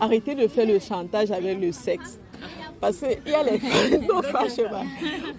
arrêtez 0.00 0.34
de 0.34 0.46
faire 0.48 0.66
le 0.66 0.78
chantage 0.78 1.30
avec 1.30 1.60
le 1.60 1.72
sexe. 1.72 2.18
Parce 2.80 2.98
qu'il 2.98 3.32
y 3.32 3.34
a 3.34 3.42
les 3.42 3.58
non. 4.06 4.22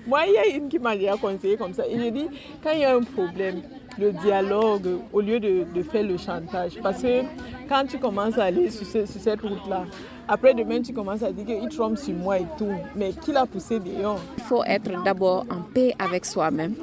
Moi, 0.05 0.21
il 0.27 0.33
y 0.33 0.37
a 0.37 0.47
une 0.57 0.67
qui 0.67 0.77
m'a 0.77 0.95
déjà 0.95 1.15
conseillé 1.15 1.55
comme 1.55 1.73
ça. 1.73 1.83
Il 1.89 1.97
me 1.97 2.11
dit, 2.11 2.27
quand 2.61 2.71
il 2.71 2.79
y 2.79 2.83
a 2.83 2.95
un 2.95 3.01
problème, 3.01 3.61
le 3.97 4.11
dialogue 4.11 4.99
au 5.11 5.21
lieu 5.21 5.39
de, 5.39 5.65
de, 5.73 5.83
faire 5.83 6.03
le 6.03 6.17
chantage. 6.17 6.79
Parce 6.81 7.01
que 7.01 7.21
quand 7.67 7.85
tu 7.87 7.97
commences 7.97 8.37
à 8.37 8.45
aller 8.45 8.69
sur, 8.69 8.85
cette 8.85 9.41
route-là, 9.41 9.85
après 10.27 10.53
demain, 10.53 10.81
tu 10.81 10.93
commences 10.93 11.23
à 11.23 11.31
dire 11.31 11.45
qu'il 11.45 11.69
trompe 11.69 11.97
sur 11.97 12.13
moi 12.13 12.39
et 12.39 12.45
tout. 12.57 12.73
Mais 12.95 13.11
qui 13.13 13.31
l'a 13.31 13.45
poussé 13.45 13.79
dehors? 13.79 14.19
Il 14.37 14.43
faut 14.43 14.63
être 14.63 15.03
d'abord 15.03 15.45
en 15.49 15.61
paix 15.73 15.93
avec 15.97 16.25
soi-même. 16.25 16.75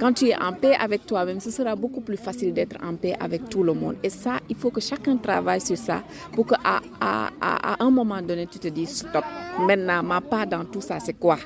Quand 0.00 0.14
tu 0.14 0.28
es 0.28 0.34
en 0.34 0.54
paix 0.54 0.74
avec 0.80 1.04
toi-même, 1.04 1.40
ce 1.40 1.50
sera 1.50 1.76
beaucoup 1.76 2.00
plus 2.00 2.16
facile 2.16 2.54
d'être 2.54 2.78
en 2.82 2.94
paix 2.94 3.14
avec 3.20 3.50
tout 3.50 3.62
le 3.62 3.74
monde. 3.74 3.96
Et 4.02 4.08
ça, 4.08 4.38
il 4.48 4.56
faut 4.56 4.70
que 4.70 4.80
chacun 4.80 5.18
travaille 5.18 5.60
sur 5.60 5.76
ça 5.76 6.02
pour 6.32 6.46
qu'à 6.46 6.56
à, 6.98 7.76
un 7.78 7.90
moment 7.90 8.22
donné, 8.22 8.46
tu 8.46 8.58
te 8.58 8.68
dises 8.68 8.96
stop. 9.00 9.22
Maintenant, 9.58 10.02
ma 10.02 10.22
part 10.22 10.46
dans 10.46 10.64
tout 10.64 10.80
ça, 10.80 10.98
c'est 11.00 11.12
quoi? 11.12 11.36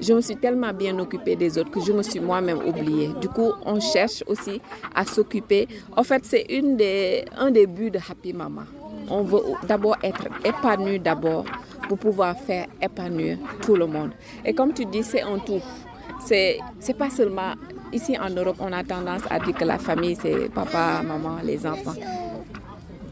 Je 0.00 0.12
me 0.14 0.20
suis 0.20 0.34
tellement 0.34 0.72
bien 0.72 0.98
occupée 0.98 1.36
des 1.36 1.56
autres 1.58 1.70
que 1.70 1.80
je 1.80 1.92
me 1.92 2.02
suis 2.02 2.18
moi-même 2.18 2.58
oubliée. 2.66 3.10
Du 3.20 3.28
coup, 3.28 3.52
on 3.64 3.78
cherche 3.78 4.24
aussi 4.26 4.60
à 4.92 5.04
s'occuper. 5.04 5.68
En 5.96 6.02
fait, 6.02 6.24
c'est 6.24 6.46
une 6.50 6.76
des, 6.76 7.24
un 7.36 7.52
des 7.52 7.68
buts 7.68 7.92
de 7.92 7.98
Happy 7.98 8.32
Mama. 8.32 8.64
On 9.08 9.22
veut 9.22 9.42
d'abord 9.68 9.96
être 10.02 10.24
épanoui 10.44 10.98
d'abord 10.98 11.44
pour 11.88 11.98
pouvoir 11.98 12.36
faire 12.36 12.66
épanouir 12.80 13.38
tout 13.60 13.76
le 13.76 13.86
monde. 13.86 14.10
Et 14.44 14.52
comme 14.52 14.72
tu 14.72 14.86
dis, 14.86 15.04
c'est 15.04 15.22
un 15.22 15.38
tout. 15.38 15.60
C'est, 16.24 16.58
c'est 16.78 16.96
pas 16.96 17.10
seulement 17.10 17.54
ici 17.92 18.16
en 18.18 18.30
Europe, 18.30 18.56
on 18.60 18.72
a 18.72 18.82
tendance 18.82 19.22
à 19.30 19.38
dire 19.38 19.54
que 19.54 19.64
la 19.64 19.78
famille, 19.78 20.16
c'est 20.20 20.48
papa, 20.52 21.02
maman, 21.02 21.38
les 21.42 21.66
enfants. 21.66 21.94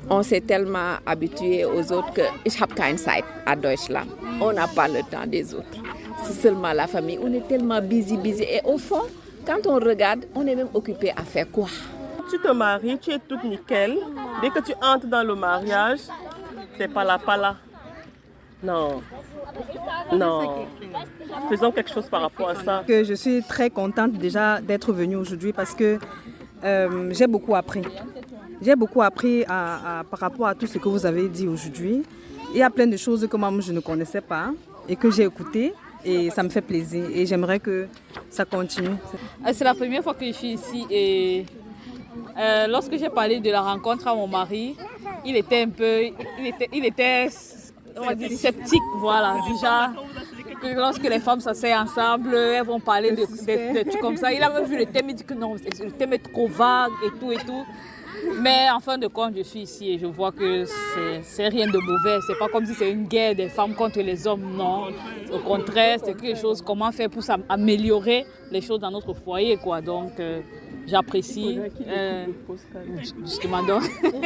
On 0.09 0.23
s'est 0.23 0.41
tellement 0.41 0.97
habitué 1.07 1.65
aux 1.65 1.93
autres 1.93 2.13
que 2.13 2.23
ich 2.45 2.61
habe 2.61 2.75
keine 2.75 2.99
Zeit 2.99 3.25
à 3.47 3.55
Deutschland. 3.55 4.07
On 4.41 4.53
n'a 4.53 4.67
pas 4.67 4.89
le 4.89 5.03
temps 5.09 5.27
des 5.27 5.55
autres. 5.55 5.79
C'est 6.25 6.33
seulement 6.33 6.73
la 6.73 6.89
famille. 6.89 7.19
On 7.23 7.33
est 7.33 7.47
tellement 7.47 7.81
busy, 7.81 8.17
busy. 8.17 8.43
Et 8.43 8.61
au 8.65 8.77
fond, 8.77 9.03
quand 9.47 9.67
on 9.67 9.75
regarde, 9.75 10.27
on 10.35 10.47
est 10.47 10.57
même 10.57 10.69
occupé 10.75 11.13
à 11.17 11.23
faire 11.23 11.49
quoi? 11.51 11.69
Tu 12.29 12.39
te 12.41 12.51
maries, 12.53 12.99
tu 12.99 13.13
es 13.13 13.19
toute 13.21 13.45
nickel. 13.45 13.99
Dès 14.43 14.51
que 14.51 14.61
tu 14.61 14.73
entres 14.83 15.07
dans 15.07 15.23
le 15.23 15.35
mariage, 15.37 16.01
c'est 16.77 16.89
pas 16.89 17.05
là, 17.05 17.19
pas 17.19 17.37
là. 17.37 17.57
Non. 18.63 19.03
Non. 20.13 20.67
Faisons 21.49 21.73
quelque 21.73 21.91
chose 21.91 22.07
par 22.07 22.23
rapport 22.23 22.51
à 22.51 22.55
ça. 22.57 22.85
Que 22.87 23.05
je 23.05 23.15
suis 23.15 23.43
très 23.43 23.71
contente 23.71 24.13
déjà 24.13 24.61
d'être 24.61 24.93
venue 24.93 25.17
aujourd'hui 25.17 25.53
parce 25.53 25.75
que 25.75 25.99
euh, 26.65 27.11
j'ai 27.13 27.27
beaucoup 27.27 27.55
appris. 27.55 27.83
J'ai 28.61 28.77
beaucoup 28.77 29.01
appris 29.03 29.45
à, 29.49 30.01
à, 30.01 30.05
par 30.05 30.21
rapport 30.21 30.47
à 30.47 30.55
tout 30.55 30.67
ce 30.67 30.79
que 30.79 30.89
vous 30.89 31.07
avez 31.07 31.29
dit 31.29 31.49
aujourd'hui. 31.49 32.03
Il 32.53 32.59
y 32.59 32.63
a 32.63 32.71
plein 32.71 32.87
de 32.87 32.97
choses 32.97 33.27
que 33.27 33.37
moi 33.37 33.51
je 33.61 33.73
ne 33.73 33.81
connaissais 33.81 34.21
pas 34.21 34.51
et 34.89 34.97
que 34.97 35.11
j'ai 35.11 35.25
écoutées 35.25 35.73
et 36.05 36.31
ça 36.31 36.43
me 36.43 36.49
fait 36.49 36.61
plaisir 36.61 37.05
et 37.15 37.25
j'aimerais 37.27 37.61
que 37.61 37.87
ça 38.29 38.45
continue. 38.45 38.89
Euh, 39.47 39.51
c'est 39.53 39.65
la 39.65 39.75
première 39.75 40.03
fois 40.03 40.15
que 40.15 40.27
je 40.27 40.33
suis 40.33 40.53
ici 40.53 40.87
et 40.91 41.47
euh, 42.39 42.67
lorsque 42.67 42.97
j'ai 42.99 43.09
parlé 43.09 43.41
de 43.41 43.51
la 43.51 43.61
rencontre 43.63 44.07
à 44.09 44.15
mon 44.15 44.27
mari, 44.27 44.77
il 45.25 45.37
était 45.37 45.63
un 45.63 45.69
peu, 45.69 46.03
il 46.39 46.47
était, 46.47 46.69
il 46.73 46.85
était 46.85 47.29
on 47.97 48.07
va 48.07 48.15
dire, 48.15 48.31
sceptique, 48.33 48.83
voilà, 48.97 49.37
déjà. 49.51 49.93
Que 50.61 50.75
lorsque 50.75 51.03
les 51.03 51.21
femmes 51.21 51.41
s'asseyent 51.41 51.75
ensemble, 51.75 52.35
elles 52.35 52.65
vont 52.65 52.81
parler 52.81 53.13
de, 53.13 53.23
de, 53.23 53.79
de, 53.79 53.89
trucs 53.89 54.01
comme 54.01 54.17
ça. 54.17 54.31
Il 54.33 54.43
a 54.43 54.51
même 54.51 54.65
vu 54.65 54.77
le 54.77 54.87
thème, 54.87 55.09
il 55.09 55.15
dit 55.15 55.25
que 55.25 55.35
non, 55.35 55.55
le 55.55 55.91
thème 55.93 56.13
est 56.13 56.33
trop 56.33 56.49
vague 56.49 56.93
et 57.05 57.19
tout 57.19 57.33
et 57.33 57.37
tout. 57.37 57.65
Mais 58.41 58.71
en 58.71 58.81
fin 58.81 58.99
de 58.99 59.07
compte, 59.07 59.35
je 59.37 59.43
suis 59.43 59.61
ici 59.61 59.93
et 59.93 59.99
je 59.99 60.07
vois 60.07 60.33
que 60.33 60.65
c'est 61.23 61.49
rien 61.49 61.67
de 61.67 61.79
mauvais. 61.79 62.19
C'est 62.27 62.39
pas 62.39 62.49
comme 62.49 62.67
si 62.67 62.75
c'est 62.75 62.91
une 62.91 63.07
guerre 63.07 63.35
des 63.35 63.49
femmes 63.49 63.75
contre 63.75 64.01
les 64.01 64.27
hommes, 64.27 64.55
non. 64.57 64.89
Au 65.33 65.39
contraire, 65.39 65.99
c'est 66.05 66.17
quelque 66.17 66.39
chose, 66.39 66.63
comment 66.63 66.93
faire 66.93 67.11
pour 67.11 67.23
améliorer 67.49 68.27
les 68.51 68.61
choses 68.61 68.81
dans 68.81 68.91
notre 68.91 69.15
foyer, 69.15 69.57
quoi. 69.57 69.81
Donc, 69.81 70.13
euh, 70.19 70.41
j'apprécie. 70.87 71.59
Euh, 71.87 72.27
justement, 73.25 73.63
donc, 73.63 73.83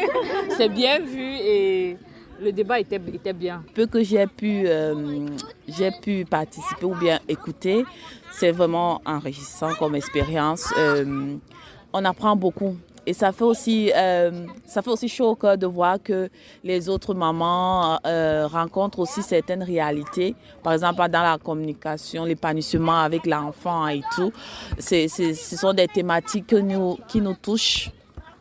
c'est 0.56 0.68
bien 0.68 0.98
vu 1.00 1.36
et 1.40 1.96
le 2.40 2.52
débat 2.52 2.80
était, 2.80 3.00
était 3.12 3.32
bien. 3.32 3.64
Peu 3.74 3.86
que 3.86 4.02
j'ai 4.02 4.26
pu, 4.26 4.64
euh, 4.66 5.26
pu 6.02 6.24
participer 6.24 6.84
ou 6.84 6.94
bien 6.94 7.18
écouter, 7.28 7.84
c'est 8.32 8.50
vraiment 8.50 9.00
enrichissant 9.04 9.74
comme 9.78 9.94
expérience. 9.94 10.72
Euh, 10.78 11.36
on 11.92 12.04
apprend 12.04 12.36
beaucoup. 12.36 12.76
Et 13.06 13.12
ça 13.12 13.32
fait 13.32 13.44
aussi, 13.44 13.92
euh, 13.94 14.46
ça 14.64 14.80
fait 14.80 14.90
aussi 14.90 15.08
chaud 15.08 15.28
au 15.30 15.34
cœur 15.34 15.58
de 15.58 15.66
voir 15.66 16.02
que 16.02 16.30
les 16.62 16.88
autres 16.88 17.12
mamans 17.12 17.98
rencontrent 18.50 19.00
aussi 19.00 19.22
certaines 19.22 19.62
réalités. 19.62 20.34
Par 20.62 20.72
exemple, 20.72 21.06
dans 21.10 21.22
la 21.22 21.36
communication, 21.36 22.24
l'épanouissement 22.24 23.00
avec 23.00 23.26
l'enfant 23.26 23.88
et 23.88 24.00
tout. 24.16 24.32
C'est, 24.78 25.08
c'est, 25.08 25.34
ce 25.34 25.56
sont 25.56 25.74
des 25.74 25.86
thématiques 25.86 26.46
que 26.46 26.56
nous, 26.56 26.96
qui 27.06 27.20
nous 27.20 27.34
touchent 27.34 27.90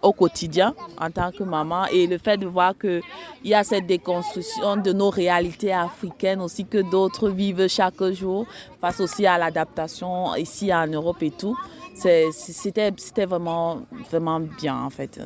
au 0.03 0.11
quotidien 0.13 0.75
en 1.01 1.09
tant 1.09 1.31
que 1.31 1.43
maman 1.43 1.85
et 1.91 2.05
le 2.05 2.17
fait 2.17 2.37
de 2.37 2.45
voir 2.45 2.77
qu'il 2.77 3.01
y 3.43 3.53
a 3.53 3.63
cette 3.63 3.87
déconstruction 3.87 4.77
de 4.77 4.93
nos 4.93 5.09
réalités 5.09 5.73
africaines 5.73 6.41
aussi 6.41 6.65
que 6.65 6.79
d'autres 6.89 7.29
vivent 7.29 7.67
chaque 7.67 8.03
jour 8.11 8.45
face 8.79 8.99
aussi 8.99 9.25
à 9.25 9.37
l'adaptation 9.37 10.35
ici 10.35 10.73
en 10.73 10.87
Europe 10.87 11.21
et 11.23 11.31
tout. 11.31 11.57
C'était 11.95 12.91
vraiment 13.25 13.81
vraiment 14.09 14.39
bien 14.39 14.75
en 14.83 14.89
fait. 14.89 15.19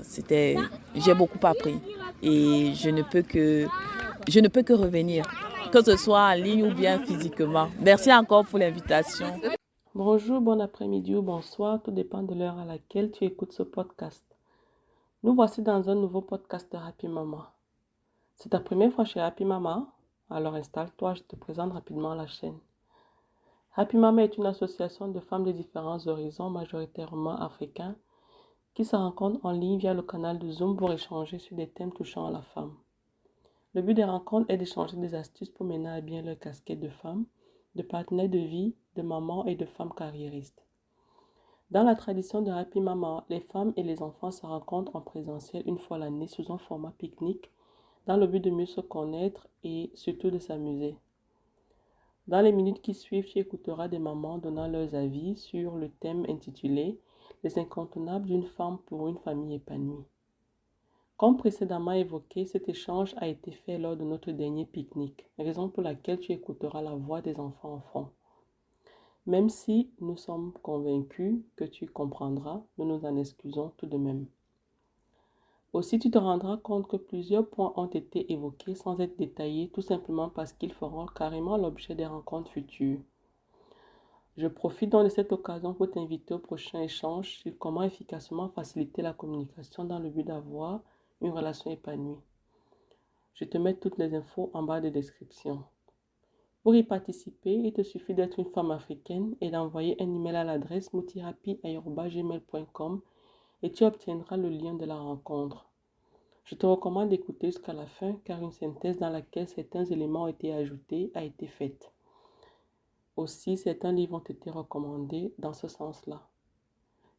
J'ai 0.96 1.14
beaucoup 1.14 1.46
appris 1.46 1.80
et 2.22 2.74
je 2.74 2.90
ne 2.90 3.02
peux 3.02 3.22
que 3.22 3.66
je 4.28 4.40
ne 4.40 4.48
peux 4.48 4.64
que 4.64 4.74
revenir 4.74 5.26
que 5.72 5.84
ce 5.84 5.98
soit 5.98 6.30
en 6.32 6.34
ligne 6.34 6.64
ou 6.64 6.74
bien 6.74 7.00
physiquement. 7.00 7.68
Merci 7.82 8.14
encore 8.14 8.46
pour 8.46 8.60
l'invitation. 8.60 9.28
Bonjour 9.96 10.42
bon 10.42 10.62
après-midi 10.62 11.16
ou 11.16 11.22
bonsoir 11.22 11.82
tout 11.82 11.92
dépend 11.92 12.22
de 12.22 12.36
l'heure 12.36 12.60
à 12.60 12.66
laquelle 12.66 13.12
tu 13.12 13.24
écoutes 13.24 13.54
ce 13.54 13.64
podcast 13.64 14.27
nous 15.28 15.36
voici 15.36 15.62
dans 15.62 15.90
un 15.90 15.96
nouveau 15.96 16.22
podcast 16.22 16.72
de 16.72 16.78
Happy 16.78 17.10
Mama 17.10 17.54
c'est 18.38 18.48
ta 18.48 18.62
première 18.62 18.94
fois 18.94 19.04
chez 19.04 19.20
Happy 19.20 19.44
Mama? 19.44 19.94
Alors 20.30 20.56
installe-toi 20.56 21.16
je 21.16 21.24
te 21.24 21.36
présente 21.36 21.74
rapidement 21.74 22.16
la 22.16 22.28
chaîne 22.28 22.58
Happy 23.76 23.98
Mama 23.98 24.24
est 24.24 24.38
une 24.38 24.46
association 24.46 25.10
de 25.10 25.20
femmes 25.20 25.44
de 25.44 25.52
différents 25.52 26.08
horizons, 26.08 26.50
majoritairement 26.50 27.36
africains, 27.42 27.98
qui 28.74 28.86
se 28.86 28.96
rencontrent 28.96 29.46
en 29.46 29.52
ligne 29.52 29.80
via 29.80 29.94
le 29.94 30.02
canal 30.02 30.40
de 30.40 30.50
Zoom 30.50 30.78
pour 30.78 30.94
échanger 30.94 31.40
sur 31.40 31.58
des 31.58 31.68
thèmes 31.68 31.92
touchant 31.92 32.28
à 32.28 32.32
la 32.32 32.42
femme. 32.42 32.78
Le 33.74 33.82
but 33.82 33.96
des 33.96 34.06
rencontres 34.06 34.50
est 34.50 34.58
d'échanger 34.58 34.96
des 34.96 35.14
astuces 35.14 35.50
pour 35.50 35.66
mener 35.66 35.90
à 35.90 36.00
bien 36.00 36.22
leur 36.22 36.40
casquette 36.40 36.80
de 36.80 36.88
femme, 36.88 37.26
de 37.76 37.84
partenaire 37.84 38.30
de 38.30 38.40
vie, 38.40 38.78
de 38.96 39.02
maman 39.02 39.46
et 39.46 39.56
de 39.56 39.66
femme 39.66 39.94
carriériste. 39.94 40.67
Dans 41.70 41.84
la 41.84 41.96
tradition 41.96 42.42
de 42.42 42.50
Happy 42.50 42.80
Mama, 42.80 43.26
les 43.28 43.42
femmes 43.42 43.74
et 43.76 43.84
les 43.84 44.02
enfants 44.02 44.32
se 44.32 44.46
rencontrent 44.46 44.96
en 44.96 45.02
présentiel 45.02 45.64
une 45.66 45.80
fois 45.80 45.98
l'année 45.98 46.28
sous 46.28 46.50
un 46.50 46.58
format 46.58 46.94
pique-nique 46.98 47.52
dans 48.06 48.16
le 48.16 48.26
but 48.26 48.40
de 48.40 48.50
mieux 48.50 48.66
se 48.66 48.80
connaître 48.80 49.50
et 49.66 49.92
surtout 49.94 50.32
de 50.32 50.40
s'amuser. 50.40 50.96
Dans 52.30 52.40
les 52.40 52.54
minutes 52.54 52.82
qui 52.82 52.94
suivent, 52.94 53.26
tu 53.26 53.40
écouteras 53.40 53.90
des 53.90 54.00
mamans 54.00 54.38
donnant 54.38 54.70
leurs 54.70 54.96
avis 54.96 55.36
sur 55.36 55.76
le 55.76 55.90
thème 55.90 56.26
intitulé 56.30 57.02
Les 57.44 57.60
incontournables 57.60 58.28
d'une 58.28 58.46
femme 58.46 58.78
pour 58.86 59.10
une 59.10 59.18
famille 59.18 59.56
épanouie. 59.56 60.06
Comme 61.18 61.36
précédemment 61.36 61.92
évoqué, 61.92 62.46
cet 62.46 62.70
échange 62.70 63.14
a 63.18 63.28
été 63.28 63.52
fait 63.52 63.78
lors 63.78 63.98
de 63.98 64.06
notre 64.06 64.32
dernier 64.32 64.66
pique-nique, 64.66 65.26
raison 65.38 65.68
pour 65.68 65.84
laquelle 65.84 66.22
tu 66.22 66.32
écouteras 66.32 66.82
la 66.82 66.96
voix 66.96 67.20
des 67.22 67.42
enfants 67.42 67.84
en. 67.94 68.10
Même 69.28 69.50
si 69.50 69.92
nous 70.00 70.16
sommes 70.16 70.54
convaincus 70.64 71.42
que 71.58 71.66
tu 71.66 71.86
comprendras, 71.86 72.64
nous 72.78 72.86
nous 72.86 73.06
en 73.06 73.18
excusons 73.18 73.74
tout 73.76 73.86
de 73.86 73.98
même. 73.98 74.26
Aussi, 75.74 76.00
tu 76.00 76.10
te 76.10 76.18
rendras 76.18 76.56
compte 76.56 76.88
que 76.88 76.96
plusieurs 76.96 77.46
points 77.46 77.74
ont 77.76 77.88
été 77.88 78.32
évoqués 78.32 78.74
sans 78.74 78.98
être 79.02 79.18
détaillés, 79.18 79.70
tout 79.70 79.82
simplement 79.82 80.30
parce 80.30 80.54
qu'ils 80.54 80.72
feront 80.72 81.08
carrément 81.08 81.58
l'objet 81.58 81.94
des 81.94 82.06
rencontres 82.06 82.52
futures. 82.52 83.02
Je 84.38 84.48
profite 84.48 84.92
donc 84.92 85.04
de 85.04 85.10
cette 85.10 85.34
occasion 85.34 85.74
pour 85.74 85.92
t'inviter 85.92 86.34
au 86.34 86.40
prochain 86.40 86.80
échange 86.80 87.40
sur 87.40 87.52
comment 87.58 87.84
efficacement 87.84 88.48
faciliter 88.48 89.02
la 89.02 89.12
communication 89.12 89.84
dans 89.84 90.00
le 90.00 90.10
but 90.10 90.24
d'avoir 90.24 90.80
une 91.20 91.32
relation 91.32 91.70
épanouie. 91.70 92.22
Je 93.34 93.44
te 93.44 93.58
mets 93.58 93.76
toutes 93.76 93.98
les 93.98 94.16
infos 94.16 94.52
en 94.54 94.64
bas 94.64 94.80
de 94.80 94.88
description. 94.88 95.66
Pour 96.68 96.76
y 96.76 96.84
participer, 96.84 97.54
il 97.54 97.72
te 97.72 97.82
suffit 97.82 98.14
d'être 98.14 98.40
une 98.40 98.52
femme 98.52 98.72
africaine 98.72 99.38
et 99.40 99.52
d'envoyer 99.52 99.96
un 100.04 100.14
email 100.14 100.36
à 100.36 100.44
l'adresse 100.44 100.92
mutirapi.com 100.92 103.02
et 103.64 103.72
tu 103.72 103.86
obtiendras 103.86 104.36
le 104.36 104.50
lien 104.50 104.74
de 104.74 104.84
la 104.84 104.98
rencontre. 104.98 105.66
Je 106.44 106.56
te 106.56 106.66
recommande 106.66 107.08
d'écouter 107.08 107.48
jusqu'à 107.48 107.72
la 107.72 107.86
fin 107.86 108.20
car 108.26 108.44
une 108.44 108.52
synthèse 108.52 108.98
dans 108.98 109.10
laquelle 109.10 109.48
certains 109.48 109.86
éléments 109.86 110.24
ont 110.24 110.28
été 110.28 110.54
ajoutés 110.54 111.10
a 111.16 111.24
été 111.24 111.48
faite. 111.48 111.94
Aussi, 113.16 113.56
certains 113.56 113.94
livres 113.94 114.18
ont 114.18 114.20
été 114.20 114.50
recommandés 114.50 115.32
dans 115.40 115.54
ce 115.54 115.70
sens-là. 115.70 116.28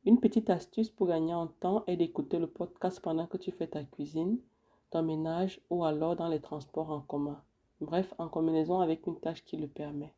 Une 0.04 0.20
petite 0.20 0.50
astuce 0.50 0.90
pour 0.90 1.06
gagner 1.06 1.32
en 1.32 1.46
temps 1.46 1.84
est 1.86 1.96
d'écouter 1.96 2.38
le 2.38 2.48
podcast 2.48 3.00
pendant 3.00 3.26
que 3.26 3.38
tu 3.38 3.50
fais 3.50 3.68
ta 3.68 3.82
cuisine, 3.82 4.40
ton 4.90 5.02
ménage 5.02 5.58
ou 5.70 5.86
alors 5.86 6.16
dans 6.16 6.28
les 6.28 6.40
transports 6.40 6.90
en 6.90 7.00
commun. 7.00 7.42
Bref, 7.80 8.12
en 8.18 8.28
combinaison 8.28 8.80
avec 8.80 9.06
une 9.06 9.18
tâche 9.20 9.44
qui 9.44 9.56
le 9.56 9.68
permet. 9.68 10.12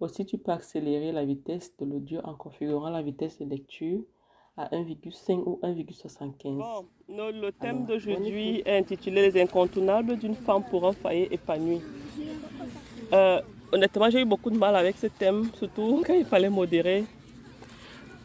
Aussi, 0.00 0.26
tu 0.26 0.36
peux 0.36 0.52
accélérer 0.52 1.10
la 1.10 1.24
vitesse 1.24 1.74
de 1.78 1.86
l'audio 1.86 2.20
en 2.24 2.34
configurant 2.34 2.90
la 2.90 3.00
vitesse 3.00 3.38
de 3.38 3.46
lecture 3.46 4.00
à 4.58 4.68
1,5 4.68 5.42
ou 5.44 5.58
1,75. 5.62 6.56
Bon, 6.56 6.86
le 7.08 7.50
thème 7.50 7.86
d'aujourd'hui 7.86 8.62
est 8.64 8.78
intitulé 8.78 9.30
Les 9.30 9.42
incontournables 9.42 10.16
d'une 10.16 10.34
femme 10.34 10.64
pour 10.64 10.86
un 10.86 10.92
foyer 10.92 11.32
épanoui. 11.32 11.80
Euh, 13.12 13.40
honnêtement, 13.72 14.10
j'ai 14.10 14.20
eu 14.20 14.24
beaucoup 14.24 14.50
de 14.50 14.58
mal 14.58 14.76
avec 14.76 14.96
ce 14.98 15.06
thème, 15.06 15.50
surtout 15.54 16.02
quand 16.06 16.14
il 16.14 16.24
fallait 16.26 16.50
modérer. 16.50 17.04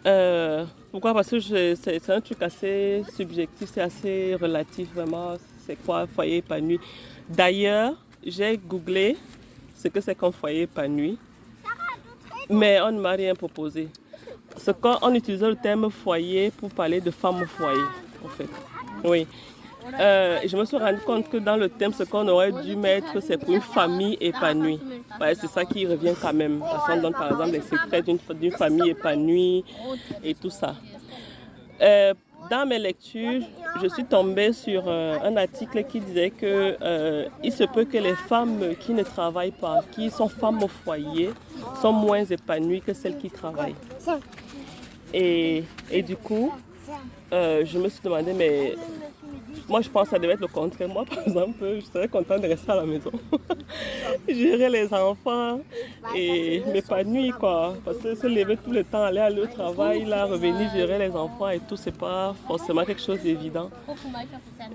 Euh, 0.06 0.66
pourquoi? 0.92 1.14
Parce 1.14 1.30
que 1.30 1.40
c'est 1.76 2.10
un 2.10 2.22
truc 2.22 2.42
assez 2.42 3.04
subjectif, 3.14 3.70
c'est 3.72 3.82
assez 3.82 4.36
relatif 4.36 4.94
vraiment. 4.94 5.36
C'est 5.66 5.76
quoi 5.76 6.02
un 6.02 6.08
foyer 6.08 6.38
épanoui 6.38 6.80
D'ailleurs, 7.30 7.96
j'ai 8.26 8.58
googlé 8.58 9.18
ce 9.76 9.88
que 9.88 10.00
c'est 10.02 10.16
qu'un 10.16 10.32
foyer 10.32 10.64
épanoui, 10.64 11.18
mais 12.50 12.80
on 12.82 12.92
ne 12.92 13.00
m'a 13.00 13.12
rien 13.12 13.34
proposé. 13.34 13.90
C'est 14.58 14.80
quand 14.80 15.00
on 15.02 15.14
utilisait 15.14 15.48
le 15.48 15.56
terme 15.56 15.90
foyer 15.90 16.52
pour 16.52 16.70
parler 16.70 17.02
de 17.02 17.12
femme 17.12 17.42
au 17.42 17.46
foyer, 17.46 17.82
en 18.24 18.28
fait. 18.28 18.50
Oui. 19.04 19.28
Euh, 20.00 20.40
je 20.46 20.56
me 20.56 20.66
suis 20.66 20.78
rendu 20.78 21.00
compte 21.02 21.30
que 21.30 21.38
dans 21.38 21.56
le 21.58 21.68
thème, 21.68 21.92
ce 21.94 22.04
qu'on 22.04 22.28
aurait 22.28 22.52
dû 22.52 22.76
mettre, 22.76 23.20
c'est 23.22 23.38
pour 23.38 23.54
une 23.54 23.62
famille 23.62 24.18
épanouie. 24.22 24.80
Ouais, 25.20 25.34
c'est 25.36 25.48
ça 25.48 25.66
qui 25.66 25.88
revient 25.88 26.14
quand 26.22 26.34
même. 26.34 26.60
Parce 26.60 26.86
qu'on 26.86 27.02
donne 27.02 27.14
par 27.14 27.32
exemple 27.32 27.52
les 27.52 27.62
secrets 27.62 28.02
d'une 28.02 28.20
d'une 28.40 28.52
famille 28.52 28.92
épanouie 28.92 29.66
et 30.24 30.36
tout 30.36 30.50
ça. 30.52 30.76
Euh, 31.82 32.14
dans 32.50 32.66
mes 32.66 32.80
lectures, 32.80 33.42
je 33.82 33.88
suis 33.88 34.06
tombée 34.06 34.54
sur 34.54 34.84
euh, 34.88 35.18
un 35.24 35.38
article 35.38 35.84
qui 35.84 36.00
disait 36.00 36.32
que 36.32 36.78
euh, 36.82 37.26
il 37.44 37.52
se 37.52 37.64
peut 37.64 37.86
que 37.86 37.98
les 37.98 38.16
femmes 38.16 38.76
qui 38.80 38.94
ne 38.94 39.04
travaillent 39.04 39.52
pas, 39.52 39.82
qui 39.92 40.10
sont 40.10 40.28
femmes 40.28 40.64
au 40.64 40.68
foyer, 40.68 41.32
sont 41.82 41.94
moins 41.94 42.24
épanouies 42.26 42.82
que 42.82 42.94
celles 42.94 43.18
qui 43.18 43.30
travaillent. 43.30 43.76
Et, 45.14 45.64
et 45.92 46.02
du 46.02 46.16
coup, 46.16 46.52
euh, 47.34 47.64
je 47.66 47.78
me 47.78 47.90
suis 47.90 48.02
demandé, 48.04 48.34
mais 48.34 48.76
moi 49.68 49.82
je 49.82 49.90
pense 49.90 50.04
que 50.04 50.10
ça 50.12 50.20
devait 50.20 50.34
être 50.34 50.42
le 50.42 50.48
contraire. 50.48 50.90
Moi 50.90 51.06
par 51.06 51.20
exemple, 51.26 51.64
je 51.80 51.86
serais 51.86 52.08
contente 52.08 52.42
de 52.42 52.48
rester 52.48 52.72
à 52.72 52.76
la 52.76 52.86
maison, 52.86 53.12
gérer 54.28 54.70
les 54.70 54.94
enfants 54.94 55.60
et 56.16 56.64
m'épanouir 56.72 57.38
quoi. 57.38 57.76
Parce 57.84 57.98
que 57.98 58.16
se 58.16 58.28
lever 58.28 58.58
tout 58.58 58.72
le 58.72 58.84
temps, 58.84 59.04
aller, 59.04 59.20
aller 59.20 59.42
au 59.42 59.48
travail, 59.48 60.06
là, 60.06 60.26
revenir 60.26 60.72
gérer 60.72 60.98
les 61.00 61.12
enfants 61.12 61.50
et 61.50 61.60
tout, 61.60 61.76
c'est 61.78 61.98
pas 61.98 62.36
forcément 62.48 62.84
quelque 62.86 63.02
chose 63.02 63.20
d'évident. 63.22 63.70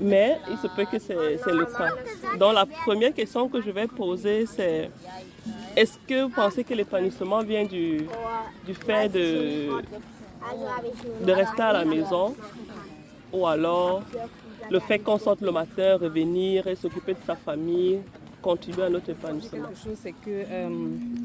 Mais 0.01 0.39
il 0.51 0.59
se 0.59 0.67
peut 0.69 0.85
que 0.85 0.99
c'est 0.99 1.15
le 1.15 1.67
cas. 1.67 1.91
Donc 2.39 2.55
la 2.55 2.67
première 2.67 3.13
question 3.15 3.49
que 3.49 3.61
je 3.61 3.71
vais 3.71 3.87
poser, 3.87 4.47
c'est 4.47 4.91
est-ce 5.77 5.99
que 6.09 6.23
vous 6.23 6.31
pensez 6.31 6.65
que 6.65 6.75
l'épanouissement 6.75 7.43
vient 7.43 7.65
du, 7.65 8.07
du 8.65 8.75
fait 8.75 9.09
de, 9.09 9.69
de 11.21 11.33
rester 11.33 11.63
à 11.63 11.73
la 11.73 11.85
maison? 11.85 12.35
Ou 13.33 13.47
alors 13.47 14.03
le 14.71 14.79
fait 14.81 14.99
qu'on 14.99 15.19
sorte 15.19 15.41
le 15.41 15.53
matin, 15.53 15.97
revenir 15.97 16.67
et 16.67 16.75
s'occuper 16.75 17.15
de 17.15 17.19
sa 17.27 17.37
famille 17.37 18.01
contribue 18.43 18.83
à 18.83 18.89
notre 18.89 19.11
épanouissement 19.11 19.67
Quelque 19.69 19.79
chose, 19.83 19.99
c'est 20.03 20.13
que 20.13 20.17
euh, 20.29 20.69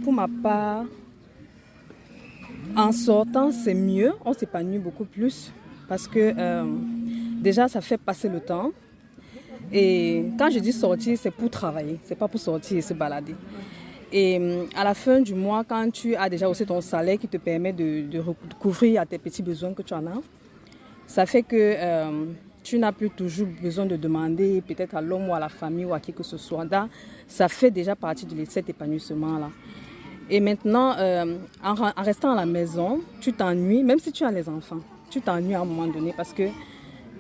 pour 0.04 0.14
ma 0.14 0.28
part, 0.42 0.86
en 2.76 2.92
sortant, 2.92 3.52
c'est 3.52 3.74
mieux, 3.74 4.14
on 4.26 4.34
s'épanouit 4.34 4.80
beaucoup 4.80 5.06
plus 5.06 5.52
parce 5.88 6.08
que 6.08 6.34
euh, 6.38 6.66
déjà, 7.42 7.68
ça 7.68 7.82
fait 7.82 7.98
passer 7.98 8.30
le 8.30 8.40
temps. 8.40 8.72
Et 9.74 10.26
quand 10.38 10.50
je 10.50 10.60
dis 10.60 10.72
sortir, 10.72 11.18
c'est 11.18 11.32
pour 11.32 11.50
travailler, 11.50 12.00
c'est 12.04 12.18
pas 12.18 12.28
pour 12.28 12.40
sortir 12.40 12.78
et 12.78 12.82
se 12.82 12.94
balader. 12.94 13.36
Et 14.12 14.38
euh, 14.40 14.66
à 14.76 14.84
la 14.84 14.94
fin 14.94 15.22
du 15.22 15.34
mois, 15.34 15.64
quand 15.64 15.90
tu 15.92 16.16
as 16.16 16.28
déjà 16.30 16.50
aussi 16.50 16.66
ton 16.66 16.82
salaire 16.82 17.18
qui 17.18 17.28
te 17.28 17.38
permet 17.38 17.72
de, 17.72 18.06
couvrir 18.60 19.02
à 19.02 19.06
tes 19.06 19.18
petits 19.18 19.44
besoins 19.44 19.74
que 19.74 19.82
tu 19.82 19.94
en 19.94 20.06
as, 20.08 20.22
ça 21.08 21.26
fait 21.26 21.44
que 21.44 21.76
tu 22.64 22.78
n'as 22.78 22.92
plus 22.92 23.10
toujours 23.10 23.48
besoin 23.62 23.86
de 23.86 23.96
demander 23.96 24.62
peut-être 24.62 24.96
à 24.96 25.02
l'homme 25.02 25.30
ou 25.30 25.34
à 25.34 25.40
la 25.40 25.50
famille 25.50 25.86
ou 25.86 25.94
à 25.94 26.00
qui 26.00 26.14
que 26.14 26.24
ce 26.24 26.38
soit. 26.38 26.66
Ça 27.28 27.48
fait 27.48 27.72
déjà 27.72 27.96
partie 27.96 28.26
de 28.26 28.46
cet 28.46 28.70
épanouissement-là. 28.70 29.50
Et 30.30 30.40
maintenant, 30.40 30.96
euh, 30.98 31.38
en, 31.64 31.76
en, 31.76 32.04
restant 32.04 32.32
à 32.32 32.36
la 32.36 32.46
maison, 32.46 33.02
tu 33.20 33.34
t'ennuies, 33.34 33.84
même 33.84 34.00
si 34.00 34.12
tu 34.12 34.24
as 34.24 34.32
les 34.32 34.48
enfants, 34.48 34.80
tu 35.10 35.20
t'ennuies 35.20 35.56
à 35.56 35.62
un 35.62 35.66
moment 35.66 35.88
donné 35.88 36.14
parce 36.16 36.32
que 36.32 36.44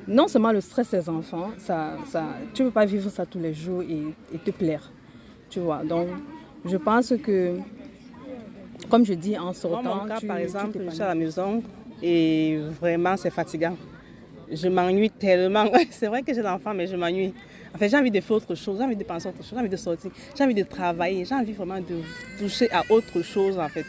non 0.07 0.27
seulement 0.27 0.51
le 0.51 0.61
stress 0.61 0.91
des 0.91 1.09
enfants, 1.09 1.51
ça, 1.57 1.97
ça, 2.05 2.23
tu 2.53 2.61
ne 2.61 2.67
peux 2.67 2.73
pas 2.73 2.85
vivre 2.85 3.09
ça 3.09 3.25
tous 3.25 3.39
les 3.39 3.53
jours 3.53 3.81
et, 3.81 4.13
et 4.33 4.37
te 4.37 4.51
plaire. 4.51 4.89
Tu 5.49 5.59
vois, 5.59 5.83
donc 5.83 6.07
je 6.65 6.77
pense 6.77 7.13
que, 7.21 7.57
comme 8.89 9.05
je 9.05 9.13
dis, 9.13 9.37
en 9.37 9.53
sortant. 9.53 10.03
Mon 10.03 10.05
cas, 10.07 10.17
tu, 10.17 10.27
par 10.27 10.37
tu 10.37 10.43
exemple, 10.43 10.79
je 10.85 10.91
suis 10.91 11.01
à 11.01 11.07
la 11.07 11.15
maison 11.15 11.61
et 12.01 12.59
vraiment, 12.79 13.17
c'est 13.17 13.29
fatigant. 13.29 13.75
Je 14.51 14.67
m'ennuie 14.67 15.09
tellement. 15.09 15.65
C'est 15.91 16.07
vrai 16.07 16.21
que 16.21 16.33
j'ai 16.33 16.41
l'enfant, 16.41 16.73
mais 16.73 16.87
je 16.87 16.95
m'ennuie. 16.95 17.33
En 17.73 17.77
fait, 17.77 17.89
j'ai 17.89 17.97
envie 17.97 18.11
de 18.11 18.19
faire 18.19 18.37
autre 18.37 18.53
chose, 18.53 18.77
j'ai 18.77 18.83
envie 18.83 18.95
de 18.97 19.03
penser 19.03 19.29
autre 19.29 19.37
chose, 19.37 19.51
j'ai 19.53 19.59
envie 19.59 19.69
de 19.69 19.77
sortir, 19.77 20.11
j'ai 20.37 20.43
envie 20.43 20.53
de 20.53 20.63
travailler, 20.63 21.23
j'ai 21.23 21.35
envie 21.35 21.53
vraiment 21.53 21.79
de 21.79 22.01
toucher 22.37 22.69
à 22.71 22.83
autre 22.89 23.21
chose, 23.21 23.57
en 23.57 23.69
fait. 23.69 23.85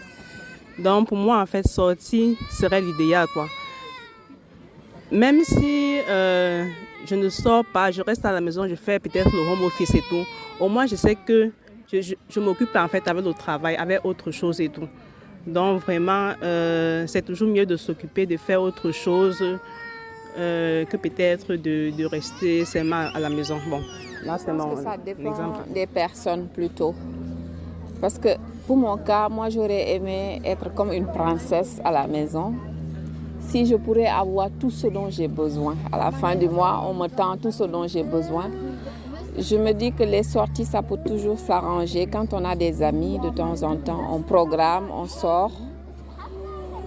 Donc, 0.78 1.08
pour 1.08 1.16
moi, 1.16 1.40
en 1.40 1.46
fait, 1.46 1.66
sortir 1.66 2.36
serait 2.50 2.80
l'idéal, 2.80 3.26
quoi. 3.32 3.48
Même 5.10 5.42
si 5.44 5.98
euh, 6.08 6.64
je 7.06 7.14
ne 7.16 7.28
sors 7.28 7.64
pas, 7.64 7.90
je 7.90 8.00
reste 8.02 8.24
à 8.24 8.30
la 8.30 8.40
maison, 8.40 8.68
je 8.68 8.76
fais 8.76 9.00
peut-être 9.00 9.30
le 9.32 9.40
home 9.40 9.64
office 9.64 9.94
et 9.94 10.02
tout, 10.08 10.24
au 10.60 10.68
moins, 10.68 10.86
je 10.86 10.94
sais 10.94 11.16
que 11.16 11.50
je 11.90 12.40
m'occupe, 12.40 12.74
en 12.76 12.88
fait, 12.88 13.06
avec 13.08 13.24
le 13.24 13.34
travail, 13.34 13.74
avec 13.74 14.04
autre 14.04 14.30
chose 14.30 14.60
et 14.60 14.68
tout. 14.68 14.88
Donc, 15.44 15.82
vraiment, 15.82 16.32
euh, 16.42 17.04
c'est 17.08 17.22
toujours 17.22 17.48
mieux 17.48 17.66
de 17.66 17.76
s'occuper, 17.76 18.26
de 18.26 18.36
faire 18.36 18.62
autre 18.62 18.92
chose 18.92 19.42
euh, 20.38 20.84
que 20.84 20.96
peut-être 20.96 21.54
de, 21.54 21.90
de, 21.90 22.04
rester 22.06 22.64
seulement 22.64 23.08
à 23.14 23.20
la 23.20 23.28
maison. 23.28 23.56
Bon, 23.68 23.80
là, 24.24 24.38
c'est 24.38 24.52
mon 24.52 24.76
ça 24.76 24.96
dépend 24.96 25.30
exemple. 25.30 25.72
des 25.74 25.86
personnes 25.86 26.48
plutôt. 26.48 26.94
Parce 28.00 28.18
que 28.18 28.30
pour 28.66 28.76
mon 28.76 28.96
cas, 28.96 29.28
moi, 29.28 29.48
j'aurais 29.50 29.94
aimé 29.94 30.40
être 30.44 30.72
comme 30.74 30.92
une 30.92 31.06
princesse 31.06 31.80
à 31.84 31.90
la 31.90 32.06
maison. 32.06 32.54
Si 33.40 33.66
je 33.66 33.76
pourrais 33.76 34.06
avoir 34.06 34.48
tout 34.58 34.70
ce 34.70 34.86
dont 34.86 35.10
j'ai 35.10 35.28
besoin. 35.28 35.76
À 35.92 35.98
la 35.98 36.10
fin 36.10 36.34
du 36.34 36.48
mois, 36.48 36.82
on 36.88 36.94
me 36.94 37.08
tend 37.08 37.36
tout 37.36 37.50
ce 37.50 37.64
dont 37.64 37.86
j'ai 37.86 38.04
besoin. 38.04 38.50
Je 39.36 39.56
me 39.56 39.72
dis 39.72 39.92
que 39.92 40.02
les 40.02 40.22
sorties, 40.22 40.64
ça 40.64 40.82
peut 40.82 40.98
toujours 41.06 41.38
s'arranger. 41.38 42.06
Quand 42.06 42.32
on 42.32 42.44
a 42.44 42.54
des 42.54 42.82
amis, 42.82 43.18
de 43.18 43.30
temps 43.30 43.62
en 43.62 43.76
temps, 43.76 44.00
on 44.12 44.20
programme, 44.20 44.84
on 44.92 45.06
sort. 45.06 45.52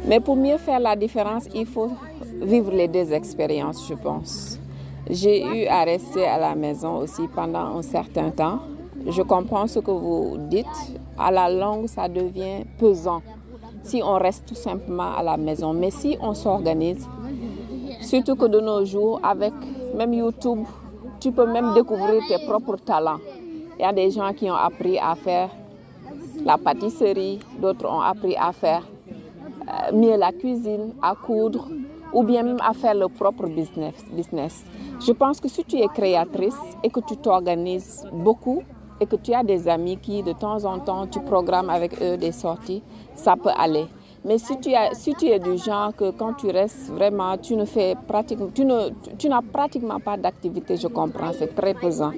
Mais 0.08 0.20
pour 0.20 0.36
mieux 0.36 0.58
faire 0.58 0.80
la 0.80 0.96
différence, 0.96 1.48
il 1.54 1.66
faut 1.66 1.90
vivre 2.42 2.72
les 2.72 2.88
deux 2.88 3.12
expériences, 3.12 3.88
je 3.88 3.96
pense. 3.96 4.60
J'ai 5.10 5.44
eu 5.44 5.68
à 5.68 5.84
rester 5.84 6.26
à 6.26 6.38
la 6.38 6.56
maison 6.56 6.98
aussi 6.98 7.28
pendant 7.34 7.78
un 7.78 7.82
certain 7.82 8.30
temps. 8.30 8.60
Je 9.08 9.22
comprends 9.22 9.68
ce 9.68 9.80
que 9.80 9.92
vous 9.92 10.38
dites. 10.38 10.66
À 11.18 11.32
la 11.32 11.50
longue, 11.50 11.88
ça 11.88 12.08
devient 12.08 12.66
pesant 12.78 13.22
si 13.84 14.02
on 14.04 14.16
reste 14.16 14.48
tout 14.48 14.56
simplement 14.56 15.16
à 15.16 15.24
la 15.24 15.38
maison. 15.38 15.74
Mais 15.74 15.92
si 15.92 16.18
on 16.22 16.34
s'organise, 16.34 17.08
surtout 18.02 18.36
que 18.36 18.46
de 18.46 18.60
nos 18.60 18.84
jours, 18.86 19.20
avec 19.24 19.54
même 19.96 20.14
YouTube, 20.14 20.66
tu 21.20 21.32
peux 21.32 21.46
même 21.46 21.74
découvrir 21.74 22.22
tes 22.28 22.44
propres 22.46 22.78
talents. 22.78 23.20
Il 23.78 23.82
y 23.82 23.86
a 23.86 23.94
des 23.94 24.10
gens 24.12 24.34
qui 24.34 24.50
ont 24.50 24.56
appris 24.56 24.98
à 24.98 25.16
faire 25.16 25.50
la 26.44 26.58
pâtisserie, 26.58 27.40
d'autres 27.60 27.90
ont 27.90 28.02
appris 28.02 28.36
à 28.36 28.52
faire 28.52 28.84
mieux 29.94 30.18
la 30.18 30.32
cuisine, 30.32 30.94
à 31.02 31.16
coudre 31.16 31.68
ou 32.14 32.24
bien 32.24 32.44
même 32.44 32.60
à 32.62 32.74
faire 32.74 32.96
le 32.96 33.08
propre 33.08 33.48
business. 33.48 34.64
Je 35.06 35.12
pense 35.12 35.40
que 35.40 35.50
si 35.50 35.64
tu 35.66 35.78
es 35.78 35.88
créatrice 35.88 36.58
et 36.84 36.90
que 36.90 37.00
tu 37.02 37.18
t'organises 37.18 38.06
beaucoup 38.12 38.64
et 39.00 39.06
que 39.06 39.18
tu 39.18 39.34
as 39.34 39.44
des 39.44 39.68
amis 39.68 39.98
qui 39.98 40.24
de 40.24 40.32
temps 40.32 40.64
en 40.64 40.80
temps 40.80 41.08
tu 41.08 41.20
programmes 41.20 41.70
avec 41.70 42.02
eux 42.02 42.16
des 42.18 42.32
sorties, 42.32 42.82
ça 43.14 43.36
peut 43.36 43.52
aller. 43.58 43.86
Mais 44.24 44.40
si 44.40 44.58
tu, 44.58 44.72
es 44.72 45.40
du 45.40 45.56
genre 45.58 45.96
que 45.96 46.10
quand 46.10 46.34
tu 46.34 46.50
restes 46.50 46.90
vraiment, 46.90 47.38
tu 47.38 47.56
ne 47.56 47.66
fais 47.66 47.96
tu 48.54 48.66
n'as 49.30 49.42
pratiquement 49.42 50.00
pas 50.00 50.18
d'activité, 50.18 50.78
je 50.78 50.88
comprends, 50.88 51.32
c'est 51.32 51.54
très 51.54 51.76
pesant. 51.76 52.12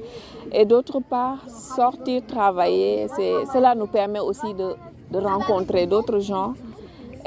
Et 0.53 0.63
d'autre 0.63 1.01
part, 1.01 1.39
sortir, 1.49 2.21
travailler, 2.25 3.07
cela 3.51 3.75
nous 3.75 3.87
permet 3.87 4.21
aussi 4.21 4.53
de 4.53 5.17
rencontrer 5.17 5.85
d'autres 5.85 6.19
gens 6.19 6.53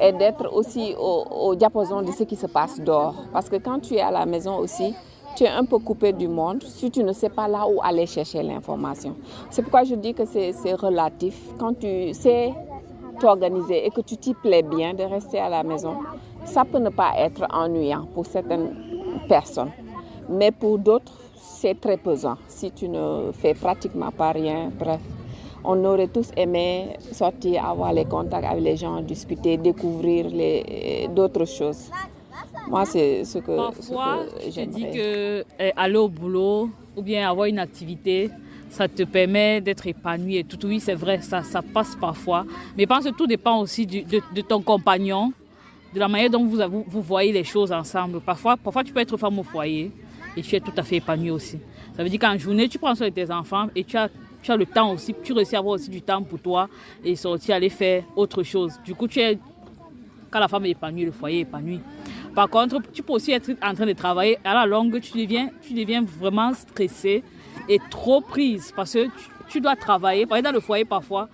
et 0.01 0.13
d'être 0.13 0.53
aussi 0.53 0.95
au, 0.99 1.25
au, 1.31 1.55
diapason 1.55 2.03
de 2.03 2.11
ce 2.13 2.25
qui 2.25 2.37
se 2.37 2.47
passe 2.47 2.81
dehors. 2.81 3.15
Parce 3.33 3.49
que 3.49 3.57
quand 3.57 3.81
tu 3.81 3.95
es 3.95 4.01
à 4.01 4.11
la 4.11 4.25
maison 4.27 4.57
aussi, 4.57 4.95
tu 5.37 5.45
es 5.45 5.49
un 5.49 5.65
peu 5.65 5.79
coupé 5.79 6.13
du 6.13 6.29
monde 6.29 6.63
si 6.63 6.91
tu 6.91 7.05
ne 7.05 7.13
sais 7.13 7.29
pas 7.29 7.49
là 7.49 7.67
où 7.67 7.81
aller 7.83 8.07
chercher 8.07 8.43
l'information. 8.43 9.15
C'est 9.51 9.63
pourquoi 9.63 9.85
je 9.85 9.95
dis 9.95 10.15
que 10.15 10.25
c'est 10.25 10.75
relatif. 10.75 11.37
Quand 11.59 11.79
tu 11.79 12.13
sais 12.15 12.53
t'organiser 13.19 13.87
et 13.87 13.91
que 13.91 14.01
tu 14.01 14.17
t'y 14.17 14.35
plais 14.35 14.63
bien 14.63 14.95
de 14.95 15.03
rester 15.05 15.39
à 15.39 15.49
la 15.49 15.63
maison, 15.63 15.99
ça 16.45 16.65
peut 16.65 16.79
ne 16.79 16.89
pas 16.89 17.13
être 17.19 17.47
ennuyant 17.53 18.07
pour 18.15 18.27
certaines 18.27 18.75
personnes. 19.29 19.71
Mais 20.29 20.51
pour 20.51 20.79
d'autres, 20.79 21.13
c'est 21.35 21.79
très 21.79 21.97
pesant. 21.97 22.37
Si 22.49 22.71
tu 22.71 22.89
ne 22.89 23.31
fais 23.33 23.55
pratiquement 23.55 24.11
pas 24.11 24.33
rien, 24.33 24.71
bref. 24.79 25.01
On 25.63 25.85
aurait 25.85 26.09
tous 26.09 26.31
aimé 26.37 26.97
sortir, 27.13 27.65
avoir 27.65 27.93
les 27.93 28.05
contacts 28.05 28.47
avec 28.47 28.63
les 28.63 28.77
gens, 28.77 29.01
discuter, 29.03 29.57
découvrir 29.57 30.27
d'autres 31.15 31.45
choses. 31.45 31.91
Moi, 32.69 32.85
c'est 32.87 33.25
ce 33.25 33.39
que, 33.39 33.57
Parfois, 33.57 34.27
je 34.45 34.61
dis 34.63 34.85
que 34.91 35.45
eh, 35.59 35.73
aller 35.77 35.97
au 35.97 36.09
boulot 36.09 36.71
ou 36.97 37.03
bien 37.03 37.29
avoir 37.29 37.47
une 37.47 37.59
activité, 37.59 38.31
ça 38.71 38.87
te 38.89 39.03
permet 39.03 39.61
d'être 39.61 39.87
épanoui 39.87 40.37
et 40.39 40.45
tout. 40.45 40.59
Oui, 40.65 40.81
c'est 40.81 40.95
vrai, 40.95 41.21
ça, 41.21 41.43
ça 41.43 41.63
passe 41.63 41.97
parfois. 41.97 42.45
Mais 42.77 42.85
je 42.85 42.89
pense 42.89 43.05
que 43.05 43.11
tout 43.11 43.27
dépend 43.27 43.61
aussi 43.61 43.87
de, 43.87 44.05
de, 44.35 44.41
ton 44.41 44.63
compagnon, 44.63 45.33
de 45.93 45.99
la 45.99 46.09
manière 46.09 46.31
dont 46.31 46.45
vous, 46.45 46.59
vous, 46.69 46.85
vous, 46.87 47.03
voyez 47.03 47.33
les 47.33 47.45
choses 47.45 47.73
ensemble. 47.73 48.21
Parfois, 48.21 48.57
parfois, 48.57 48.85
tu 48.85 48.93
peux 48.93 49.01
être 49.01 49.17
femme 49.17 49.39
au 49.39 49.43
foyer 49.43 49.91
et 50.37 50.43
tu 50.43 50.55
es 50.55 50.61
tout 50.61 50.73
à 50.77 50.83
fait 50.83 50.97
épanoui 50.97 51.31
aussi. 51.31 51.59
Ça 51.97 52.05
veut 52.05 52.09
dire 52.09 52.21
qu'en 52.21 52.39
journée, 52.39 52.69
tu 52.69 52.79
prends 52.79 52.95
soin 52.95 53.09
de 53.09 53.15
tes 53.15 53.31
enfants 53.31 53.67
et 53.75 53.83
tu 53.83 53.97
as, 53.97 54.09
tu 54.43 54.51
as 54.51 54.57
le 54.57 54.67
temps 54.67 54.93
aussi, 54.93 55.15
tu 55.23 55.33
réussis 55.33 55.57
à 55.57 55.59
avoir 55.59 55.75
aussi 55.75 55.91
du 55.91 56.03
temps 56.03 56.23
pour 56.23 56.39
toi 56.39 56.69
et 57.05 57.17
sortir, 57.17 57.57
aller 57.57 57.69
faire 57.69 58.05
autre 58.17 58.43
chose. 58.43 58.73
Du 58.85 58.95
coup, 58.95 59.07
tu 59.07 59.21
es, 59.21 59.39
quand 60.31 60.41
la 60.41 60.49
femme 60.49 60.67
est 60.67 60.71
épanouie, 60.71 61.05
le 61.05 61.13
foyer 61.13 61.39
est 61.39 61.43
épanoui. 61.43 61.81
Par 62.35 62.49
contre, 62.49 62.81
tu 62.93 63.03
peux 63.03 63.15
aussi 63.15 63.33
être 63.33 63.51
en 63.63 63.75
train 63.75 63.87
de 63.87 63.93
travailler. 63.93 64.39
À 64.45 64.55
la 64.55 64.67
longue, 64.67 65.01
tu 65.01 65.19
deviens, 65.19 65.51
tu 65.63 65.75
deviens 65.75 66.03
vraiment 66.03 66.55
stressé 66.55 67.23
et 67.69 67.79
trop 67.91 68.21
prise 68.21 68.73
parce 68.75 68.93
que 68.93 69.09
tu, 69.49 69.61
dois 69.61 69.77
travailler. 69.77 70.27
Par 70.27 70.39
exemple, 70.39 70.55
dans 70.55 70.59
le 70.59 70.65
foyer, 70.65 70.85
parfois, 70.85 71.29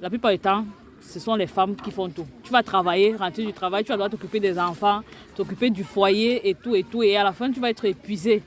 la 0.00 0.10
plupart 0.10 0.32
du 0.32 0.38
temps, 0.38 0.64
ce 1.00 1.20
sont 1.20 1.34
les 1.36 1.46
femmes 1.46 1.76
qui 1.76 1.90
font 1.90 2.08
tout. 2.08 2.26
Tu 2.42 2.52
vas 2.52 2.62
travailler, 2.62 3.14
rentrer 3.14 3.44
du 3.44 3.52
travail, 3.52 3.84
tu 3.84 3.88
vas 3.88 3.94
devoir 3.94 4.10
t'occuper 4.10 4.40
des 4.40 4.58
enfants, 4.58 5.00
t'occuper 5.34 5.70
du 5.70 5.84
foyer 5.84 6.48
et 6.48 6.54
tout 6.54 6.74
et 6.74 6.82
tout. 6.82 7.02
Et 7.02 7.16
à 7.16 7.24
la 7.24 7.32
fin, 7.32 7.50
tu 7.50 7.60
vas 7.60 7.70
être 7.70 7.84
épuisé. 7.84 8.42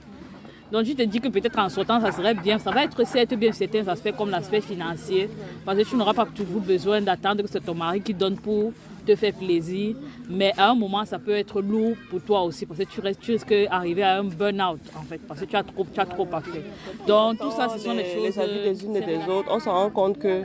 Donc, 0.75 0.83
tu 0.83 0.93
te 0.93 1.03
dis 1.03 1.21
que 1.21 1.29
peut-être 1.29 1.57
en 1.57 1.69
sortant, 1.69 2.01
ça 2.01 2.11
serait 2.11 2.33
bien. 2.33 2.59
Ça 2.59 2.69
va 2.69 2.83
être 2.83 3.07
certes 3.07 3.33
bien 3.35 3.53
certains 3.53 3.87
aspects 3.87 4.11
comme 4.17 4.29
l'aspect 4.29 4.59
financier. 4.59 5.29
Parce 5.63 5.77
que 5.77 5.83
tu 5.83 5.95
n'auras 5.95 6.13
pas 6.13 6.25
toujours 6.25 6.59
besoin 6.59 6.99
d'attendre 6.99 7.43
que 7.43 7.47
c'est 7.49 7.61
ton 7.61 7.73
mari 7.73 8.01
qui 8.01 8.13
donne 8.13 8.35
pour 8.35 8.73
te 9.07 9.15
faire 9.15 9.31
plaisir. 9.31 9.95
Mais 10.29 10.51
à 10.57 10.71
un 10.71 10.75
moment, 10.75 11.05
ça 11.05 11.17
peut 11.17 11.31
être 11.31 11.61
lourd 11.61 11.95
pour 12.09 12.19
toi 12.23 12.43
aussi. 12.43 12.65
Parce 12.65 12.77
que 12.81 12.83
tu, 12.83 12.99
restes, 12.99 13.21
tu 13.21 13.31
risques 13.31 13.53
d'arriver 13.53 14.03
à 14.03 14.17
un 14.17 14.25
burn-out, 14.25 14.81
en 14.99 15.03
fait. 15.03 15.21
Parce 15.25 15.39
que 15.39 15.45
tu 15.45 15.55
as 15.55 15.63
trop, 15.63 15.87
tu 15.93 15.97
as 15.97 16.05
trop 16.05 16.27
à 16.33 16.41
faire. 16.41 16.61
Donc, 17.07 17.39
tout 17.39 17.51
ça, 17.51 17.69
ce 17.69 17.79
sont 17.79 17.93
les, 17.93 18.03
choses. 18.03 18.35
Les 18.35 18.37
avis 18.37 18.63
des 18.63 18.83
unes 18.83 18.97
et 18.97 19.01
des 19.01 19.29
autres, 19.29 19.47
on 19.49 19.61
s'en 19.61 19.71
rend 19.71 19.89
compte 19.91 20.19
que 20.19 20.41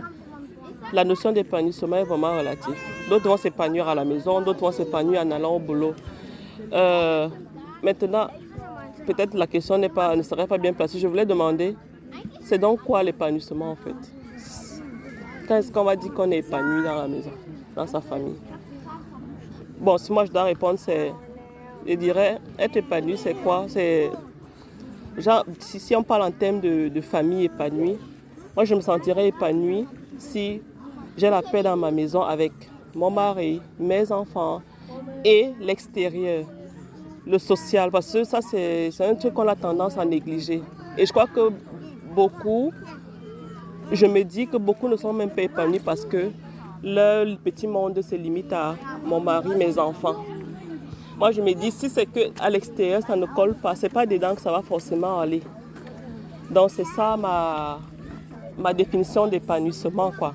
la 0.93 1.03
notion 1.03 1.33
d'épanouissement 1.33 1.97
est 1.97 2.05
vraiment 2.05 2.39
relative. 2.39 2.77
D'autres 3.09 3.27
vont 3.27 3.37
s'épanouir 3.37 3.89
à 3.89 3.97
la 3.97 4.05
maison, 4.05 4.41
d'autres 4.41 4.61
vont 4.61 4.71
s'épanouir 4.71 5.23
en 5.23 5.31
allant 5.33 5.57
au 5.57 5.59
boulot. 5.59 5.93
Euh, 6.73 7.29
maintenant, 7.83 8.29
peut-être 9.15 9.35
la 9.35 9.47
question 9.47 9.81
pas, 9.89 10.15
ne 10.15 10.23
serait 10.23 10.47
pas 10.47 10.59
bien 10.59 10.73
placée. 10.73 10.99
Je 10.99 11.07
voulais 11.07 11.27
demander, 11.27 11.77
c'est 12.43 12.59
donc 12.59 12.81
quoi 12.83 13.03
l'épanouissement 13.03 13.73
en 13.73 13.77
fait? 13.77 13.97
Quand 15.49 15.57
est-ce 15.57 15.73
qu'on 15.73 15.85
va 15.85 15.97
dire 15.97 16.13
qu'on 16.15 16.31
est 16.31 16.39
épanoui 16.39 16.85
dans 16.85 16.95
la 16.95 17.09
maison, 17.09 17.31
dans 17.75 17.87
sa 17.87 18.01
famille? 18.01 18.37
Bon, 19.79 19.99
si 19.99 20.13
moi 20.13 20.25
je 20.25 20.31
dois 20.31 20.45
répondre, 20.45 20.79
c'est, 20.79 21.13
je 21.87 21.95
dirais, 21.95 22.39
être 22.59 22.77
épanoui, 22.77 23.17
c'est 23.17 23.35
quoi? 23.35 23.65
C'est 23.69 24.11
si, 25.59 25.97
on 25.97 26.03
parle 26.03 26.23
en 26.23 26.31
termes 26.31 26.61
de, 26.61 26.89
de 26.89 27.01
famille 27.01 27.47
épanouie, 27.47 27.99
moi 28.55 28.65
je 28.65 28.75
me 28.75 28.81
sentirais 28.81 29.29
épanouie 29.29 29.87
si 30.19 30.63
j'ai 31.17 31.31
la 31.31 31.43
paix 31.43 31.63
dans 31.63 31.77
ma 31.77 31.91
maison 31.91 32.23
avec 32.23 32.53
mon 32.95 33.11
mari, 33.11 33.61
mes 33.79 34.11
enfants 34.13 34.63
et 35.25 35.51
l'extérieur 35.61 36.45
le 37.27 37.39
social, 37.39 37.91
parce 37.91 38.13
que 38.13 38.25
ça, 38.25 38.41
c'est 38.41 38.93
un 39.01 39.15
truc 39.15 39.35
qu'on 39.35 39.49
a 39.49 39.55
tendance 39.55 39.99
à 39.99 40.05
négliger. 40.05 40.63
Et 40.97 41.07
je 41.07 41.13
crois 41.13 41.27
que 41.27 41.51
beaucoup, 42.15 42.73
je 43.93 44.07
me 44.07 44.23
dis 44.23 44.47
que 44.47 44.57
beaucoup 44.57 44.89
ne 44.89 44.97
sont 44.97 45.13
même 45.13 45.31
pas 45.31 45.43
épanouis 45.43 45.81
parce 45.81 46.05
que 46.05 46.31
leur 46.83 47.27
petit 47.39 47.67
monde 47.67 48.01
se 48.03 48.15
limite 48.15 48.53
à 48.53 48.77
mon 49.05 49.21
mari, 49.21 49.55
mes 49.57 49.79
enfants. 49.79 50.25
Moi, 51.19 51.33
je 51.33 51.43
me 51.43 51.53
dis, 51.53 51.71
si 51.71 51.91
c'est 51.91 52.07
qu'à 52.07 52.49
l'extérieur, 52.49 53.03
ça 53.07 53.15
ne 53.15 53.27
colle 53.27 53.55
pas, 53.55 53.75
c'est 53.75 53.91
pas 53.91 54.07
dedans 54.07 54.35
que 54.35 54.41
ça 54.41 54.51
va 54.51 54.63
forcément 54.63 55.21
aller. 55.21 55.43
Donc, 56.51 56.71
c'est 56.71 56.87
ça 56.97 57.17
ma, 57.17 57.79
ma 58.59 58.73
définition 58.73 59.27
d'épanouissement, 59.27 60.13
quoi. 60.19 60.35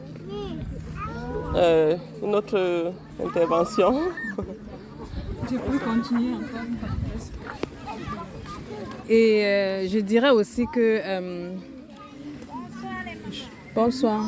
Euh, 1.56 1.96
une 2.22 2.36
autre 2.36 2.92
intervention. 3.24 4.00
Je 5.52 5.58
peux 5.58 5.78
continuer 5.78 6.34
encore 6.34 6.66
Et 9.08 9.46
euh, 9.46 9.88
je 9.88 10.00
dirais 10.00 10.32
aussi 10.32 10.66
que. 10.74 11.00
Euh, 11.04 11.54
bonsoir. 13.76 14.24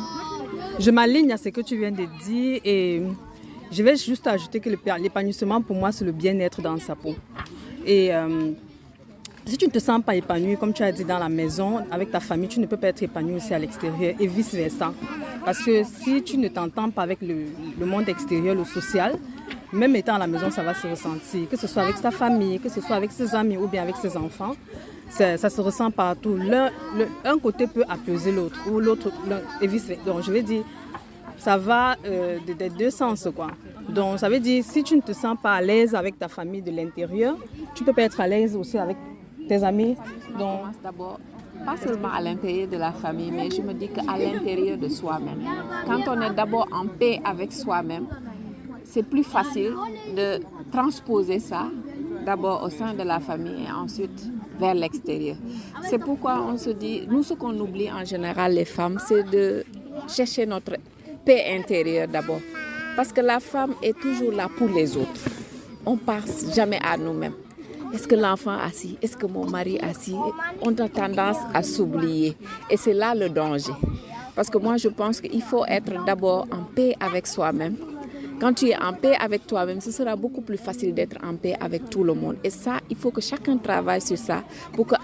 Je 0.78 0.90
m'aligne 0.92 1.32
à 1.32 1.36
ce 1.36 1.48
que 1.48 1.60
tu 1.60 1.76
viens 1.76 1.90
de 1.90 2.06
dire 2.24 2.60
et 2.64 3.02
je 3.72 3.82
vais 3.82 3.96
juste 3.96 4.26
ajouter 4.28 4.60
que 4.60 4.70
l'épanouissement 4.70 5.60
pour 5.60 5.74
moi 5.74 5.90
c'est 5.90 6.04
le 6.04 6.12
bien-être 6.12 6.62
dans 6.62 6.78
sa 6.78 6.94
peau. 6.94 7.16
Et 7.84 8.14
euh, 8.14 8.52
si 9.44 9.56
tu 9.56 9.66
ne 9.66 9.70
te 9.72 9.80
sens 9.80 10.00
pas 10.04 10.14
épanoui, 10.14 10.56
comme 10.56 10.72
tu 10.72 10.84
as 10.84 10.92
dit 10.92 11.04
dans 11.04 11.18
la 11.18 11.28
maison, 11.28 11.80
avec 11.90 12.12
ta 12.12 12.20
famille, 12.20 12.48
tu 12.48 12.60
ne 12.60 12.66
peux 12.66 12.76
pas 12.76 12.88
être 12.88 13.02
épanoui 13.02 13.34
aussi 13.36 13.52
à 13.52 13.58
l'extérieur 13.58 14.14
et 14.20 14.26
vice-versa. 14.28 14.92
Parce 15.44 15.58
que 15.64 15.82
si 15.82 16.22
tu 16.22 16.38
ne 16.38 16.46
t'entends 16.48 16.90
pas 16.90 17.02
avec 17.02 17.18
le 17.22 17.86
monde 17.86 18.08
extérieur, 18.08 18.54
le 18.54 18.64
social, 18.64 19.18
même 19.72 19.94
étant 19.96 20.14
à 20.14 20.18
la 20.18 20.26
maison, 20.26 20.50
ça 20.50 20.62
va 20.62 20.74
se 20.74 20.86
ressentir. 20.86 21.48
Que 21.48 21.56
ce 21.56 21.66
soit 21.66 21.82
avec 21.82 21.96
sa 21.96 22.10
famille, 22.10 22.58
que 22.60 22.68
ce 22.68 22.80
soit 22.80 22.96
avec 22.96 23.12
ses 23.12 23.34
amis 23.34 23.56
ou 23.56 23.66
bien 23.66 23.82
avec 23.82 23.96
ses 23.96 24.16
enfants, 24.16 24.54
ça, 25.08 25.36
se 25.36 25.60
ressent 25.60 25.90
partout. 25.90 26.36
L'un, 26.36 26.70
un 27.24 27.38
côté 27.38 27.66
peut 27.66 27.84
apaiser 27.88 28.32
l'autre 28.32 28.58
ou 28.70 28.80
l'autre 28.80 29.10
et 29.60 29.66
Donc 30.06 30.22
je 30.22 30.32
vais 30.32 30.42
dire, 30.42 30.62
ça 31.36 31.56
va 31.56 31.96
euh, 32.04 32.38
des 32.46 32.68
deux 32.70 32.90
sens 32.90 33.28
quoi. 33.34 33.48
Donc 33.88 34.18
ça 34.18 34.28
veut 34.28 34.40
dire 34.40 34.62
si 34.64 34.82
tu 34.82 34.96
ne 34.96 35.00
te 35.00 35.12
sens 35.12 35.36
pas 35.42 35.54
à 35.54 35.62
l'aise 35.62 35.94
avec 35.94 36.18
ta 36.18 36.28
famille 36.28 36.62
de 36.62 36.70
l'intérieur, 36.70 37.36
tu 37.74 37.84
peux 37.84 37.92
pas 37.92 38.02
être 38.02 38.20
à 38.20 38.26
l'aise 38.26 38.54
aussi 38.56 38.78
avec 38.78 38.96
tes 39.48 39.62
amis. 39.64 39.96
Donc 40.38 40.60
d'abord 40.82 41.18
pas 41.64 41.76
seulement 41.76 42.10
à 42.12 42.20
l'intérieur 42.20 42.68
de 42.68 42.76
la 42.76 42.92
famille, 42.92 43.30
mais 43.30 43.50
je 43.50 43.62
me 43.62 43.72
dis 43.72 43.88
qu'à 43.88 44.16
l'intérieur 44.16 44.78
de 44.78 44.88
soi-même. 44.88 45.42
Quand 45.86 46.08
on 46.08 46.20
est 46.20 46.34
d'abord 46.34 46.68
en 46.72 46.86
paix 46.86 47.20
avec 47.24 47.52
soi-même, 47.52 48.06
c'est 48.88 49.02
plus 49.02 49.22
facile 49.22 49.74
de 50.16 50.40
transposer 50.72 51.38
ça 51.38 51.66
d'abord 52.24 52.62
au 52.64 52.70
sein 52.70 52.94
de 52.94 53.02
la 53.02 53.20
famille 53.20 53.66
et 53.68 53.70
ensuite 53.70 54.18
vers 54.58 54.74
l'extérieur. 54.74 55.36
C'est 55.88 55.98
pourquoi 55.98 56.42
on 56.42 56.56
se 56.56 56.70
dit, 56.70 57.02
nous 57.08 57.22
ce 57.22 57.34
qu'on 57.34 57.56
oublie 57.60 57.90
en 57.92 58.04
général 58.04 58.54
les 58.54 58.64
femmes, 58.64 58.98
c'est 59.06 59.24
de 59.24 59.64
chercher 60.08 60.46
notre 60.46 60.76
paix 61.24 61.44
intérieure 61.58 62.08
d'abord. 62.08 62.40
Parce 62.96 63.12
que 63.12 63.20
la 63.20 63.40
femme 63.40 63.74
est 63.82 63.96
toujours 63.98 64.32
là 64.32 64.48
pour 64.56 64.68
les 64.68 64.96
autres. 64.96 65.24
On 65.84 65.96
passe 65.96 66.54
jamais 66.54 66.80
à 66.82 66.96
nous-mêmes. 66.96 67.34
Est-ce 67.92 68.08
que 68.08 68.14
l'enfant 68.14 68.58
assis? 68.58 68.98
Est-ce 69.00 69.16
que 69.16 69.26
mon 69.26 69.48
mari 69.48 69.78
assis? 69.80 70.16
On 70.62 70.74
a 70.76 70.88
tendance 70.88 71.38
à 71.54 71.62
s'oublier. 71.62 72.36
Et 72.70 72.76
c'est 72.76 72.92
là 72.92 73.14
le 73.14 73.28
danger. 73.28 73.72
Parce 74.34 74.50
que 74.50 74.58
moi, 74.58 74.76
je 74.76 74.88
pense 74.88 75.20
qu'il 75.20 75.42
faut 75.42 75.64
être 75.66 76.04
d'abord 76.04 76.46
en 76.52 76.64
paix 76.74 76.94
avec 77.00 77.26
soi-même 77.26 77.76
quand 78.40 78.54
tu 78.54 78.68
es 78.68 78.76
en 78.76 78.92
paix 78.92 79.16
avec 79.18 79.46
toi-même, 79.46 79.80
ce 79.80 79.90
sera 79.90 80.14
beaucoup 80.16 80.40
plus 80.40 80.56
facile 80.58 80.94
d'être 80.94 81.16
en 81.24 81.34
paix 81.34 81.54
avec 81.60 81.90
tout 81.90 82.04
le 82.04 82.14
monde. 82.14 82.36
Et 82.44 82.50
ça, 82.50 82.78
il 82.88 82.96
faut 82.96 83.10
que 83.10 83.20
chacun 83.20 83.56
travaille 83.56 84.00
sur 84.00 84.18
ça 84.18 84.42
pour 84.72 84.86
qu'à 84.86 84.98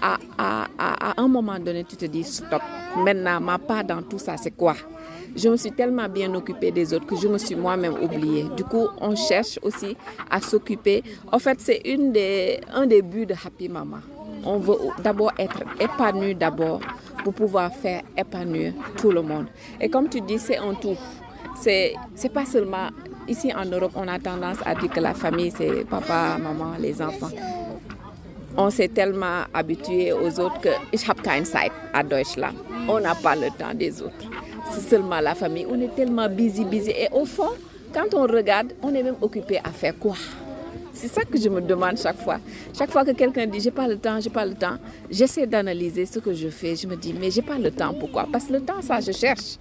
un 1.17 1.27
moment 1.27 1.59
donné, 1.59 1.83
tu 1.83 1.95
te 1.97 2.05
dises 2.05 2.37
stop. 2.37 2.61
Maintenant, 2.97 3.41
ma 3.41 3.57
part 3.57 3.83
dans 3.83 4.01
tout 4.01 4.19
ça, 4.19 4.37
c'est 4.37 4.51
quoi? 4.51 4.75
Je 5.35 5.49
me 5.49 5.57
suis 5.57 5.71
tellement 5.73 6.07
bien 6.07 6.33
occupée 6.33 6.71
des 6.71 6.93
autres 6.93 7.05
que 7.07 7.17
je 7.17 7.27
me 7.27 7.37
suis 7.37 7.55
moi-même 7.55 7.95
oubliée. 8.01 8.45
Du 8.55 8.63
coup, 8.63 8.87
on 9.01 9.15
cherche 9.15 9.59
aussi 9.61 9.97
à 10.29 10.39
s'occuper. 10.39 11.03
En 11.29 11.39
fait, 11.39 11.59
c'est 11.59 11.81
des, 11.83 12.61
un 12.73 12.85
des 12.85 13.01
buts 13.01 13.25
de 13.25 13.33
Happy 13.33 13.67
Mama. 13.67 13.99
On 14.45 14.59
veut 14.59 14.77
d'abord 15.03 15.33
être 15.37 15.63
épanoui 15.79 16.35
d'abord 16.35 16.79
pour 17.23 17.33
pouvoir 17.33 17.73
faire 17.73 18.01
épanouir 18.17 18.73
tout 18.95 19.11
le 19.11 19.21
monde. 19.21 19.47
Et 19.81 19.89
comme 19.89 20.07
tu 20.07 20.21
dis, 20.21 20.39
c'est 20.39 20.57
un 20.57 20.73
tout. 20.73 20.95
C'est, 21.57 21.95
c'est 22.15 22.31
pas 22.31 22.45
seulement 22.45 22.89
Ici 23.27 23.51
en 23.53 23.65
Europe, 23.65 23.93
on 23.95 24.07
a 24.07 24.19
tendance 24.19 24.57
à 24.65 24.75
dire 24.75 24.89
que 24.91 24.99
la 24.99 25.13
famille, 25.15 25.51
c'est 25.55 25.83
papa, 25.89 26.37
maman, 26.37 26.73
les 26.79 27.01
enfants. 27.01 27.31
On 28.57 28.69
s'est 28.69 28.87
tellement 28.87 29.43
habitué 29.53 30.13
aux 30.13 30.39
autres 30.39 30.61
que 30.61 30.69
ich 30.93 31.07
habe 31.09 31.21
keine 31.21 31.43
Zeit 31.45 31.71
à 31.93 32.03
Deutschland. 32.03 32.53
On 32.87 32.99
n'a 32.99 33.15
pas 33.15 33.35
le 33.35 33.47
temps 33.57 33.73
des 33.73 34.01
autres. 34.01 34.29
C'est 34.71 34.81
seulement 34.89 35.19
la 35.19 35.35
famille. 35.35 35.65
On 35.69 35.79
est 35.81 35.93
tellement 35.95 36.29
busy, 36.29 36.63
busy. 36.63 36.91
Et 36.91 37.09
au 37.11 37.25
fond, 37.25 37.49
quand 37.93 38.13
on 38.13 38.21
regarde, 38.27 38.73
on 38.81 38.93
est 38.93 39.03
même 39.03 39.17
occupé 39.21 39.57
à 39.57 39.71
faire 39.71 39.97
quoi? 39.97 40.15
C'est 40.95 41.07
ça 41.09 41.23
que 41.23 41.37
je 41.37 41.49
me 41.49 41.61
demande 41.61 41.97
chaque 41.97 42.19
fois. 42.19 42.39
Chaque 42.77 42.89
fois 42.89 43.03
que 43.05 43.11
quelqu'un 43.11 43.45
dit 43.45 43.59
j'ai 43.59 43.71
pas 43.71 43.87
le 43.87 43.97
temps, 43.97 44.19
j'ai 44.19 44.29
pas 44.29 44.45
le 44.45 44.55
temps, 44.55 44.77
j'essaie 45.09 45.45
d'analyser 45.45 46.05
ce 46.05 46.19
que 46.19 46.33
je 46.33 46.47
fais. 46.49 46.75
Je 46.75 46.87
me 46.87 46.95
dis 46.95 47.13
mais 47.13 47.29
j'ai 47.29 47.41
pas 47.41 47.59
le 47.59 47.69
temps. 47.69 47.93
Pourquoi? 47.93 48.27
Parce 48.31 48.45
que 48.45 48.53
le 48.53 48.61
temps, 48.61 48.81
ça, 48.81 48.99
je 49.01 49.11
cherche. 49.11 49.57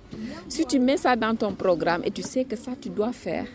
Si 0.49 0.65
tu 0.65 0.79
mets 0.79 0.97
ça 0.97 1.17
dans 1.17 1.35
ton 1.35 1.53
programme 1.53 2.03
et 2.05 2.11
tu 2.11 2.23
sais 2.23 2.45
que 2.45 2.57
ça, 2.57 2.73
tu 2.81 2.89
dois 2.89 3.13
faire, 3.13 3.47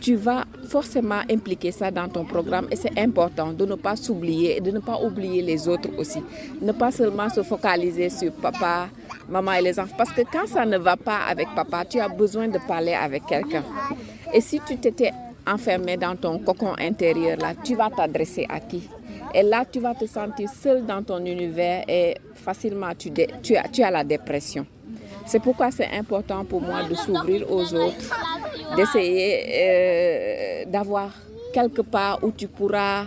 tu 0.00 0.14
vas 0.14 0.44
forcément 0.68 1.20
impliquer 1.30 1.72
ça 1.72 1.90
dans 1.90 2.08
ton 2.08 2.24
programme 2.24 2.68
et 2.70 2.76
c'est 2.76 2.98
important 2.98 3.52
de 3.52 3.64
ne 3.64 3.74
pas 3.74 3.96
s'oublier 3.96 4.58
et 4.58 4.60
de 4.60 4.70
ne 4.70 4.78
pas 4.78 5.00
oublier 5.02 5.42
les 5.42 5.68
autres 5.68 5.88
aussi. 5.96 6.22
Ne 6.60 6.72
pas 6.72 6.90
seulement 6.92 7.30
se 7.30 7.42
focaliser 7.42 8.10
sur 8.10 8.32
papa, 8.32 8.88
maman 9.28 9.52
et 9.52 9.62
les 9.62 9.80
enfants. 9.80 9.94
Parce 9.96 10.12
que 10.12 10.22
quand 10.30 10.46
ça 10.46 10.66
ne 10.66 10.76
va 10.76 10.96
pas 10.96 11.20
avec 11.28 11.48
papa, 11.54 11.84
tu 11.84 11.98
as 11.98 12.08
besoin 12.08 12.48
de 12.48 12.58
parler 12.68 12.92
avec 12.92 13.24
quelqu'un. 13.26 13.64
Et 14.34 14.40
si 14.40 14.60
tu 14.66 14.76
t'étais 14.76 15.12
enfermé 15.46 15.96
dans 15.96 16.16
ton 16.16 16.38
cocon 16.38 16.74
intérieur, 16.78 17.38
là, 17.38 17.54
tu 17.62 17.74
vas 17.74 17.90
t'adresser 17.90 18.46
à 18.48 18.60
qui? 18.60 18.88
Et 19.34 19.42
là, 19.42 19.64
tu 19.70 19.80
vas 19.80 19.94
te 19.94 20.06
sentir 20.06 20.48
seul 20.48 20.86
dans 20.86 21.02
ton 21.02 21.24
univers 21.24 21.84
et 21.88 22.16
facilement 22.34 22.92
tu, 22.96 23.12
as 23.56 23.90
la 23.90 24.04
dépression. 24.04 24.66
C'est 25.26 25.40
pourquoi 25.40 25.70
c'est 25.70 25.90
important 25.90 26.44
pour 26.44 26.62
moi 26.62 26.84
de 26.84 26.94
s'ouvrir 26.94 27.50
aux 27.50 27.74
autres, 27.74 28.16
d'essayer 28.76 29.42
euh, 29.48 30.64
d'avoir 30.66 31.10
quelque 31.52 31.82
part 31.82 32.22
où 32.22 32.30
tu 32.30 32.46
pourras 32.46 33.04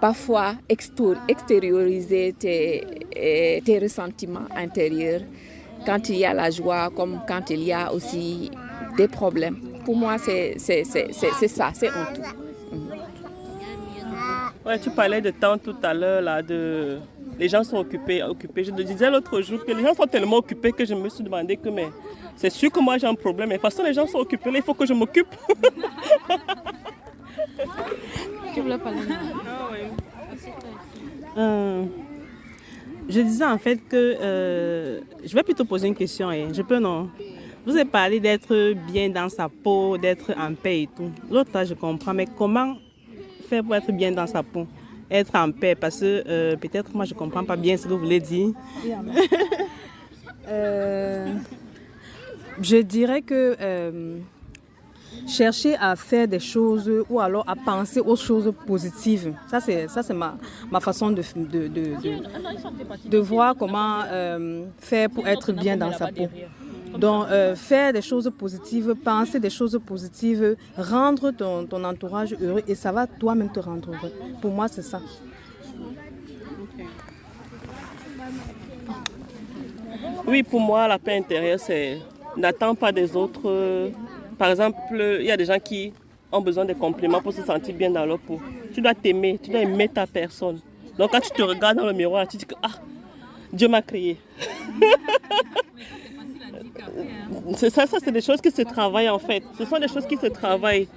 parfois 0.00 0.54
extérioriser 0.68 2.34
tes, 2.38 2.84
euh, 3.16 3.60
tes 3.64 3.78
ressentiments 3.78 4.48
intérieurs 4.56 5.20
quand 5.84 6.08
il 6.08 6.16
y 6.16 6.24
a 6.24 6.32
la 6.32 6.50
joie 6.50 6.90
comme 6.94 7.20
quand 7.28 7.50
il 7.50 7.62
y 7.62 7.72
a 7.72 7.92
aussi 7.92 8.50
des 8.96 9.08
problèmes. 9.08 9.69
Pour 9.90 9.98
moi, 9.98 10.18
c'est 10.18 10.56
ça, 10.56 11.72
c'est 11.74 11.88
un 11.88 12.04
tout. 12.14 12.22
Ouais, 14.64 14.78
tu 14.78 14.88
parlais 14.90 15.20
de 15.20 15.30
temps 15.30 15.58
tout 15.58 15.74
à 15.82 15.92
l'heure, 15.92 16.22
là, 16.22 16.42
de... 16.42 17.00
Les 17.36 17.48
gens 17.48 17.64
sont 17.64 17.78
occupés, 17.78 18.22
occupés. 18.22 18.62
Je 18.62 18.70
te 18.70 18.82
disais 18.82 19.10
l'autre 19.10 19.40
jour 19.40 19.64
que 19.64 19.72
les 19.72 19.82
gens 19.82 19.92
sont 19.92 20.06
tellement 20.06 20.36
occupés 20.36 20.70
que 20.70 20.84
je 20.84 20.94
me 20.94 21.08
suis 21.08 21.24
demandé 21.24 21.56
que, 21.56 21.70
mais 21.70 21.88
c'est 22.36 22.50
sûr 22.50 22.70
que 22.70 22.78
moi 22.78 22.98
j'ai 22.98 23.08
un 23.08 23.16
problème, 23.16 23.48
mais 23.48 23.56
de 23.56 23.60
toute 23.60 23.68
façon, 23.68 23.82
les 23.82 23.92
gens 23.92 24.06
sont 24.06 24.18
occupés, 24.18 24.52
là, 24.52 24.58
il 24.58 24.62
faut 24.62 24.74
que 24.74 24.86
je 24.86 24.92
m'occupe. 24.92 25.26
tu 28.54 28.60
voulais 28.60 28.78
parler 28.78 28.98
euh, 31.36 31.84
Je 33.08 33.20
disais 33.22 33.44
en 33.44 33.58
fait 33.58 33.78
que 33.88 33.96
euh, 34.20 35.00
je 35.24 35.34
vais 35.34 35.42
plutôt 35.42 35.64
poser 35.64 35.88
une 35.88 35.96
question. 35.96 36.28
Hein. 36.30 36.50
Je 36.52 36.62
peux 36.62 36.78
non? 36.78 37.10
Vous 37.66 37.72
avez 37.72 37.84
parlé 37.84 38.20
d'être 38.20 38.72
bien 38.90 39.10
dans 39.10 39.28
sa 39.28 39.48
peau, 39.48 39.98
d'être 39.98 40.32
en 40.38 40.54
paix 40.54 40.82
et 40.82 40.88
tout. 40.94 41.10
L'autre, 41.30 41.50
je 41.66 41.74
comprends, 41.74 42.14
mais 42.14 42.26
comment 42.38 42.76
faire 43.48 43.62
pour 43.62 43.74
être 43.74 43.92
bien 43.92 44.12
dans 44.12 44.26
sa 44.26 44.42
peau 44.42 44.66
Être 45.10 45.34
en 45.34 45.50
paix, 45.50 45.74
parce 45.74 46.00
que 46.00 46.22
euh, 46.26 46.56
peut-être 46.56 46.94
moi 46.94 47.04
je 47.04 47.12
ne 47.12 47.18
comprends 47.18 47.44
pas 47.44 47.56
bien 47.56 47.76
ce 47.76 47.84
que 47.84 47.88
vous 47.92 47.98
voulez 47.98 48.20
dire. 48.20 48.50
Euh, 50.48 51.32
je 52.60 52.78
dirais 52.78 53.22
que 53.22 53.54
euh, 53.60 54.18
chercher 55.28 55.76
à 55.76 55.94
faire 55.94 56.26
des 56.26 56.40
choses 56.40 56.90
ou 57.08 57.20
alors 57.20 57.44
à 57.46 57.54
penser 57.54 58.00
aux 58.00 58.16
choses 58.16 58.52
positives. 58.66 59.32
Ça, 59.48 59.60
c'est, 59.60 59.86
ça, 59.86 60.02
c'est 60.02 60.14
ma, 60.14 60.36
ma 60.68 60.80
façon 60.80 61.10
de, 61.10 61.22
de, 61.36 61.68
de, 61.68 63.08
de 63.08 63.18
voir 63.18 63.54
comment 63.54 64.00
faire 64.78 65.10
pour 65.10 65.28
être 65.28 65.52
bien 65.52 65.76
dans 65.76 65.92
sa 65.92 66.08
peau. 66.08 66.26
Donc, 66.98 67.26
euh, 67.28 67.54
faire 67.54 67.92
des 67.92 68.02
choses 68.02 68.30
positives, 68.36 68.94
penser 68.94 69.38
des 69.38 69.50
choses 69.50 69.78
positives, 69.84 70.56
rendre 70.76 71.30
ton, 71.30 71.84
entourage 71.84 72.34
heureux 72.40 72.62
et 72.66 72.74
ça 72.74 72.92
va 72.92 73.06
toi-même 73.06 73.50
te 73.52 73.60
rendre 73.60 73.90
heureux. 73.90 74.12
Pour 74.40 74.50
moi, 74.50 74.68
c'est 74.68 74.82
ça. 74.82 75.00
Oui, 80.26 80.42
pour 80.42 80.60
moi, 80.60 80.86
la 80.88 80.98
paix 80.98 81.16
intérieure, 81.18 81.58
c'est 81.58 81.98
n'attends 82.36 82.74
pas 82.74 82.92
des 82.92 83.16
autres. 83.16 83.90
Par 84.38 84.50
exemple, 84.50 84.78
il 85.20 85.26
y 85.26 85.30
a 85.30 85.36
des 85.36 85.44
gens 85.44 85.58
qui 85.58 85.92
ont 86.32 86.40
besoin 86.40 86.64
de 86.64 86.72
compliments 86.72 87.20
pour 87.20 87.32
se 87.32 87.42
sentir 87.42 87.74
bien 87.74 87.90
dans 87.90 88.04
leur 88.04 88.18
peau. 88.18 88.40
Tu 88.72 88.80
dois 88.80 88.94
t'aimer, 88.94 89.38
tu 89.42 89.50
dois 89.50 89.60
aimer 89.60 89.88
ta 89.88 90.06
personne. 90.06 90.60
Donc 90.98 91.10
quand 91.10 91.20
tu 91.20 91.30
te 91.30 91.42
regardes 91.42 91.78
dans 91.78 91.86
le 91.86 91.92
miroir, 91.92 92.26
tu 92.28 92.36
dis 92.36 92.46
que 92.46 92.54
ah, 92.62 92.68
Dieu 93.52 93.68
m'a 93.68 93.82
créé. 93.82 94.16
C'est 97.56 97.70
ça, 97.70 97.86
ça 97.86 97.98
c'est 98.02 98.12
des 98.12 98.20
choses 98.20 98.40
qui 98.40 98.50
se 98.50 98.62
travaillent 98.62 99.08
en 99.08 99.18
fait. 99.18 99.42
Ce 99.58 99.64
sont 99.64 99.78
des 99.78 99.88
choses 99.88 100.06
qui 100.06 100.16
se 100.16 100.26
travaillent. 100.26 100.88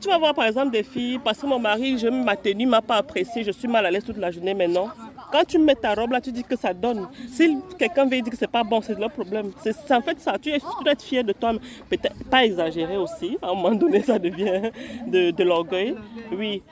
Tu 0.00 0.08
vas 0.08 0.18
voir 0.18 0.34
par 0.34 0.44
exemple 0.44 0.70
des 0.70 0.82
filles, 0.82 1.18
parce 1.18 1.38
que 1.38 1.46
mon 1.46 1.58
mari, 1.58 1.98
je, 1.98 2.06
ma 2.08 2.36
tenue 2.36 2.66
m'a 2.66 2.82
pas 2.82 2.96
apprécié, 2.96 3.42
je 3.44 3.50
suis 3.50 3.68
mal 3.68 3.86
à 3.86 3.90
l'aise 3.90 4.04
toute 4.04 4.18
la 4.18 4.30
journée 4.30 4.54
maintenant. 4.54 4.88
Quand 5.32 5.44
tu 5.44 5.58
mets 5.58 5.74
ta 5.74 5.94
robe 5.94 6.10
là, 6.10 6.20
tu 6.20 6.32
dis 6.32 6.42
que 6.42 6.56
ça 6.56 6.74
donne. 6.74 7.06
Si 7.32 7.56
quelqu'un 7.78 8.04
veut 8.04 8.20
dire 8.20 8.30
que 8.30 8.36
c'est 8.36 8.50
pas 8.50 8.64
bon, 8.64 8.80
c'est 8.82 8.98
leur 8.98 9.10
problème. 9.10 9.52
C'est 9.62 9.92
en 9.92 10.02
fait 10.02 10.20
ça. 10.20 10.36
Tu, 10.38 10.50
es, 10.50 10.58
tu 10.58 10.84
dois 10.84 10.92
être 10.92 11.02
fier 11.02 11.22
de 11.22 11.32
toi, 11.32 11.52
peut-être 11.88 12.28
pas 12.28 12.44
exagérer 12.44 12.96
aussi. 12.96 13.38
À 13.40 13.50
un 13.50 13.54
moment 13.54 13.72
donné, 13.74 14.02
ça 14.02 14.18
devient 14.18 14.70
de, 15.06 15.30
de 15.30 15.44
l'orgueil. 15.44 15.94
Oui. 16.36 16.62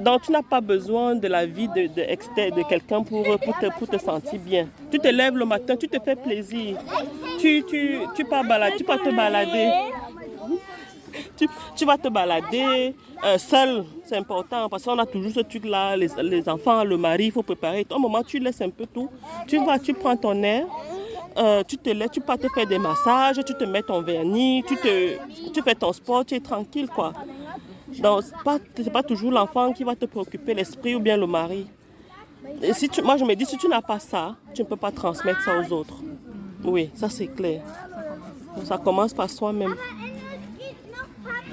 Donc, 0.00 0.22
tu 0.22 0.32
n'as 0.32 0.42
pas 0.42 0.60
besoin 0.60 1.14
de 1.14 1.28
la 1.28 1.46
vie 1.46 1.68
de, 1.68 1.86
de, 1.86 2.68
quelqu'un 2.68 3.02
pour, 3.02 3.22
pour, 3.22 3.58
te, 3.58 3.78
pour 3.78 3.88
te 3.88 3.98
sentir 3.98 4.40
bien. 4.40 4.68
Tu 4.90 4.98
te 4.98 5.08
lèves 5.08 5.36
le 5.36 5.44
matin, 5.44 5.76
tu 5.76 5.88
te 5.88 5.98
fais 6.02 6.16
plaisir. 6.16 6.78
Tu, 7.38 7.62
tu, 7.68 7.98
tu, 8.14 8.24
pars, 8.24 8.44
tu 8.76 8.84
te 8.84 9.14
balader. 9.14 9.70
Tu, 11.36 11.48
tu, 11.76 11.84
vas 11.84 11.96
te 11.96 12.08
balader 12.08 12.94
euh, 13.24 13.38
seul, 13.38 13.84
c'est 14.04 14.16
important 14.16 14.68
parce 14.68 14.84
qu'on 14.84 14.98
a 14.98 15.06
toujours 15.06 15.32
ce 15.32 15.40
truc-là, 15.40 15.96
les, 15.96 16.08
les, 16.22 16.48
enfants, 16.48 16.84
le 16.84 16.96
mari, 16.96 17.26
il 17.26 17.32
faut 17.32 17.42
préparer. 17.42 17.86
Au 17.90 17.98
moment, 17.98 18.22
tu 18.22 18.38
laisses 18.38 18.60
un 18.60 18.68
peu 18.68 18.84
tout. 18.86 19.08
Tu 19.46 19.64
vas, 19.64 19.78
tu 19.78 19.94
prends 19.94 20.16
ton 20.16 20.42
air, 20.42 20.66
euh, 21.38 21.62
tu 21.66 21.78
te 21.78 21.90
lèves, 21.90 22.10
tu 22.10 22.20
pars 22.20 22.38
te 22.38 22.48
faire 22.48 22.66
des 22.66 22.78
massages, 22.78 23.36
tu 23.46 23.54
te 23.54 23.64
mets 23.64 23.82
ton 23.82 24.02
vernis, 24.02 24.62
tu, 24.66 24.76
te, 24.76 25.16
tu 25.52 25.62
fais 25.62 25.74
ton 25.74 25.92
sport, 25.92 26.24
tu 26.24 26.34
es 26.34 26.40
tranquille, 26.40 26.88
quoi. 26.88 27.12
Donc, 28.00 28.22
ce 28.22 28.82
n'est 28.82 28.90
pas, 28.90 29.02
toujours 29.02 29.30
l'enfant 29.30 29.72
qui 29.72 29.84
va 29.84 29.94
te 29.94 30.06
préoccuper, 30.06 30.54
l'esprit 30.54 30.94
ou 30.94 31.00
bien 31.00 31.16
le 31.16 31.26
mari. 31.26 31.66
Et 32.62 32.72
si 32.72 32.88
tu, 32.88 33.02
moi, 33.02 33.16
je 33.16 33.24
me 33.24 33.34
dis, 33.34 33.46
si 33.46 33.56
tu 33.56 33.68
n'as 33.68 33.82
pas 33.82 33.98
ça, 33.98 34.36
tu 34.54 34.62
ne 34.62 34.66
peux 34.66 34.76
pas 34.76 34.90
transmettre 34.90 35.42
ça 35.42 35.58
aux 35.58 35.72
autres. 35.72 35.96
Oui, 36.64 36.90
ça 36.94 37.08
c'est 37.08 37.26
clair. 37.26 37.62
Ça 38.64 38.78
commence 38.78 39.12
par 39.12 39.28
soi-même. 39.28 39.74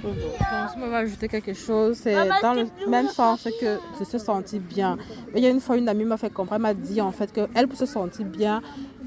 Je 0.04 0.90
vais 0.90 0.96
ajouter 0.96 1.28
quelque 1.28 1.54
chose, 1.54 1.98
c'est 1.98 2.16
dans 2.42 2.54
le 2.54 2.90
même 2.90 3.08
sens 3.08 3.48
que 3.60 4.00
de 4.00 4.06
se 4.06 4.18
sentir 4.18 4.60
bien. 4.62 4.98
Il 5.36 5.42
y 5.42 5.46
a 5.46 5.50
une 5.50 5.60
fois, 5.60 5.78
une 5.78 5.88
amie 5.90 6.06
m'a 6.06 6.18
fait 6.18 6.32
comprendre, 6.32 6.56
elle 6.56 6.62
m'a 6.62 6.74
dit 6.74 7.02
en 7.02 7.12
fait 7.12 7.32
qu'elle, 7.32 7.68
pour 7.68 7.78
se 7.78 7.86
sentir 7.86 8.26
bien, 8.26 8.62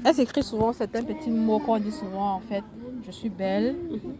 elle 0.05 0.13
s'écrit 0.13 0.43
souvent 0.43 0.71
certains 0.71 1.03
petits 1.03 1.31
mots 1.31 1.59
qu'on 1.59 1.79
dit 1.79 1.91
souvent 1.91 2.35
en 2.35 2.39
fait 2.39 2.63
je 3.05 3.11
suis 3.11 3.29
belle, 3.29 3.75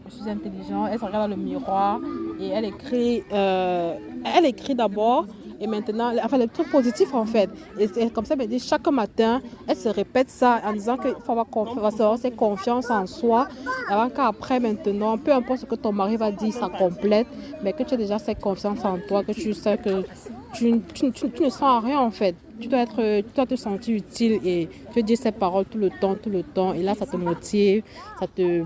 je 0.06 0.10
suis 0.14 0.30
intelligente. 0.30 0.88
Elle 0.92 0.98
se 0.98 1.04
regarde 1.04 1.30
dans 1.30 1.36
le 1.36 1.42
miroir 1.42 2.00
et 2.40 2.48
elle 2.48 2.64
écrit, 2.64 3.24
euh, 3.32 3.96
elle 4.24 4.46
écrit 4.46 4.74
d'abord 4.74 5.26
et 5.60 5.66
maintenant, 5.66 6.12
enfin, 6.22 6.38
les 6.38 6.48
trucs 6.48 6.70
positifs 6.70 7.14
en 7.14 7.24
fait. 7.24 7.50
Et, 7.78 8.10
comme 8.10 8.24
ça, 8.24 8.36
dit, 8.36 8.58
chaque 8.58 8.86
matin, 8.88 9.40
elle 9.66 9.76
se 9.76 9.88
répète 9.88 10.28
ça 10.30 10.60
en 10.64 10.72
disant 10.72 10.96
qu'il 10.96 11.14
faut 11.24 11.32
avoir 11.32 11.48
confiance, 11.48 12.22
confiance 12.36 12.90
en 12.90 13.06
soi. 13.06 13.48
Avant 13.88 14.08
qu'après, 14.08 14.60
maintenant, 14.60 15.18
peu 15.18 15.32
importe 15.32 15.60
ce 15.60 15.66
que 15.66 15.74
ton 15.74 15.92
mari 15.92 16.16
va 16.16 16.30
dire, 16.30 16.52
ça 16.52 16.68
complète, 16.68 17.26
mais 17.62 17.72
que 17.72 17.82
tu 17.82 17.94
as 17.94 17.96
déjà 17.96 18.18
cette 18.18 18.40
confiance 18.40 18.84
en 18.84 18.98
toi, 19.08 19.22
que 19.24 19.32
tu 19.32 19.52
sais 19.54 19.78
que 19.78 20.04
tu, 20.52 20.80
tu, 20.94 21.44
ne 21.44 21.50
sens 21.50 21.84
rien 21.84 22.00
en 22.00 22.10
fait 22.10 22.34
tu 22.60 22.68
dois, 22.68 22.80
être, 22.80 23.20
tu 23.20 23.34
dois 23.34 23.46
te 23.46 23.56
sentir 23.56 23.96
utile 23.96 24.40
et 24.44 24.68
tu 24.92 25.02
dire 25.02 25.18
ces 25.18 25.32
paroles 25.32 25.66
tout 25.66 25.78
le 25.78 25.90
temps, 25.90 26.14
tout 26.14 26.30
le 26.30 26.42
temps. 26.42 26.72
Et 26.72 26.82
là, 26.82 26.94
ça 26.94 27.06
te 27.06 27.16
motive, 27.16 27.82
ça 28.18 28.26
te 28.26 28.64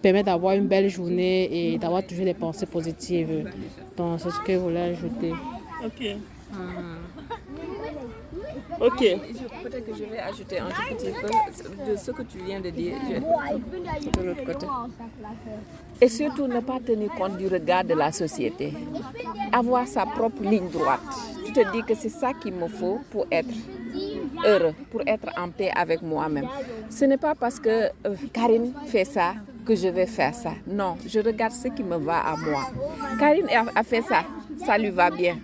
permet 0.00 0.22
d'avoir 0.22 0.54
une 0.54 0.66
belle 0.66 0.88
journée 0.88 1.74
et 1.74 1.78
d'avoir 1.78 2.06
toujours 2.06 2.24
des 2.24 2.34
pensées 2.34 2.66
positives. 2.66 3.44
Donc, 3.96 4.20
c'est 4.20 4.30
ce 4.30 4.40
que 4.40 4.52
je 4.52 4.58
voulais 4.58 4.80
ajouter. 4.80 5.32
Ok. 5.84 6.16
Hmm. 6.52 6.96
Ok. 8.80 8.98
Peut-être 9.62 9.86
que 9.86 9.94
je 9.94 10.04
vais 10.04 10.18
ajouter 10.18 10.58
un 10.58 10.68
petit 10.94 11.12
peu 11.20 11.90
de 11.90 11.96
ce 11.96 12.10
que 12.12 12.22
tu 12.22 12.38
viens 12.38 12.60
de 12.60 12.70
dire 12.70 12.96
de 14.16 14.22
l'autre 14.22 14.44
côté. 14.44 14.66
Et 16.00 16.08
surtout, 16.08 16.46
ne 16.46 16.60
pas 16.60 16.78
tenir 16.80 17.10
compte 17.14 17.36
du 17.36 17.48
regard 17.48 17.84
de 17.84 17.94
la 17.94 18.12
société. 18.12 18.72
Avoir 19.52 19.86
sa 19.86 20.06
propre 20.06 20.42
ligne 20.42 20.68
droite 20.68 21.00
te 21.56 21.72
dis 21.72 21.82
que 21.82 21.94
c'est 21.94 22.10
ça 22.10 22.32
qu'il 22.34 22.52
me 22.54 22.68
faut 22.68 23.00
pour 23.10 23.26
être 23.30 23.54
heureux, 24.44 24.74
pour 24.90 25.00
être 25.06 25.28
en 25.38 25.48
paix 25.48 25.70
avec 25.74 26.02
moi-même. 26.02 26.48
Ce 26.90 27.04
n'est 27.06 27.16
pas 27.16 27.34
parce 27.34 27.58
que 27.58 27.68
euh, 28.06 28.14
Karine 28.32 28.72
fait 28.86 29.06
ça 29.06 29.34
que 29.64 29.74
je 29.74 29.88
vais 29.88 30.06
faire 30.06 30.34
ça. 30.34 30.52
Non, 30.66 30.96
je 31.06 31.18
regarde 31.20 31.52
ce 31.52 31.68
qui 31.68 31.82
me 31.82 31.96
va 31.96 32.18
à 32.20 32.36
moi. 32.36 32.70
Karine 33.18 33.48
a 33.74 33.82
fait 33.82 34.02
ça, 34.02 34.24
ça 34.64 34.76
lui 34.76 34.90
va 34.90 35.10
bien. 35.10 35.38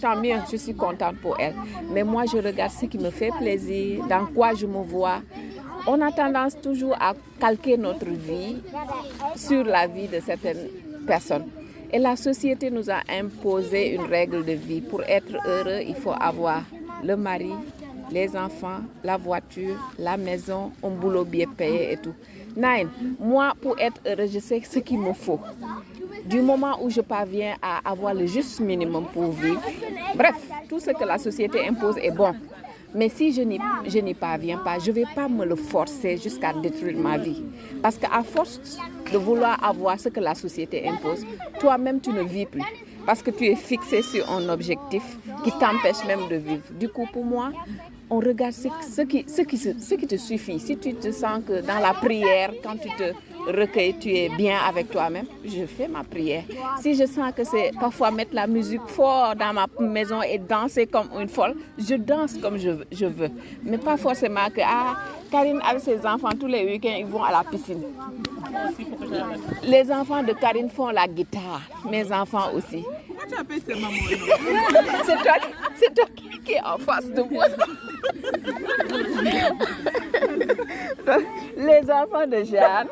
Tant 0.00 0.16
mieux, 0.16 0.36
je 0.50 0.56
suis 0.56 0.74
contente 0.74 1.16
pour 1.16 1.38
elle. 1.38 1.54
Mais 1.90 2.02
moi, 2.02 2.24
je 2.26 2.38
regarde 2.38 2.72
ce 2.72 2.86
qui 2.86 2.98
me 2.98 3.10
fait 3.10 3.30
plaisir, 3.38 4.04
dans 4.08 4.26
quoi 4.26 4.54
je 4.54 4.66
me 4.66 4.82
vois. 4.82 5.20
On 5.86 6.00
a 6.00 6.12
tendance 6.12 6.60
toujours 6.60 6.94
à 7.00 7.14
calquer 7.40 7.76
notre 7.76 8.06
vie 8.08 8.56
sur 9.34 9.64
la 9.64 9.86
vie 9.86 10.08
de 10.08 10.20
certaines 10.20 10.68
personnes. 11.06 11.46
Et 11.92 11.98
la 11.98 12.16
société 12.16 12.70
nous 12.70 12.88
a 12.90 13.00
imposé 13.10 13.94
une 13.94 14.06
règle 14.06 14.44
de 14.44 14.52
vie. 14.52 14.80
Pour 14.80 15.02
être 15.02 15.34
heureux, 15.46 15.80
il 15.86 15.94
faut 15.94 16.14
avoir 16.18 16.62
le 17.04 17.16
mari, 17.16 17.52
les 18.10 18.36
enfants, 18.36 18.80
la 19.02 19.16
voiture, 19.16 19.76
la 19.98 20.16
maison, 20.16 20.72
un 20.82 20.90
boulot 20.90 21.24
bien 21.24 21.48
payé 21.48 21.92
et 21.92 21.96
tout. 21.96 22.14
Nine, 22.56 22.88
moi, 23.18 23.54
pour 23.60 23.78
être 23.78 24.00
heureux, 24.06 24.28
je 24.32 24.38
sais 24.38 24.60
ce 24.68 24.78
qu'il 24.78 24.98
me 24.98 25.12
faut. 25.12 25.40
Du 26.26 26.40
moment 26.40 26.78
où 26.82 26.90
je 26.90 27.00
parviens 27.00 27.56
à 27.60 27.90
avoir 27.90 28.14
le 28.14 28.26
juste 28.26 28.60
minimum 28.60 29.06
pour 29.12 29.32
vivre, 29.32 29.62
bref, 30.14 30.36
tout 30.68 30.78
ce 30.78 30.90
que 30.90 31.04
la 31.04 31.18
société 31.18 31.66
impose 31.66 31.98
est 31.98 32.10
bon. 32.10 32.34
Mais 32.94 33.08
si 33.08 33.32
je 33.32 33.40
n'y, 33.40 34.14
parviens 34.14 34.58
pas, 34.58 34.78
je 34.78 34.90
ne 34.90 34.96
vais 34.96 35.04
pas 35.14 35.28
me 35.28 35.46
le 35.46 35.56
forcer 35.56 36.18
jusqu'à 36.18 36.52
détruire 36.52 36.98
ma 36.98 37.16
vie. 37.16 37.42
Parce 37.82 37.96
qu'à 37.96 38.22
force 38.22 38.78
de 39.10 39.16
vouloir 39.16 39.62
avoir 39.64 39.98
ce 39.98 40.10
que 40.10 40.20
la 40.20 40.34
société 40.34 40.86
impose, 40.86 41.24
toi-même 41.58 42.00
tu 42.00 42.10
ne 42.10 42.22
vis 42.22 42.46
plus. 42.46 42.62
Parce 43.06 43.22
que 43.22 43.30
tu 43.30 43.46
es 43.46 43.56
fixé 43.56 44.02
sur 44.02 44.30
un 44.30 44.48
objectif 44.48 45.02
qui 45.42 45.50
t'empêche 45.52 46.04
même 46.06 46.28
de 46.28 46.36
vivre. 46.36 46.62
Du 46.78 46.88
coup, 46.88 47.08
pour 47.12 47.24
moi, 47.24 47.50
on 48.12 48.18
regarde 48.20 48.52
ce, 48.52 48.68
qui, 49.02 49.24
ce, 49.26 49.42
qui, 49.42 49.96
qui 49.96 50.06
te 50.06 50.16
suffit. 50.16 50.60
Si 50.60 50.76
tu 50.76 50.94
te 50.94 51.10
sens 51.10 51.40
que 51.46 51.62
dans 51.62 51.78
la 51.78 51.94
prière, 51.94 52.52
quand 52.62 52.76
tu 52.76 52.88
te 52.90 53.14
recueilles, 53.46 53.96
tu 53.98 54.10
es 54.14 54.28
bien 54.28 54.58
avec 54.66 54.90
toi-même, 54.90 55.26
je 55.44 55.66
fais 55.66 55.88
ma 55.88 56.04
prière. 56.04 56.44
Si 56.80 56.94
je 56.94 57.06
sens 57.06 57.32
que 57.36 57.44
c'est 57.44 57.72
parfois 57.78 58.10
mettre 58.10 58.34
la 58.34 58.46
musique 58.46 58.86
fort 58.86 59.34
dans 59.36 59.52
ma 59.52 59.66
maison 59.80 60.22
et 60.22 60.38
danser 60.38 60.86
comme 60.86 61.08
une 61.20 61.28
folle, 61.28 61.54
je 61.78 61.94
danse 61.94 62.34
comme 62.38 62.58
je, 62.58 62.70
je 62.90 63.06
veux. 63.06 63.30
Mais 63.62 63.78
pas 63.78 63.96
forcément 63.96 64.48
que, 64.54 64.60
ah, 64.64 64.96
Karine 65.30 65.60
avec 65.66 65.82
ses 65.82 66.04
enfants, 66.06 66.30
tous 66.38 66.46
les 66.46 66.64
week-ends, 66.64 66.96
ils 66.98 67.06
vont 67.06 67.22
à 67.22 67.32
la 67.32 67.44
piscine. 67.44 67.82
Les 69.64 69.90
enfants 69.90 70.22
de 70.22 70.32
Karine 70.32 70.68
font 70.68 70.88
la 70.88 71.06
guitare, 71.06 71.62
mes 71.90 72.10
enfants 72.12 72.52
aussi. 72.54 72.84
C'est 75.04 75.22
toi, 75.22 75.34
toi 75.94 76.04
qui 76.44 76.52
es 76.52 76.60
en 76.60 76.78
face 76.78 77.06
de 77.06 77.22
moi. 77.22 77.46
Les 81.56 81.90
enfants 81.90 82.26
de 82.26 82.42
Jeanne 82.44 82.88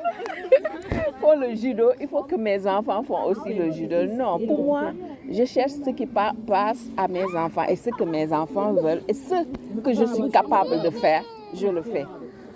font 1.20 1.38
le 1.38 1.55
judo. 1.55 1.90
Il 2.01 2.09
faut 2.09 2.23
que 2.23 2.35
mes 2.37 2.66
enfants 2.66 3.03
font 3.03 3.25
aussi 3.25 3.53
le 3.55 3.70
judo. 3.70 4.05
Non, 4.07 4.38
pour 4.46 4.64
moi, 4.64 4.92
je 5.31 5.44
cherche 5.44 5.73
ce 5.85 5.90
qui 5.90 6.07
pa- 6.07 6.33
passe 6.46 6.87
à 6.96 7.07
mes 7.09 7.25
enfants 7.37 7.64
et 7.68 7.77
ce 7.77 7.90
que 7.90 8.05
mes 8.05 8.33
enfants 8.33 8.73
veulent 8.73 9.03
et 9.09 9.14
ce 9.14 9.35
que 9.83 9.92
je 9.92 10.05
suis 10.05 10.31
capable 10.31 10.81
de 10.83 10.90
faire, 10.90 11.23
je 11.55 11.66
le 11.68 11.83
fais. 11.83 12.07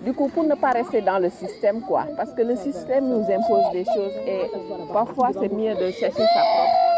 Du 0.03 0.13
coup, 0.13 0.29
pour 0.29 0.45
ne 0.45 0.55
pas 0.55 0.71
rester 0.73 1.01
dans 1.01 1.19
le 1.19 1.31
système, 1.31 1.81
quoi, 1.83 2.05
parce 2.17 2.33
que 2.35 2.43
le 2.43 2.57
système 2.57 3.09
nous 3.09 3.25
impose 3.25 3.71
des 3.73 3.85
choses 3.85 4.13
et 4.27 4.51
parfois 4.93 5.31
c'est 5.33 5.51
mieux 5.53 5.75
de 5.75 5.91
chercher 5.93 6.19
sa 6.19 6.43
propre. 6.43 6.94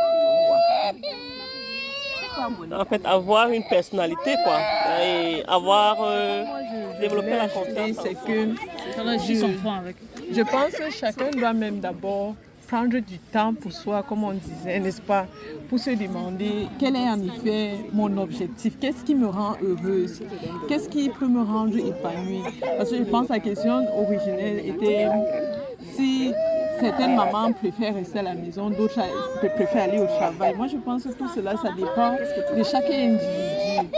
En 2.73 2.85
fait, 2.85 3.05
avoir 3.05 3.49
une 3.49 3.65
personnalité, 3.65 4.35
quoi. 4.45 4.59
Et 5.03 5.43
avoir 5.47 5.97
euh, 6.01 6.45
développé 7.01 7.31
la 7.31 7.49
confiance. 7.49 7.97
c'est 8.03 8.15
que 8.15 8.55
je, 8.97 10.35
je 10.35 10.43
pense 10.43 10.73
que 10.73 10.91
chacun 10.91 11.31
doit 11.31 11.53
même 11.53 11.81
d'abord 11.81 12.35
prendre 12.67 12.99
du 12.99 13.19
temps 13.19 13.55
pour 13.55 13.73
soi, 13.73 14.03
comme 14.03 14.25
on 14.25 14.33
disait, 14.33 14.81
n'est-ce 14.81 15.01
pas, 15.01 15.27
pour 15.69 15.79
se 15.79 15.91
demander 15.91 16.67
quel 16.79 16.97
est 16.97 17.09
en 17.09 17.21
effet 17.23 17.73
mon 17.93 18.17
objectif, 18.19 18.79
qu'est-ce 18.81 19.05
qui 19.05 19.15
me 19.15 19.27
rend 19.27 19.55
heureuse, 19.63 20.23
qu'est-ce 20.69 20.89
qui 20.89 21.09
peut 21.09 21.29
me 21.29 21.43
rendre 21.43 21.77
épanouie. 21.77 22.43
Parce 22.77 22.91
que 22.91 22.97
je 22.97 23.03
pense 23.05 23.29
que 23.29 23.33
la 23.35 23.41
question 23.41 23.85
originelle 23.99 24.67
était 24.67 25.07
si 25.95 26.33
certaines 26.81 27.17
mamans 27.17 27.53
préfèrent 27.53 27.95
rester 27.95 28.19
à 28.19 28.23
la 28.23 28.35
maison, 28.35 28.71
d'autres 28.71 29.01
préfèrent 29.55 29.85
aller 29.85 30.01
au 30.01 30.07
travail. 30.07 30.55
Moi, 30.57 30.67
je 30.67 30.77
pense 30.77 31.05
que 31.05 31.13
tout 31.13 31.29
cela, 31.35 31.57
ça 31.57 31.71
dépend 31.77 32.13
de 32.57 32.63
chaque 32.63 32.91
individu. 32.91 33.89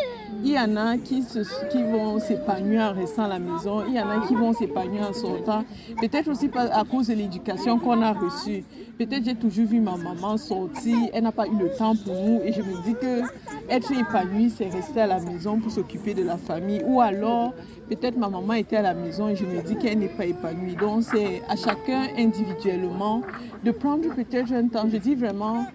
Il 0.45 0.53
y 0.53 0.59
en 0.59 0.77
a 0.77 0.97
qui, 0.97 1.21
vont 1.21 2.21
s'épanouir 2.21 2.83
en 2.83 2.93
restant 2.95 3.25
à 3.25 3.29
la 3.29 3.39
maison, 3.41 3.83
il 3.89 3.95
y 3.95 4.01
en 4.01 4.09
a 4.09 4.27
qui 4.27 4.35
vont 4.35 4.53
s'épanouir 4.53 5.09
en 5.09 5.13
sortant. 5.13 5.65
Peut-être 6.01 6.31
aussi 6.31 6.49
à 6.55 6.85
cause 6.85 7.09
de 7.09 7.15
l'éducation 7.15 7.79
qu'on 7.79 8.01
a 8.03 8.13
reçue. 8.13 8.63
Peut-être 8.99 9.25
j'ai 9.25 9.35
toujours 9.35 9.67
vu 9.67 9.81
ma 9.81 9.97
maman 9.97 10.37
sortir, 10.37 10.97
elle 11.13 11.25
n'a 11.25 11.33
pas 11.33 11.47
eu 11.47 11.57
le 11.59 11.71
temps 11.77 11.95
pour 11.97 12.15
nous 12.15 12.41
et 12.45 12.53
je 12.53 12.63
me 12.63 12.83
dis 12.85 12.95
que 12.95 13.23
être 13.69 13.93
épanouie, 13.93 14.51
c'est 14.51 14.69
rester 14.69 15.01
à 15.01 15.07
la 15.09 15.21
maison 15.21 15.59
pour 15.59 15.73
s'occuper 15.73 16.15
de 16.15 16.23
la 16.23 16.37
famille. 16.37 16.83
Ou 16.87 17.01
alors, 17.01 17.53
peut-être 17.89 18.17
ma 18.17 18.29
maman 18.29 18.55
était 18.55 18.77
à 18.77 18.83
la 18.83 18.95
maison 18.95 19.29
et 19.29 19.37
je 19.37 19.45
me 19.45 19.61
dis 19.63 19.77
qu'elle 19.77 19.99
n'est 19.99 20.09
pas 20.09 20.25
épanouie. 20.25 20.77
Donc 20.77 21.03
c'est 21.03 21.43
à 21.49 21.57
chacun 21.57 22.07
individuellement 22.17 23.23
de 23.65 23.71
prendre 23.73 24.15
peut-être 24.15 24.53
un 24.53 24.69
temps. 24.69 24.89
Je 24.91 24.99
dis 24.99 25.15
vraiment, 25.15 25.67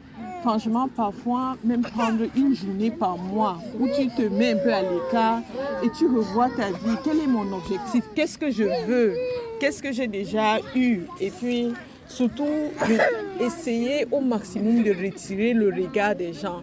franchement, 0.43 0.89
parfois, 0.93 1.55
même 1.63 1.81
prendre 1.81 2.25
une 2.35 2.53
journée 2.53 2.91
par 2.91 3.17
mois 3.17 3.57
où 3.79 3.87
tu 3.87 4.07
te 4.09 4.23
mets 4.23 4.51
un 4.51 4.57
peu 4.57 4.73
à 4.73 4.81
l'écart 4.81 5.39
et 5.81 5.89
tu 5.97 6.05
revois 6.05 6.49
ta 6.49 6.67
vie. 6.67 6.97
Quel 7.03 7.19
est 7.19 7.27
mon 7.27 7.49
objectif? 7.53 8.03
Qu'est-ce 8.13 8.37
que 8.37 8.51
je 8.51 8.63
veux? 8.85 9.15
Qu'est-ce 9.59 9.81
que 9.81 9.93
j'ai 9.93 10.07
déjà 10.07 10.57
eu? 10.75 11.03
Et 11.21 11.31
puis, 11.31 11.71
surtout, 12.09 12.43
essayer 13.39 14.05
au 14.11 14.19
maximum 14.19 14.83
de 14.83 14.91
retirer 14.91 15.53
le 15.53 15.67
regard 15.67 16.15
des 16.15 16.33
gens. 16.33 16.61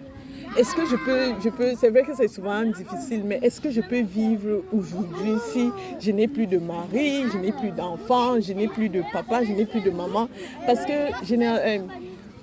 Est-ce 0.59 0.75
que 0.75 0.85
je 0.85 0.97
peux, 0.97 1.41
je 1.43 1.49
peux, 1.49 1.73
c'est 1.81 1.91
vrai 1.91 2.03
que 2.03 2.15
c'est 2.15 2.29
souvent 2.29 2.63
difficile, 2.65 3.23
mais 3.25 3.39
est-ce 3.41 3.61
que 3.61 3.71
je 3.71 3.81
peux 3.81 4.01
vivre 4.01 4.63
aujourd'hui 4.73 5.35
si 5.53 5.71
je 6.01 6.11
n'ai 6.11 6.27
plus 6.27 6.49
de 6.49 6.59
mari, 6.59 7.23
je 7.33 7.39
n'ai 7.39 7.53
plus 7.53 7.71
d'enfants, 7.71 8.41
je 8.41 8.53
n'ai 8.53 8.67
plus 8.67 8.89
de 8.89 9.03
papa, 9.13 9.45
je 9.45 9.53
n'ai 9.53 9.65
plus 9.65 9.81
de 9.81 9.91
maman? 9.91 10.29
Parce 10.67 10.85
que 10.85 10.93
euh, 10.93 11.79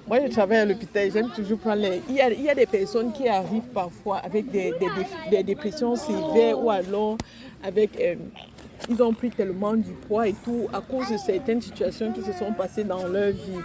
moi, 0.08 0.20
je 0.26 0.32
travaille 0.32 0.60
à 0.60 0.66
l'hôpital, 0.66 1.12
j'aime 1.12 1.30
toujours 1.36 1.60
prendre 1.60 1.82
les... 1.82 2.02
Il 2.10 2.16
y, 2.16 2.50
a, 2.50 2.56
des 2.56 2.66
personnes 2.66 3.12
qui 3.12 3.28
arrivent 3.28 3.70
parfois 3.74 4.18
avec 4.18 4.50
des, 4.50 4.74
dépressions 5.44 5.96
sévères 5.96 6.64
ou 6.64 6.70
alors 6.70 7.18
avec... 7.64 8.00
euh, 8.00 8.16
ils 8.90 9.02
ont 9.02 9.14
pris 9.14 9.30
tellement 9.30 9.74
du 9.74 9.92
poids 9.92 10.28
et 10.28 10.36
tout 10.46 10.68
à 10.72 10.82
cause 10.82 11.10
de 11.10 11.18
certaines 11.18 11.62
situations 11.62 12.12
qui 12.14 12.22
se 12.22 12.32
sont 12.32 12.54
passées 12.54 12.84
dans 12.84 13.06
leur 13.08 13.32
vie. 13.32 13.60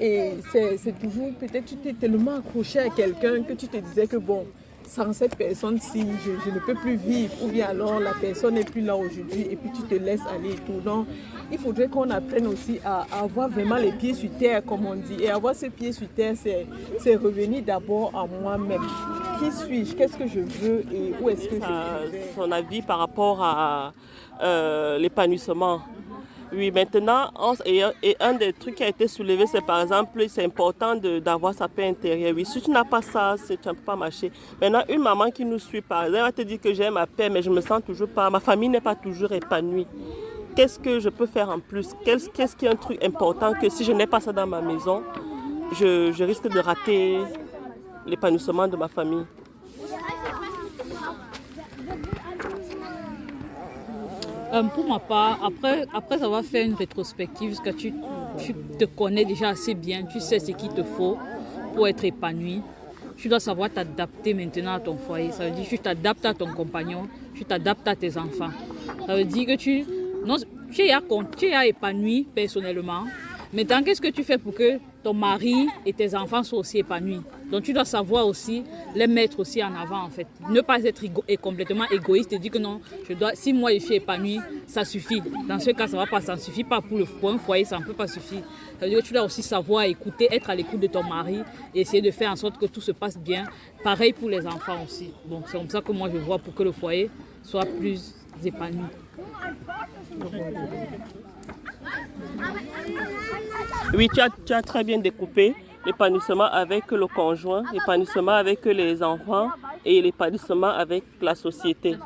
Et 0.00 0.34
c'est 0.50 0.78
c'est 0.78 0.98
toujours, 0.98 1.32
peut-être 1.34 1.64
tu 1.64 1.76
t'es 1.76 1.92
tellement 1.92 2.36
accroché 2.36 2.78
à 2.78 2.88
quelqu'un 2.88 3.42
que 3.42 3.52
tu 3.54 3.66
te 3.66 3.76
disais 3.76 4.06
que 4.06 4.16
bon, 4.16 4.46
sans 4.94 5.12
cette 5.14 5.36
personne-ci, 5.36 6.04
je, 6.24 6.32
je 6.44 6.54
ne 6.54 6.60
peux 6.60 6.74
plus 6.74 6.96
vivre. 6.96 7.32
Ou 7.42 7.48
bien 7.48 7.68
alors 7.68 7.98
la 7.98 8.12
personne 8.12 8.54
n'est 8.54 8.64
plus 8.64 8.82
là 8.82 8.94
aujourd'hui 8.94 9.46
et 9.50 9.56
puis 9.56 9.70
tu 9.74 9.82
te 9.82 9.94
laisses 9.94 10.26
aller 10.34 10.52
et 10.52 10.56
tout. 10.66 10.80
Donc, 10.84 11.06
il 11.50 11.58
faudrait 11.58 11.88
qu'on 11.88 12.10
apprenne 12.10 12.46
aussi 12.46 12.78
à, 12.84 13.06
à 13.10 13.20
avoir 13.22 13.48
vraiment 13.48 13.76
les 13.76 13.92
pieds 13.92 14.14
sur 14.14 14.30
terre, 14.38 14.62
comme 14.64 14.84
on 14.86 14.94
dit. 14.94 15.16
Et 15.22 15.30
avoir 15.30 15.54
ces 15.54 15.70
pieds 15.70 15.92
sur 15.92 16.08
terre, 16.08 16.34
c'est 16.36 17.16
revenir 17.16 17.62
d'abord 17.62 18.12
à 18.14 18.26
moi-même. 18.26 18.82
Qui 19.38 19.50
suis-je? 19.50 19.94
Qu'est-ce 19.94 20.16
que 20.16 20.26
je 20.26 20.40
veux? 20.40 20.84
Et 20.92 21.14
où 21.20 21.28
est-ce 21.30 21.48
que 21.48 21.56
je 21.56 22.10
vais 22.10 22.22
son 22.36 22.50
avis 22.52 22.82
par 22.82 22.98
rapport 22.98 23.42
à 23.42 23.92
euh, 24.42 24.98
l'épanouissement. 24.98 25.82
Oui, 26.54 26.70
maintenant, 26.70 27.30
et, 27.64 27.82
un- 28.20 28.34
des 28.34 28.52
trucs 28.52 28.74
qui 28.74 28.84
a 28.84 28.88
été 28.88 29.08
soulevé, 29.08 29.46
c'est 29.46 29.64
par 29.64 29.80
exemple, 29.80 30.22
c'est 30.28 30.44
important 30.44 30.94
d'avoir 30.96 31.54
sa 31.54 31.66
paix 31.66 31.88
intérieure. 31.88 32.34
Oui, 32.36 32.44
si 32.44 32.60
tu 32.60 32.70
n'as 32.70 32.84
pas 32.84 33.00
ça, 33.00 33.36
tu 33.46 33.52
ne 33.52 33.56
peux 33.72 33.80
pas 33.80 33.96
marcher. 33.96 34.30
Maintenant, 34.60 34.82
une 34.88 35.00
maman 35.00 35.30
qui 35.30 35.44
nous 35.46 35.58
suit, 35.58 35.80
par 35.80 36.02
exemple, 36.04 36.16
elle 36.18 36.24
va 36.24 36.32
te 36.32 36.42
dire 36.42 36.60
que 36.60 36.74
j'ai 36.74 36.90
ma 36.90 37.06
paix, 37.06 37.30
mais 37.30 37.40
je 37.40 37.48
me 37.50 37.60
sens 37.62 37.80
toujours 37.84 38.08
pas, 38.08 38.28
ma 38.28 38.38
famille 38.40 38.68
n'est 38.68 38.82
pas 38.82 38.94
toujours 38.94 39.32
épanouie. 39.32 39.86
Qu'est-ce 40.54 40.78
que 40.78 41.00
je 41.00 41.08
peux 41.08 41.24
faire 41.26 41.48
en 41.48 41.58
plus? 41.58 41.88
Qu'est-ce 42.04 42.54
qui 42.56 42.66
est 42.66 42.68
un 42.68 42.76
truc 42.76 43.02
important 43.02 43.54
que 43.54 43.70
si 43.70 43.82
je 43.84 43.92
n'ai 43.92 44.06
pas 44.06 44.20
ça 44.20 44.32
dans 44.32 44.46
ma 44.46 44.60
maison, 44.60 45.02
je 45.72 46.22
risque 46.22 46.48
de 46.48 46.58
rater 46.60 47.16
l'épanouissement 48.04 48.68
de 48.68 48.76
ma 48.76 48.88
famille? 48.88 49.24
Euh, 54.52 54.62
pour 54.64 54.86
ma 54.86 54.98
part, 54.98 55.38
après, 55.42 55.86
après 55.94 56.22
avoir 56.22 56.44
fait 56.44 56.64
une 56.66 56.74
rétrospective, 56.74 57.56
parce 57.56 57.74
que 57.74 57.82
tu, 57.82 57.94
te 58.78 58.84
connais 58.84 59.24
déjà 59.24 59.50
assez 59.50 59.74
bien, 59.74 60.04
tu 60.04 60.20
sais 60.20 60.38
ce 60.38 60.50
qu'il 60.52 60.68
te 60.70 60.82
faut 60.82 61.16
pour 61.74 61.88
être 61.88 62.04
épanoui. 62.04 62.60
Tu 63.16 63.28
dois 63.28 63.40
savoir 63.40 63.70
t'adapter 63.70 64.34
maintenant 64.34 64.74
à 64.74 64.80
ton 64.80 64.96
foyer. 64.96 65.30
Ça 65.32 65.44
veut 65.46 65.52
dire 65.52 65.64
que 65.64 65.70
tu 65.70 65.78
t'adaptes 65.78 66.24
à 66.26 66.34
ton 66.34 66.52
compagnon, 66.52 67.08
tu 67.34 67.44
t'adaptes 67.44 67.86
à 67.88 67.96
tes 67.96 68.16
enfants. 68.18 68.50
Ça 69.06 69.16
veut 69.16 69.24
dire 69.24 69.46
que 69.46 69.56
tu, 69.56 69.84
non, 70.26 70.36
tu, 70.72 70.82
es, 70.82 70.92
con- 71.08 71.24
tu 71.36 71.46
es 71.46 71.68
épanoui 71.68 72.26
personnellement. 72.34 73.04
Maintenant, 73.54 73.82
qu'est-ce 73.82 74.00
que 74.00 74.08
tu 74.08 74.22
fais 74.24 74.38
pour 74.38 74.54
que 74.54 74.78
ton 75.02 75.14
mari 75.14 75.66
et 75.84 75.92
tes 75.92 76.14
enfants 76.14 76.42
soient 76.42 76.60
aussi 76.60 76.78
épanouis 76.78 77.20
Donc, 77.50 77.62
tu 77.62 77.72
dois 77.72 77.84
savoir 77.84 78.26
aussi 78.26 78.62
les 78.94 79.06
mettre 79.06 79.40
aussi 79.40 79.62
en 79.62 79.74
avant, 79.74 80.02
en 80.02 80.10
fait. 80.10 80.26
Ne 80.48 80.60
pas 80.60 80.82
être 80.82 81.02
complètement 81.40 81.84
égoïste 81.90 82.32
et 82.32 82.38
dire 82.38 82.52
que 82.52 82.58
non, 82.58 82.80
je 83.08 83.14
dois, 83.14 83.32
si 83.34 83.52
moi 83.52 83.72
je 83.74 83.78
suis 83.78 83.94
épanoui, 83.96 84.38
ça 84.66 84.84
suffit. 84.84 85.22
Dans 85.48 85.58
ce 85.58 85.70
cas, 85.70 85.88
ça 85.88 85.96
va 85.96 86.06
pas, 86.06 86.20
ça 86.20 86.34
ne 86.34 86.40
suffit 86.40 86.64
pas 86.64 86.80
pour, 86.80 86.98
le, 86.98 87.04
un 87.04 87.38
foyer, 87.38 87.64
ça 87.64 87.78
ne 87.78 87.84
peut 87.84 87.92
pas 87.92 88.06
suffire. 88.06 88.42
Dire 88.80 88.98
que 88.98 89.04
tu 89.04 89.12
dois 89.12 89.22
aussi 89.22 89.42
savoir 89.42 89.84
écouter, 89.84 90.28
être 90.30 90.50
à 90.50 90.54
l'écoute 90.54 90.80
de 90.80 90.86
ton 90.86 91.02
mari 91.02 91.40
et 91.74 91.80
essayer 91.80 92.02
de 92.02 92.10
faire 92.10 92.30
en 92.30 92.36
sorte 92.36 92.58
que 92.58 92.66
tout 92.66 92.80
se 92.80 92.92
passe 92.92 93.18
bien. 93.18 93.44
Pareil 93.82 94.12
pour 94.12 94.28
les 94.28 94.46
enfants 94.46 94.82
aussi. 94.84 95.12
Donc, 95.26 95.44
c'est 95.46 95.58
comme 95.58 95.68
ça 95.68 95.80
que 95.80 95.92
moi 95.92 96.08
je 96.12 96.18
vois 96.18 96.38
pour 96.38 96.54
que 96.54 96.62
le 96.62 96.72
foyer 96.72 97.10
soit 97.42 97.66
plus 97.66 98.14
épanoui. 98.44 98.84
Oui, 103.94 104.08
tu 104.12 104.52
as, 104.54 104.62
très 104.62 104.84
bien 104.84 104.98
découpé 104.98 105.54
l'épanouissement 105.84 106.44
avec 106.44 106.90
le 106.90 107.06
conjoint, 107.06 107.62
l'épanouissement 107.72 108.32
avec 108.32 108.64
les 108.64 109.02
enfants 109.02 109.50
et 109.84 110.00
l'épanouissement 110.00 110.70
avec 110.70 111.04
la 111.20 111.34
société. 111.34 111.96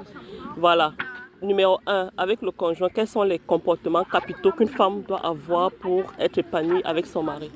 Voilà. 0.56 0.94
Numéro 1.42 1.78
un, 1.86 2.10
avec 2.16 2.40
le 2.42 2.50
conjoint, 2.50 2.88
quels 2.88 3.06
sont 3.06 3.22
les 3.22 3.38
comportements 3.38 4.04
capitaux 4.04 4.52
qu'une 4.52 4.68
femme 4.68 5.02
doit 5.02 5.24
avoir 5.24 5.70
pour 5.70 6.02
être 6.18 6.38
épanouie 6.38 6.80
avec 6.84 7.06
son 7.06 7.22
mari? 7.22 7.50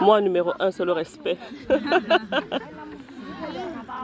Moi, 0.00 0.20
numéro 0.20 0.52
un, 0.58 0.70
c'est 0.70 0.84
le 0.84 0.92
respect. 0.92 1.38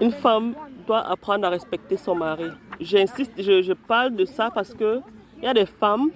Une 0.01 0.13
femme 0.13 0.55
doit 0.87 1.07
apprendre 1.07 1.47
à 1.47 1.51
respecter 1.51 1.97
son 1.97 2.15
mari. 2.15 2.51
J'insiste, 2.81 3.33
je 3.37 3.73
parle 3.73 4.15
de 4.15 4.25
ça 4.25 4.51
parce 4.55 4.73
que 4.73 5.01
il 5.39 5.45
y 5.45 5.47
a 5.47 5.55
des 5.55 5.67
femmes, 5.67 6.11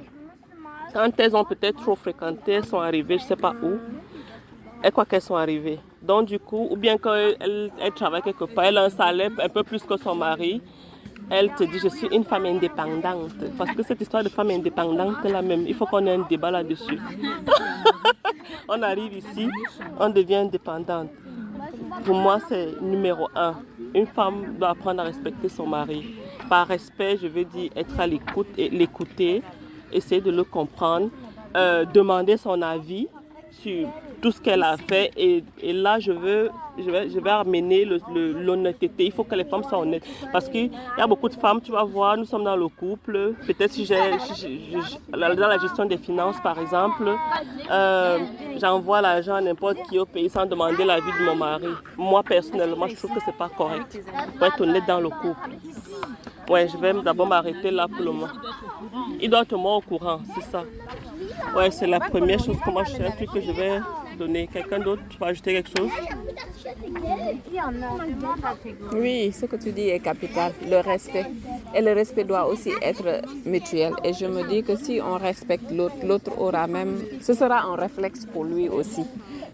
quand 0.93 1.09
elles 1.19 1.35
ont 1.35 1.45
peut-être 1.45 1.81
trop 1.81 1.97
fréquenté, 1.97 2.53
elles 2.53 2.65
sont 2.65 2.81
arrivées, 2.81 3.19
je 3.19 3.23
ne 3.23 3.29
sais 3.29 3.37
pas 3.37 3.55
où, 3.63 3.79
et 4.85 4.91
quoi 4.91 5.05
qu'elles 5.05 5.23
sont 5.23 5.37
arrivées. 5.37 5.81
Donc 6.03 6.27
du 6.27 6.39
coup, 6.39 6.67
ou 6.71 6.77
bien 6.77 6.99
quand 6.99 7.15
elle, 7.15 7.71
elle 7.81 7.93
travaille 7.93 8.23
quelque 8.23 8.45
part, 8.45 8.65
elle 8.65 8.79
a 8.79 8.85
un 8.85 8.91
salaire 8.91 9.31
un 9.39 9.49
peu 9.49 9.63
plus 9.63 9.83
que 9.85 9.97
son 9.97 10.15
mari, 10.15 10.61
elle 11.31 11.55
te 11.55 11.65
dit 11.65 11.79
je 11.79 11.89
suis 11.89 12.09
une 12.09 12.25
femme 12.25 12.47
indépendante. 12.47 13.33
Parce 13.57 13.71
que 13.73 13.83
cette 13.83 14.01
histoire 14.01 14.25
de 14.25 14.29
femme 14.29 14.51
indépendante 14.51 15.25
là 15.25 15.41
même, 15.41 15.65
il 15.67 15.75
faut 15.75 15.87
qu'on 15.87 16.05
ait 16.07 16.15
un 16.15 16.27
débat 16.29 16.51
là-dessus. 16.51 16.99
on 18.69 18.83
arrive 18.83 19.15
ici, 19.15 19.49
on 19.99 20.11
devient 20.11 20.37
indépendante. 20.37 21.11
Pour 22.05 22.17
moi, 22.17 22.39
c'est 22.49 22.81
numéro 22.81 23.29
un. 23.35 23.55
Une 23.95 24.07
femme 24.07 24.57
doit 24.59 24.71
apprendre 24.71 25.01
à 25.03 25.05
respecter 25.05 25.49
son 25.49 25.67
mari. 25.67 26.15
Par 26.53 26.67
respect, 26.67 27.17
je 27.17 27.29
veux 27.29 27.45
dire 27.47 27.71
être 27.75 27.99
à 27.99 28.07
l'écoute 28.07 28.49
et 28.59 28.69
l'écouter, 28.69 29.43
essayer 29.91 30.21
de 30.21 30.31
le 30.31 30.45
comprendre, 30.45 31.09
euh, 31.57 31.87
demander 31.87 32.37
son 32.37 32.61
avis 32.61 33.09
sur 33.51 33.89
tout 34.21 34.31
ce 34.31 34.39
qu'elle 34.39 34.63
a 34.63 34.77
fait. 34.77 35.11
Et, 35.17 35.43
là, 35.73 35.99
je 35.99 36.13
veux, 36.13 36.51
je 36.79 36.91
vais, 36.91 37.09
je 37.09 37.19
vais 37.19 37.31
amener 37.31 37.87
le- 37.87 38.01
le- 38.15 38.33
l'honnêteté. 38.47 39.07
Il 39.07 39.13
faut 39.13 39.25
que 39.25 39.35
les 39.35 39.45
femmes 39.45 39.65
soient 39.65 39.79
honnêtes. 39.79 40.05
Parce 40.31 40.47
qu'il 40.51 40.71
y 40.99 41.01
a 41.01 41.07
beaucoup 41.07 41.31
de 41.31 41.35
femmes, 41.35 41.61
tu 41.63 41.73
vas 41.73 41.85
voir, 41.85 42.19
nous 42.19 42.27
sommes 42.27 42.45
dans 42.45 42.55
le 42.65 42.69
couple. 42.69 43.33
Peut-être 43.47 43.73
si 43.73 43.87
j'ai, 43.87 43.97
dans 45.11 45.49
la 45.49 45.59
gestion 45.59 45.87
des 45.87 45.97
finances, 45.97 46.39
par 46.43 46.59
exemple, 46.59 47.05
euh, 47.71 48.19
j'envoie 48.61 49.01
l'argent 49.01 49.37
à 49.37 49.41
n'importe 49.41 49.79
qui 49.89 49.99
au 49.99 50.05
pays 50.05 50.29
sans 50.29 50.45
demander 50.45 50.85
l'avis 50.85 51.13
de 51.19 51.25
mon 51.25 51.35
mari. 51.37 51.69
Moi, 51.97 52.23
personnellement, 52.23 52.87
je 52.89 52.97
trouve 52.97 53.15
que 53.15 53.21
c'est 53.25 53.39
pas 53.45 53.49
correct. 53.49 53.91
Il 54.35 54.39
faut 54.39 54.45
être 54.45 54.61
honnête 54.61 54.85
dans 54.87 55.01
le 55.01 55.09
couple. 55.09 55.51
Ouais, 56.49 56.69
je 56.69 56.77
vais 56.77 56.93
d'abord 57.03 57.27
m'arrêter 57.27 57.71
là 57.71 57.87
pour 57.89 58.05
le 58.05 58.13
moment. 58.13 58.29
Il 59.21 59.31
doit 59.31 59.43
être 59.43 59.57
moins 59.57 59.77
au 59.77 59.81
courant, 59.81 60.21
c'est 60.35 60.51
ça. 60.51 60.65
Ouais, 61.57 61.71
c'est 61.71 61.87
la 61.87 62.01
première 62.01 62.39
chose 62.43 62.57
que 62.65 62.71
moi, 62.71 62.85
que 62.85 63.41
je 63.41 63.53
vais 63.53 63.81
donner. 64.19 64.49
Quelqu'un 64.53 64.81
d'autre, 64.81 65.03
tu 65.09 65.19
vas 65.19 65.29
ajouter 65.29 65.53
quelque 65.55 65.79
chose? 65.79 65.91
Oui, 68.93 69.33
ce 69.33 69.47
que 69.47 69.57
tu 69.57 69.71
dis 69.71 69.89
est 69.89 70.01
capital, 70.01 70.53
le 70.69 70.81
respect. 70.81 71.27
Et 71.75 71.81
le 71.81 71.93
respect 71.93 72.25
doit 72.25 72.47
aussi 72.47 72.73
être 72.83 73.23
mutuel. 73.47 73.95
Et 74.05 74.13
je 74.13 74.27
me 74.27 74.43
dis 74.49 74.63
que 74.63 74.77
si 74.77 75.01
on 75.01 75.17
respecte 75.17 75.71
l'autre, 75.71 75.97
l'autre 76.05 76.33
aura 76.39 76.67
même, 76.67 76.99
ce 77.21 77.35
sera 77.35 77.63
un 77.63 77.77
réflexe 77.77 78.27
pour 78.27 78.45
lui 78.45 78.69
aussi. 78.69 79.05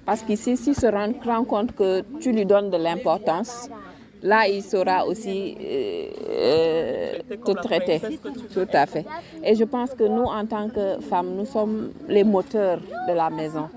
Parce 0.07 0.23
qu'ici, 0.23 0.57
s'il 0.57 0.75
se 0.75 0.87
rend 0.87 1.45
compte 1.45 1.75
que 1.75 2.03
tu 2.21 2.33
lui 2.33 2.47
donnes 2.47 2.71
de 2.71 2.79
l'importance, 2.79 3.69
là, 4.23 4.49
il 4.49 4.63
saura 4.63 5.07
aussi 5.07 5.57
euh, 5.61 6.09
euh, 6.31 7.13
te 7.45 7.53
traiter. 7.53 8.01
Tout 8.53 8.67
à 8.73 8.87
fait. 8.87 9.05
Et 9.45 9.55
je 9.55 9.65
pense 9.65 9.95
que 9.95 10.05
nous, 10.05 10.25
en 10.25 10.47
tant 10.47 10.69
que 10.69 11.01
femmes, 11.01 11.35
nous 11.37 11.47
sommes 11.47 11.93
les 12.09 12.25
moteurs 12.25 12.81
de 13.09 13.13
la 13.13 13.31
maison. 13.31 13.69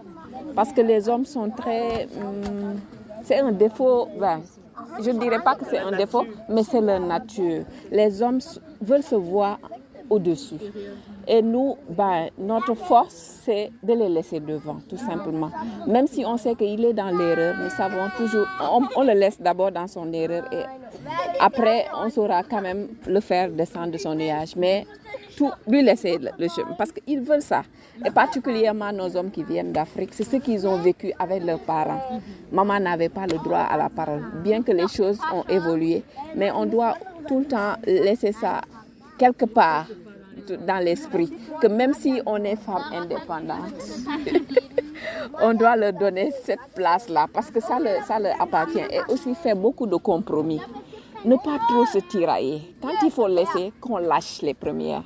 Parce 0.56 0.72
que 0.74 0.82
les 0.82 1.08
hommes 1.08 1.26
sont 1.26 1.50
très... 1.50 2.06
hum, 2.18 2.80
c'est 3.24 3.40
un 3.40 3.52
défaut, 3.52 4.08
ben, 4.20 4.42
je 5.00 5.12
ne 5.12 5.20
dirais 5.20 5.42
pas 5.44 5.56
que 5.56 5.66
c'est 5.70 5.78
un 5.78 5.92
défaut, 5.96 6.26
mais 6.50 6.64
c'est 6.64 6.82
leur 6.82 7.00
nature. 7.00 7.64
Les 7.92 8.22
hommes 8.22 8.40
veulent 8.82 9.04
se 9.04 9.16
voir 9.16 9.60
au-dessus. 10.10 10.56
Et 11.28 11.42
nous, 11.42 11.78
ben, 11.90 12.30
notre 12.38 12.74
force, 12.74 13.40
c'est 13.44 13.72
de 13.84 13.94
les 13.94 14.10
laisser 14.10 14.40
devant, 14.40 14.78
tout 14.90 14.98
simplement. 14.98 15.52
Même 15.88 16.08
si 16.08 16.26
on 16.26 16.38
sait 16.38 16.56
qu'il 16.56 16.84
est 16.84 16.94
dans 16.94 17.16
l'erreur, 17.16 17.56
nous 17.62 17.70
savons 17.70 18.10
toujours, 18.18 18.48
on, 18.96 19.04
le 19.04 19.14
laisse 19.14 19.40
d'abord 19.40 19.72
dans 19.72 19.88
son 19.88 20.12
erreur 20.14 20.44
et 20.52 20.64
après, 21.40 21.86
on 21.96 22.10
saura 22.10 22.44
quand 22.44 22.62
même 22.62 22.88
le 23.08 23.20
faire 23.20 23.50
descendre 23.50 23.92
de 23.92 23.98
son 23.98 24.14
nuage. 24.16 24.56
Mais 24.56 24.86
tout, 25.38 25.52
lui 25.68 25.82
laisser 25.82 26.18
le, 26.18 26.30
le 26.38 26.48
chemin, 26.48 26.74
parce 26.78 26.92
qu'ils 26.92 27.22
veulent 27.22 27.42
ça. 27.42 27.64
Et 28.06 28.12
particulièrement 28.12 28.92
nos 28.92 29.16
hommes 29.16 29.32
qui 29.32 29.44
viennent 29.44 29.72
d'Afrique, 29.72 30.14
c'est 30.14 30.24
ce 30.24 30.38
qu'ils 30.38 30.68
ont 30.68 30.78
vécu 30.78 31.14
avec 31.18 31.44
leurs 31.44 31.60
parents. 31.60 32.02
Maman 32.52 32.80
n'avait 32.80 33.10
pas 33.10 33.26
le 33.26 33.38
droit 33.38 33.60
à 33.60 33.78
la 33.78 33.90
parole, 33.90 34.24
bien 34.44 34.62
que 34.62 34.72
les 34.72 34.88
choses 34.88 35.20
ont 35.34 35.44
évolué. 35.50 36.04
Mais 36.36 36.52
on 36.52 36.66
doit 36.66 36.96
tout 37.28 37.40
le 37.40 37.46
temps 37.46 37.74
laisser 37.86 38.32
ça 38.32 38.62
quelque 39.18 39.46
part 39.46 39.86
dans 40.68 40.84
l'esprit, 40.84 41.32
que 41.62 41.68
même 41.68 41.94
si 41.94 42.22
on 42.26 42.44
est 42.44 42.56
femme 42.56 42.84
indépendante, 42.94 43.74
on 45.42 45.54
doit 45.54 45.76
leur 45.76 45.94
donner 45.94 46.32
cette 46.44 46.60
place-là 46.76 47.28
parce 47.34 47.50
que 47.52 47.60
ça 47.60 47.78
ça 48.06 48.20
leur 48.20 48.40
appartient 48.42 48.80
et 48.80 49.02
aussi 49.10 49.34
faire 49.36 49.56
beaucoup 49.56 49.88
de 49.88 49.96
compromis. 49.96 50.62
Ne 51.24 51.36
pas 51.36 51.60
trop 51.70 51.86
se 51.86 52.00
tirailler. 52.00 52.74
Quand 52.82 52.90
il 53.04 53.12
faut 53.12 53.28
laisser, 53.28 53.72
qu'on 53.80 53.98
lâche 54.00 54.42
les 54.42 54.56
premières. 54.56 55.04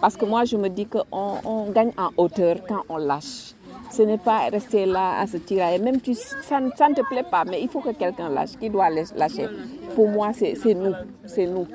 Parce 0.00 0.16
que 0.16 0.24
moi, 0.24 0.44
je 0.44 0.56
me 0.56 0.68
dis 0.68 0.86
qu'on 0.86 1.04
on 1.44 1.70
gagne 1.70 1.92
en 1.96 2.08
hauteur 2.16 2.56
quand 2.68 2.82
on 2.88 2.96
lâche. 2.96 3.54
Ce 3.92 4.02
n'est 4.02 4.18
pas 4.18 4.48
rester 4.50 4.86
là 4.86 5.20
à 5.20 5.26
se 5.28 5.36
tirailler. 5.36 5.78
Même 5.78 6.00
tu, 6.00 6.14
ça, 6.14 6.58
ça 6.76 6.88
ne 6.88 6.94
te 6.94 7.02
plaît 7.08 7.22
pas, 7.30 7.44
mais 7.44 7.62
il 7.62 7.68
faut 7.68 7.78
que 7.80 7.90
quelqu'un 7.90 8.28
lâche. 8.28 8.56
Qui 8.58 8.70
doit 8.70 8.90
lâ- 8.90 9.14
lâcher 9.14 9.46
Pour 9.94 10.08
moi, 10.08 10.30
c'est 10.34 10.56
nous. 10.74 10.94
C'est 11.26 11.46
nous. 11.46 11.68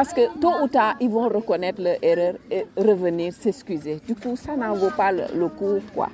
Parce 0.00 0.14
que 0.14 0.28
tôt 0.40 0.54
ou 0.62 0.66
tard, 0.66 0.94
ils 0.98 1.10
vont 1.10 1.28
reconnaître 1.28 1.82
leur 1.82 1.96
erreur 2.00 2.36
et 2.50 2.64
revenir 2.74 3.34
s'excuser. 3.34 4.00
Du 4.08 4.14
coup, 4.14 4.34
ça 4.34 4.56
n'en 4.56 4.72
vaut 4.72 4.88
pas 4.96 5.12
le, 5.12 5.48
coup. 5.48 5.74
Quoi. 5.94 6.08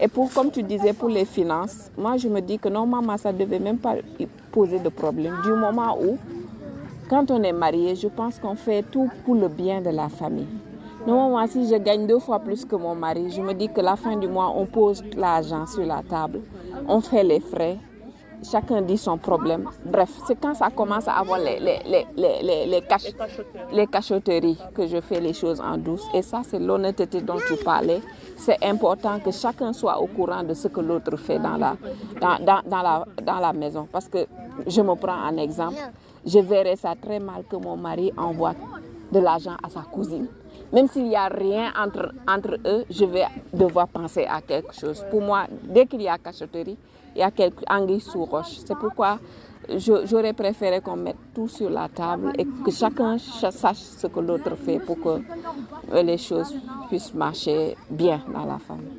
Et 0.00 0.06
pour, 0.06 0.32
comme 0.32 0.52
tu 0.52 0.62
disais, 0.62 0.92
pour 0.92 1.08
les 1.08 1.24
finances, 1.24 1.90
moi, 1.98 2.16
je 2.16 2.28
me 2.28 2.38
dis 2.40 2.56
que 2.56 2.68
normalement, 2.68 3.16
ça 3.16 3.32
ne 3.32 3.38
devait 3.38 3.58
même 3.58 3.78
pas 3.78 3.96
poser 4.52 4.78
de 4.78 4.88
problème. 4.90 5.34
Du 5.42 5.50
moment 5.50 5.98
où 6.00 6.18
quand 7.10 7.32
on 7.32 7.42
est 7.42 7.52
marié, 7.52 7.96
je 7.96 8.06
pense 8.06 8.38
qu'on 8.38 8.54
fait 8.54 8.84
tout 8.84 9.10
pour 9.24 9.34
le 9.34 9.48
bien 9.48 9.80
de 9.80 9.90
la 9.90 10.08
famille. 10.08 10.46
Normalement, 11.04 11.44
si 11.48 11.68
je 11.68 11.74
gagne 11.74 12.06
deux 12.06 12.20
fois 12.20 12.38
plus 12.38 12.64
que 12.64 12.76
mon 12.76 12.94
mari, 12.94 13.28
je 13.32 13.42
me 13.42 13.54
dis 13.54 13.68
que 13.68 13.80
la 13.80 13.96
fin 13.96 14.16
du 14.16 14.28
mois, 14.28 14.54
on 14.56 14.66
pose 14.66 15.02
l'argent 15.16 15.66
sur 15.66 15.84
la 15.84 16.04
table, 16.08 16.42
on 16.86 17.00
fait 17.00 17.24
les 17.24 17.40
frais, 17.40 17.78
chacun 18.42 18.82
dit 18.82 18.98
son 18.98 19.18
problème. 19.18 19.68
Bref, 19.84 20.10
c'est 20.26 20.38
quand 20.40 20.54
ça 20.54 20.70
commence 20.70 21.08
à 21.08 21.14
avoir 21.14 21.38
les, 21.38 21.58
les, 21.60 21.78
les, 21.86 22.06
les, 22.16 22.42
les, 22.66 22.82
les 23.72 23.86
cachotteries 23.86 24.58
que 24.74 24.86
je 24.86 25.00
fais 25.00 25.20
les 25.20 25.32
choses 25.32 25.60
en 25.60 25.76
douce. 25.76 26.04
Et 26.14 26.22
ça, 26.22 26.42
c'est 26.44 26.58
l'honnêteté 26.58 27.20
dont 27.20 27.38
tu 27.46 27.56
parlais. 27.62 28.00
C'est 28.36 28.64
important 28.64 29.18
que 29.20 29.30
chacun 29.30 29.72
soit 29.72 30.00
au 30.00 30.06
courant 30.06 30.42
de 30.42 30.54
ce 30.54 30.68
que 30.68 30.80
l'autre 30.80 31.16
fait 31.16 31.38
dans 31.38 31.56
la, 31.56 31.76
dans, 32.20 32.38
dans, 32.44 32.60
dans 32.66 32.82
la, 32.82 33.04
dans 33.22 33.38
la 33.38 33.52
maison. 33.52 33.86
Parce 33.90 34.08
que 34.08 34.26
je 34.66 34.80
me 34.82 34.94
prends 34.94 35.12
un 35.12 35.36
exemple. 35.36 35.76
Je 36.24 36.38
verrais 36.38 36.76
ça 36.76 36.94
très 37.00 37.18
mal 37.18 37.44
que 37.48 37.56
mon 37.56 37.76
mari 37.76 38.12
envoie 38.16 38.54
de 39.10 39.18
l'argent 39.18 39.56
à 39.62 39.68
sa 39.68 39.80
cousine. 39.80 40.26
Même 40.72 40.88
s'il 40.88 41.04
n'y 41.04 41.16
a 41.16 41.26
rien 41.28 41.70
entre, 41.78 42.12
entre 42.26 42.56
eux, 42.64 42.84
je 42.88 43.04
vais 43.04 43.26
devoir 43.52 43.86
penser 43.88 44.24
à 44.24 44.40
quelque 44.40 44.74
chose. 44.74 45.04
Pour 45.10 45.20
moi, 45.20 45.44
dès 45.64 45.86
qu'il 45.86 46.00
y 46.00 46.08
a 46.08 46.16
cachotterie, 46.16 46.78
y 47.20 47.22
a 47.22 47.30
quelque 47.30 47.62
anguille 47.68 48.00
sous 48.00 48.24
roche. 48.24 48.58
C'est 48.66 48.76
pourquoi 48.78 49.18
j'aurais 49.76 50.32
préféré 50.32 50.80
qu'on 50.80 50.96
mette 50.96 51.16
tout 51.34 51.48
sur 51.48 51.70
la 51.70 51.88
table 51.88 52.32
et 52.38 52.44
que 52.44 52.70
chacun 52.70 53.16
cha- 53.18 53.50
sache 53.50 53.76
ce 53.78 54.06
que 54.08 54.20
l'autre 54.20 54.56
fait 54.56 54.78
pour 54.80 55.00
que 55.00 55.20
euh, 55.92 56.02
les 56.02 56.18
choses 56.18 56.54
puissent 56.88 57.14
marcher 57.14 57.76
bien 57.90 58.20
dans 58.32 58.44
la 58.44 58.58
famille. 58.58 58.98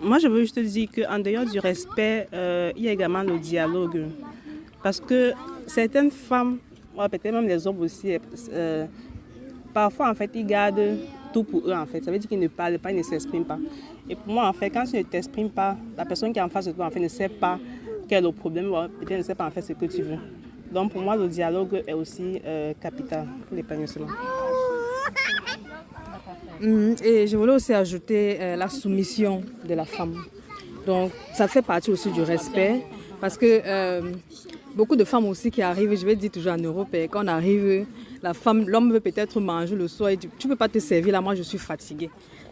Moi, 0.00 0.18
je 0.18 0.28
veux 0.28 0.40
juste 0.40 0.54
te 0.54 0.60
dire 0.60 0.88
qu'en 0.94 1.18
dehors 1.18 1.44
du 1.44 1.58
respect, 1.58 2.28
euh, 2.32 2.72
il 2.76 2.84
y 2.84 2.88
a 2.88 2.92
également 2.92 3.22
le 3.22 3.38
dialogue. 3.38 4.06
Parce 4.82 5.00
que 5.00 5.32
certaines 5.66 6.10
femmes, 6.10 6.58
peut-être 6.96 7.32
même 7.32 7.46
les 7.48 7.66
hommes 7.66 7.80
aussi, 7.80 8.16
euh, 8.52 8.86
parfois, 9.78 10.10
en 10.10 10.14
fait, 10.14 10.30
ils 10.34 10.44
gardent 10.44 10.98
tout 11.32 11.44
pour 11.44 11.60
eux, 11.68 11.72
en 11.72 11.86
fait. 11.86 12.02
Ça 12.04 12.10
veut 12.10 12.18
dire 12.18 12.28
qu'ils 12.28 12.40
ne 12.40 12.48
parlent 12.48 12.80
pas, 12.80 12.90
ils 12.90 12.96
ne 12.96 13.02
s'expriment 13.04 13.44
pas. 13.44 13.58
Et 14.10 14.16
pour 14.16 14.32
moi, 14.32 14.48
en 14.48 14.52
fait, 14.52 14.70
quand 14.70 14.84
tu 14.84 14.96
ne 14.96 15.02
t'exprimes 15.02 15.50
pas, 15.50 15.76
la 15.96 16.04
personne 16.04 16.32
qui 16.32 16.40
est 16.40 16.42
en 16.42 16.48
face 16.48 16.66
de 16.66 16.72
toi, 16.72 16.86
en 16.86 16.90
fait, 16.90 16.98
ne 16.98 17.06
sait 17.06 17.28
pas 17.28 17.60
quel 18.08 18.18
est 18.18 18.26
le 18.26 18.32
problème, 18.32 18.70
peut-être 18.98 19.18
ne 19.18 19.22
sait 19.22 19.36
pas, 19.36 19.46
en 19.46 19.50
fait, 19.52 19.62
ce 19.62 19.72
que 19.74 19.86
tu 19.86 20.02
veux. 20.02 20.18
Donc, 20.72 20.92
pour 20.92 21.00
moi, 21.00 21.16
le 21.16 21.28
dialogue 21.28 21.84
est 21.86 21.92
aussi 21.92 22.40
euh, 22.44 22.72
capital 22.80 23.26
pour 23.46 23.56
l'épanouissement. 23.56 24.08
Mhm. 26.60 26.96
Et 27.04 27.28
je 27.28 27.36
voulais 27.36 27.54
aussi 27.54 27.72
ajouter 27.72 28.36
euh, 28.40 28.56
la 28.56 28.68
soumission 28.68 29.42
de 29.64 29.74
la 29.74 29.84
femme. 29.84 30.24
Donc, 30.86 31.12
ça 31.34 31.46
fait 31.46 31.62
partie 31.62 31.92
aussi 31.92 32.10
du 32.10 32.22
respect. 32.22 32.82
Parce 33.20 33.38
que 33.38 33.62
euh, 33.64 34.12
beaucoup 34.78 34.94
de 34.94 35.02
femmes 35.02 35.26
aussi 35.26 35.50
qui 35.50 35.60
arrivent, 35.60 35.98
je 35.98 36.06
vais 36.06 36.14
dire 36.14 36.30
toujours 36.30 36.52
en 36.52 36.56
Europe, 36.56 36.94
et 36.94 37.08
quand 37.08 37.24
on 37.24 37.26
arrive, 37.26 37.84
la 38.22 38.32
femme, 38.32 38.68
l'homme 38.68 38.92
veut 38.92 39.00
peut-être 39.00 39.40
manger 39.40 39.74
le 39.74 39.88
soir 39.88 40.10
et 40.10 40.16
Tu 40.16 40.28
ne 40.46 40.52
peux 40.52 40.56
pas 40.56 40.68
te 40.68 40.78
servir 40.78 41.12
là, 41.14 41.20
moi 41.20 41.34
je 41.34 41.42
suis 41.42 41.58
fatiguée. 41.58 42.10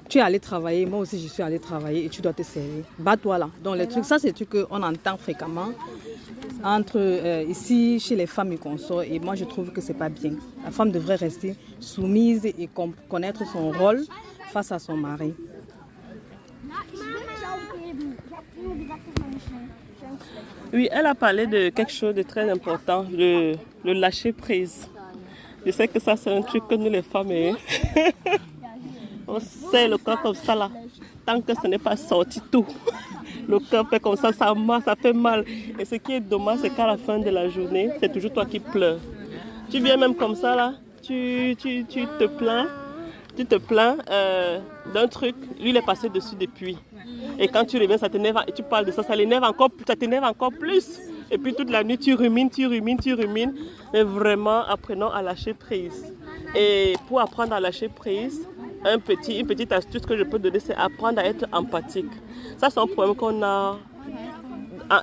tu 0.09 0.19
es 0.19 0.21
allé 0.21 0.41
travailler, 0.41 0.87
moi 0.87 0.99
aussi 1.01 1.21
je 1.21 1.29
suis 1.29 1.43
allé 1.43 1.61
travailler 1.61 2.05
et 2.05 2.09
tu 2.09 2.21
dois 2.21 2.33
te 2.33 2.43
servir. 2.43 2.83
Bats-toi 2.99 3.39
là. 3.39 3.49
Donc 3.63 3.77
les 3.77 3.87
trucs, 3.87 4.05
ça 4.05 4.19
c'est 4.19 4.33
des 4.33 4.33
trucs 4.33 4.51
qu'on 4.51 4.83
entend 4.83 5.17
fréquemment 5.17 5.71
entre 6.65 6.99
euh, 6.99 7.45
ici 7.49 8.01
chez 8.01 8.17
les 8.17 8.27
femmes 8.27 8.53
et 8.53 8.57
consorts 8.57 9.03
et 9.03 9.19
moi 9.21 9.37
je 9.37 9.45
trouve 9.45 9.71
que 9.71 9.81
c'est 9.81 9.99
pas 10.05 10.09
bien. 10.09 10.33
La 10.65 10.73
femme 10.73 10.91
devrait 10.91 11.21
rester 11.29 11.55
soumise 11.79 12.45
et 12.45 12.69
connaître 13.09 13.43
son 13.53 13.71
rôle 13.71 14.03
face 14.53 14.73
à 14.73 14.81
son 14.81 14.97
mari. 14.97 15.33
Oui, 20.73 20.89
elle 20.91 21.07
a 21.07 21.15
parlé 21.15 21.47
de 21.47 21.69
quelque 21.69 21.93
chose 21.93 22.15
de 22.15 22.23
très 22.23 22.51
important, 22.51 23.07
le, 23.11 23.55
lâcher 23.85 24.33
prise. 24.33 24.89
Je 25.65 25.71
sais 25.71 25.87
que 25.87 25.99
ça, 26.01 26.17
c'est 26.17 26.31
un 26.31 26.43
truc 26.43 26.67
que 26.69 26.75
nous, 26.75 26.91
les 26.91 27.03
femmes, 27.03 27.31
hein. 27.31 27.55
on 29.29 29.39
sait 29.41 29.89
le 29.89 29.97
corps 29.97 30.21
comme 30.21 30.35
ça, 30.35 30.55
là. 30.55 30.71
Tant 31.25 31.41
que 31.41 31.53
ce 31.55 31.67
n'est 31.67 31.79
pas 31.79 31.97
sorti 31.97 32.41
tout, 32.51 32.67
le 33.49 33.59
cœur 33.61 33.89
fait 33.89 34.01
comme 34.01 34.17
ça, 34.17 34.33
ça, 34.33 34.55
ça 34.85 34.97
fait 34.97 35.13
mal. 35.13 35.45
Et 35.79 35.85
ce 35.85 35.97
qui 35.97 36.15
est 36.15 36.21
dommage, 36.21 36.59
c'est 36.63 36.71
qu'à 36.71 36.87
la 36.87 36.97
fin 36.97 37.19
de 37.19 37.31
la 37.31 37.49
journée, 37.49 37.91
c'est 38.01 38.13
toujours 38.13 38.33
toi 38.33 38.45
qui 38.45 38.59
pleures. 38.59 38.99
Tu 39.71 39.81
viens 39.81 39.97
même 39.97 40.15
comme 40.15 40.35
ça, 40.35 40.55
là, 40.55 40.75
tu 41.03 41.57
te 41.57 42.27
plains, 42.27 42.67
tu 43.37 43.45
te 43.47 43.57
plains 43.57 43.97
euh, 44.11 44.61
d'un 44.93 45.07
truc, 45.07 45.37
lui, 45.61 45.71
il 45.71 45.77
est 45.77 45.87
passé 45.87 46.09
dessus 46.09 46.37
depuis. 46.39 46.77
Et 47.39 47.49
quand 47.49 47.65
tu 47.65 47.79
reviens, 47.79 47.99
ça 47.99 48.09
t'énerve 48.09 48.45
tu 48.55 48.63
parles 48.63 48.87
de 48.87 48.93
ça, 48.93 49.03
ça 49.03 49.15
l'énerve 49.15 49.45
encore, 49.45 49.71
ça 49.87 49.95
t'énerve 49.97 50.25
encore 50.25 50.53
plus. 50.53 51.01
Et 51.31 51.39
puis 51.39 51.55
toute 51.55 51.71
la 51.71 51.83
nuit, 51.83 51.99
tu 51.99 52.15
rumines, 52.15 52.51
tu 52.51 52.67
rumines, 52.67 52.99
tu 52.99 53.13
rumines. 53.15 53.55
Mais 53.93 54.03
vraiment, 54.03 54.65
apprenons 54.65 55.11
à 55.11 55.23
lâcher 55.23 55.55
prise. 55.55 56.15
Et 56.55 56.95
pour 57.09 57.21
apprendre 57.21 57.53
à 57.53 57.61
lâcher 57.61 57.89
prise, 57.89 58.47
un 58.85 58.99
petit, 58.99 59.41
une 59.41 59.47
petite 59.47 59.73
astuce 59.73 60.03
que 60.03 60.17
je 60.17 60.23
peux 60.23 60.39
donner, 60.39 60.61
c'est 60.61 60.77
apprendre 60.77 61.19
à 61.19 61.25
être 61.25 61.47
empathique. 61.53 62.11
Ça, 62.57 62.71
c'est 62.71 62.81
un 62.81 62.87
problème 62.87 63.17
qu'on 63.17 63.43
a 63.43 63.77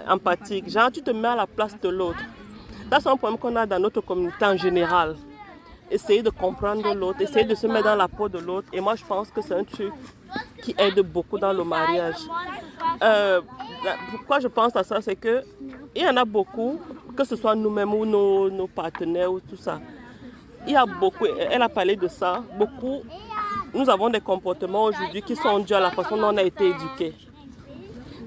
empathique. 0.09 0.69
Genre, 0.69 0.91
tu 0.91 1.01
te 1.01 1.11
mets 1.11 1.27
à 1.27 1.35
la 1.35 1.47
place 1.47 1.79
de 1.79 1.89
l'autre. 1.89 2.23
Ça, 2.89 2.99
c'est 2.99 3.09
un 3.09 3.17
problème 3.17 3.37
qu'on 3.37 3.55
a 3.55 3.65
dans 3.65 3.79
notre 3.79 4.01
communauté 4.01 4.45
en 4.45 4.57
général. 4.57 5.15
Essayer 5.91 6.23
de 6.23 6.29
comprendre 6.29 6.93
l'autre, 6.95 7.21
essayer 7.21 7.45
de 7.45 7.53
se 7.53 7.67
mettre 7.67 7.85
dans 7.85 7.95
la 7.95 8.07
peau 8.07 8.29
de 8.29 8.39
l'autre. 8.39 8.67
Et 8.71 8.79
moi, 8.79 8.95
je 8.95 9.03
pense 9.03 9.29
que 9.29 9.41
c'est 9.41 9.53
un 9.53 9.63
truc 9.63 9.91
qui 10.63 10.73
aide 10.77 10.99
beaucoup 11.01 11.37
dans 11.37 11.53
le 11.53 11.63
mariage. 11.63 12.15
Euh, 13.03 13.41
pourquoi 14.11 14.39
je 14.39 14.47
pense 14.47 14.75
à 14.75 14.83
ça, 14.83 15.01
c'est 15.01 15.15
que 15.15 15.43
il 15.95 16.01
y 16.03 16.07
en 16.07 16.15
a 16.17 16.25
beaucoup, 16.25 16.79
que 17.15 17.23
ce 17.23 17.35
soit 17.35 17.53
nous-mêmes 17.53 17.93
ou 17.93 18.05
nos, 18.05 18.67
partenaires 18.67 19.31
ou 19.31 19.39
tout 19.39 19.57
ça. 19.57 19.79
Il 20.65 20.73
y 20.73 20.75
a 20.75 20.85
beaucoup, 20.85 21.25
elle 21.25 21.61
a 21.61 21.69
parlé 21.69 21.95
de 21.95 22.07
ça, 22.07 22.43
beaucoup. 22.57 23.01
Nous 23.73 23.89
avons 23.89 24.09
des 24.09 24.21
comportements 24.21 24.85
aujourd'hui 24.85 25.21
qui 25.21 25.35
sont 25.35 25.59
dus 25.59 25.73
à 25.73 25.79
la 25.79 25.91
façon 25.91 26.15
dont 26.15 26.33
on 26.33 26.37
a 26.37 26.43
été 26.43 26.69
éduqué. 26.69 27.13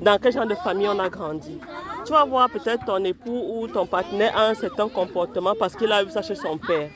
Dans 0.03 0.19
quel 0.19 0.33
genre 0.33 0.47
de 0.47 0.55
famille 0.57 0.89
on 0.89 0.99
a 0.99 1.09
grandi. 1.09 1.59
Tu 2.05 2.13
vas 2.13 2.25
voir 2.25 2.51
peut-être 2.51 2.85
ton 2.85 3.03
époux 3.05 3.43
ou 3.55 3.67
ton 3.67 3.87
partenaire 3.87 4.37
a 4.37 4.49
un 4.49 4.55
certain 4.55 4.89
comportement 4.89 5.55
parce 5.59 5.75
qu'il 5.75 5.91
a 5.91 6.05
vu 6.05 6.11
ça 6.11 6.21
chez 6.21 6.35
son 6.35 6.59
père. 6.59 6.91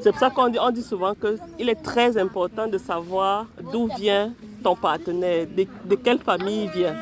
C'est 0.00 0.10
pour 0.10 0.20
ça 0.20 0.30
qu'on 0.30 0.48
dit, 0.48 0.58
on 0.60 0.70
dit 0.70 0.82
souvent 0.82 1.14
qu'il 1.14 1.68
est 1.68 1.82
très 1.82 2.16
important 2.18 2.66
de 2.66 2.78
savoir 2.78 3.46
d'où 3.72 3.88
vient 3.98 4.32
ton 4.62 4.76
partenaire, 4.76 5.46
de, 5.46 5.94
quelle 5.94 6.18
famille 6.18 6.64
il 6.64 6.70
vient. 6.70 6.94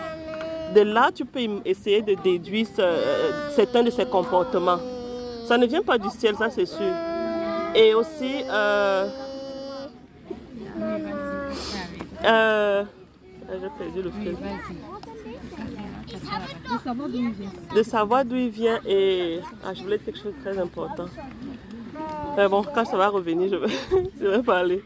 De 0.75 0.81
là, 0.81 1.11
tu 1.15 1.25
peux 1.25 1.41
essayer 1.65 2.03
de 2.03 2.15
déduire 2.15 2.67
euh, 2.79 3.51
certains 3.55 3.83
de 3.83 3.91
ses 3.91 4.07
comportements. 4.07 4.79
Ça 5.47 5.59
ne 5.59 5.67
vient 5.67 5.83
pas 5.83 5.99
du 5.99 6.09
ciel, 6.11 6.35
ça 6.37 6.51
c'est 6.51 6.67
sûr. 6.67 6.95
Et 7.75 7.95
aussi, 7.95 8.43
euh, 8.51 9.09
euh, 12.25 12.85
j'ai 13.51 13.85
perdu 13.85 14.03
le 14.03 14.11
fil. 14.11 14.37
De 17.75 17.83
savoir 17.83 18.25
d'où 18.25 18.37
il 18.37 18.51
vient 18.51 18.81
et 18.87 19.41
ah, 19.65 19.75
je 19.75 19.83
voulais 19.83 19.99
quelque 19.99 20.19
chose 20.19 20.33
de 20.35 20.51
très 20.51 20.59
important. 20.59 21.07
Mais 22.37 22.49
bon, 22.49 22.65
quand 22.75 22.85
ça 22.85 22.97
va 22.97 23.09
revenir, 23.09 23.49
je 23.49 23.57
vais, 23.57 23.69
je 24.21 24.27
vais 24.27 24.43
parler. 24.43 24.83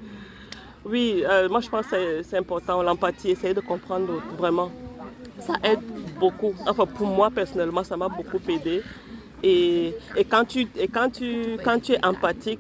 Oui, 0.85 1.23
euh, 1.29 1.49
moi 1.49 1.61
je 1.61 1.69
pense 1.69 1.87
que 1.87 2.23
c'est 2.23 2.39
important, 2.39 2.83
l'empathie, 2.83 3.31
essayer 3.31 3.55
de 3.55 3.61
comprendre 3.61 4.23
vraiment. 4.37 4.71
Ça 5.39 5.55
aide 5.63 5.81
beaucoup. 6.19 6.55
Enfin, 6.67 6.87
pour 6.87 7.07
moi 7.07 7.31
personnellement, 7.31 7.85
ça 7.85 7.97
m'a 7.97 8.09
beaucoup 8.09 8.41
aidé. 8.49 8.83
Et, 9.43 9.95
et, 10.17 10.25
quand, 10.25 10.45
tu, 10.45 10.67
et 10.77 10.89
quand, 10.89 11.11
tu, 11.11 11.59
quand 11.65 11.81
tu 11.81 11.93
es 11.93 12.05
empathique, 12.05 12.59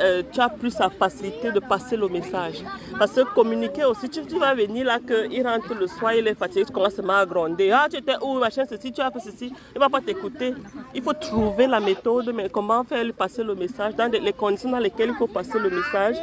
euh, 0.00 0.22
tu 0.32 0.40
as 0.40 0.48
plus 0.48 0.78
la 0.78 0.90
facilité 0.90 1.52
de 1.52 1.60
passer 1.60 1.96
le 1.96 2.08
message. 2.08 2.62
Parce 2.98 3.12
que 3.12 3.22
communiquer 3.34 3.84
aussi, 3.84 4.08
tu, 4.08 4.20
vas 4.38 4.54
venir 4.54 4.86
là, 4.86 4.98
qu'il 4.98 5.46
rentre 5.46 5.74
le 5.74 5.86
soir, 5.86 6.14
il 6.14 6.26
est 6.26 6.34
fatigué, 6.34 6.64
tu 6.64 6.72
commences 6.72 6.98
à 6.98 7.26
gronder. 7.26 7.70
Ah, 7.70 7.86
tu 7.90 7.96
étais 7.98 8.14
où, 8.22 8.38
machin, 8.38 8.64
ceci, 8.68 8.92
tu 8.92 9.00
as 9.00 9.10
fait 9.10 9.20
ceci. 9.20 9.52
Il 9.74 9.74
ne 9.76 9.80
va 9.80 9.88
pas 9.88 10.00
t'écouter. 10.00 10.54
Il 10.94 11.02
faut 11.02 11.12
trouver 11.12 11.66
la 11.66 11.80
méthode, 11.80 12.32
mais 12.34 12.48
comment 12.48 12.84
faire 12.84 13.04
passer 13.12 13.44
le 13.44 13.54
message, 13.54 13.94
dans 13.94 14.10
les 14.10 14.32
conditions 14.32 14.70
dans 14.70 14.78
lesquelles 14.78 15.10
il 15.10 15.16
faut 15.16 15.26
passer 15.26 15.58
le 15.58 15.70
message 15.70 16.16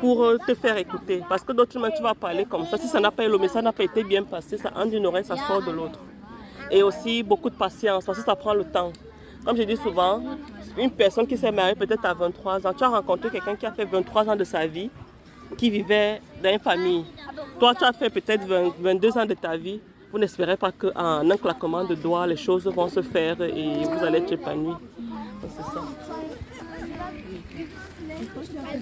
pour 0.00 0.24
euh, 0.24 0.38
te 0.46 0.54
faire 0.54 0.76
écouter. 0.78 1.22
Parce 1.28 1.42
que 1.42 1.52
d'autres 1.52 1.72
tu 1.72 2.02
vas 2.02 2.14
parler 2.14 2.44
comme 2.44 2.66
ça. 2.66 2.78
Si 2.78 2.88
ça 2.88 3.00
n'a 3.00 3.10
pas, 3.10 3.26
le 3.26 3.38
message 3.38 3.62
n'a 3.62 3.72
pas 3.72 3.84
été 3.84 4.02
bien 4.02 4.22
passé, 4.22 4.56
ça 4.56 4.70
entre 4.74 4.90
d'une 4.90 5.06
oreille, 5.06 5.24
ça 5.24 5.36
sort 5.36 5.62
de 5.62 5.70
l'autre. 5.70 5.98
Et 6.70 6.82
aussi 6.82 7.22
beaucoup 7.22 7.50
de 7.50 7.54
patience, 7.56 8.04
parce 8.04 8.18
que 8.18 8.24
ça 8.24 8.34
prend 8.34 8.54
le 8.54 8.64
temps. 8.64 8.92
Comme 9.44 9.56
je 9.56 9.62
dis 9.62 9.76
souvent, 9.76 10.22
une 10.78 10.90
personne 10.90 11.26
qui 11.26 11.36
s'est 11.36 11.50
mariée 11.50 11.74
peut-être 11.74 12.04
à 12.04 12.14
23 12.14 12.66
ans, 12.66 12.72
tu 12.76 12.84
as 12.84 12.88
rencontré 12.88 13.30
quelqu'un 13.30 13.56
qui 13.56 13.66
a 13.66 13.72
fait 13.72 13.84
23 13.84 14.28
ans 14.28 14.36
de 14.36 14.44
sa 14.44 14.66
vie, 14.66 14.90
qui 15.56 15.70
vivait 15.70 16.20
dans 16.42 16.52
une 16.52 16.58
famille. 16.60 17.04
Toi, 17.58 17.74
tu 17.74 17.84
as 17.84 17.92
fait 17.92 18.10
peut-être 18.10 18.44
22 18.78 19.18
ans 19.18 19.26
de 19.26 19.34
ta 19.34 19.56
vie. 19.56 19.80
Vous 20.12 20.18
n'espérez 20.18 20.56
pas 20.56 20.72
qu'en 20.72 20.90
un 21.30 21.36
claquement 21.36 21.84
de 21.84 21.94
doigts, 21.94 22.26
les 22.26 22.36
choses 22.36 22.66
vont 22.66 22.88
se 22.88 23.00
faire 23.02 23.40
et 23.42 23.84
vous 23.84 24.04
allez 24.04 24.18
être 24.18 24.32
épanoui. 24.32 24.74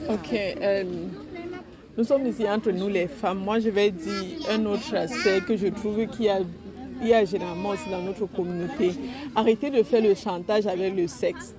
Ok. 0.09 0.33
Euh, 0.33 0.85
nous 1.97 2.05
sommes 2.05 2.27
ici 2.27 2.49
entre 2.49 2.71
nous 2.71 2.89
les 2.89 3.09
femmes. 3.09 3.39
Moi, 3.39 3.59
je 3.59 3.69
vais 3.71 3.91
dire 3.91 4.49
un 4.51 4.65
autre 4.67 4.95
aspect 4.95 5.41
que 5.41 5.57
je 5.57 5.67
trouve 5.67 6.07
qui 6.07 6.29
a 6.29 6.39
il 7.01 7.09
y 7.09 7.15
a 7.15 7.25
généralement 7.25 7.71
aussi 7.71 7.89
dans 7.91 8.01
notre 8.01 8.27
communauté. 8.27 8.93
Arrêtez 9.35 9.71
de 9.71 9.83
faire 9.83 10.03
le 10.03 10.15
chantage 10.15 10.67
avec 10.67 10.95
le 10.95 11.07
sexe. 11.07 11.55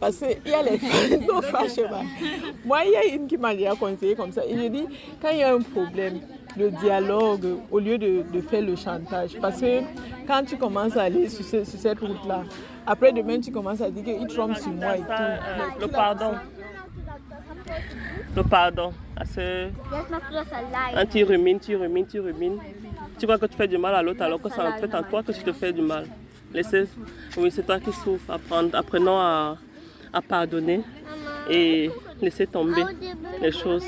Parce 0.00 0.16
qu'il 0.16 0.50
y 0.50 0.54
a 0.54 0.62
les 0.62 0.80
Moi, 2.64 2.78
il 2.84 2.90
y 2.92 2.96
a 2.96 3.14
une 3.14 3.28
qui 3.28 3.36
m'a 3.36 3.54
déjà 3.54 3.76
conseillé 3.76 4.16
comme 4.16 4.32
ça. 4.32 4.42
Il 4.48 4.56
me 4.56 4.68
dit, 4.68 4.84
quand 5.20 5.30
il 5.30 5.38
y 5.38 5.42
a 5.44 5.54
un 5.54 5.60
problème, 5.60 6.20
le 6.56 6.70
dialogue 6.70 7.58
au 7.70 7.78
lieu 7.78 7.98
de, 7.98 8.24
de, 8.32 8.40
faire 8.40 8.62
le 8.62 8.74
chantage. 8.76 9.38
Parce 9.40 9.60
que 9.60 9.80
quand 10.26 10.42
tu 10.44 10.56
commences 10.56 10.96
à 10.96 11.02
aller 11.04 11.28
sur, 11.28 11.44
sur 11.44 11.64
cette 11.64 12.00
route-là, 12.00 12.42
après 12.86 13.12
demain, 13.12 13.40
tu 13.40 13.52
commences 13.52 13.80
à 13.80 13.90
dire 13.90 14.04
qu'il 14.04 14.26
trompe 14.26 14.56
sur 14.56 14.72
moi 14.72 14.96
et 14.96 15.00
tout. 15.00 15.06
Euh, 15.10 15.36
le 15.80 15.86
pardon. 15.88 16.32
Le 18.34 18.42
pardon. 18.42 18.92
Parce 19.14 19.30
que 19.36 19.68
quand 20.94 21.06
tu 21.10 21.22
rumines, 21.24 21.60
tu 21.60 21.76
rumines, 21.76 22.06
tu 22.06 22.20
rumines, 22.20 22.58
tu 23.22 23.26
vois 23.26 23.38
que 23.38 23.46
tu 23.46 23.56
fais 23.56 23.68
du 23.68 23.78
mal 23.78 23.94
à 23.94 24.02
l'autre 24.02 24.20
alors 24.22 24.40
que 24.42 24.48
en 24.48 24.78
fait 24.80 24.92
en 24.96 25.02
toi 25.04 25.22
que 25.22 25.30
tu 25.30 25.44
te 25.44 25.52
fais 25.52 25.72
du 25.72 25.80
mal. 25.80 26.06
Laissez, 26.52 26.88
oui, 27.36 27.52
c'est 27.52 27.64
toi 27.64 27.78
qui 27.78 27.92
souffres. 27.92 28.32
apprenons 28.72 29.16
à, 29.16 29.56
pardonner 30.28 30.80
et 31.48 31.88
laisser 32.20 32.48
tomber 32.48 32.82
les 33.40 33.52
choses. 33.52 33.86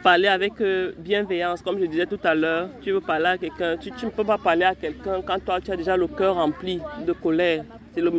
Parler 0.00 0.28
avec 0.28 0.60
euh, 0.60 0.92
bienveillance, 0.96 1.60
comme 1.60 1.80
je 1.80 1.86
disais 1.86 2.06
tout 2.06 2.20
à 2.22 2.36
l'heure. 2.36 2.68
Tu 2.82 2.92
veux 2.92 3.00
parler 3.00 3.26
à 3.26 3.36
quelqu'un, 3.36 3.76
tu, 3.78 3.90
ne 3.90 4.10
peux 4.10 4.22
pas 4.22 4.38
parler 4.38 4.64
à 4.64 4.76
quelqu'un 4.76 5.22
quand 5.26 5.44
toi 5.44 5.60
tu 5.60 5.72
as 5.72 5.76
déjà 5.76 5.96
le 5.96 6.06
cœur 6.06 6.36
rempli 6.36 6.80
de 7.04 7.12
colère. 7.14 7.64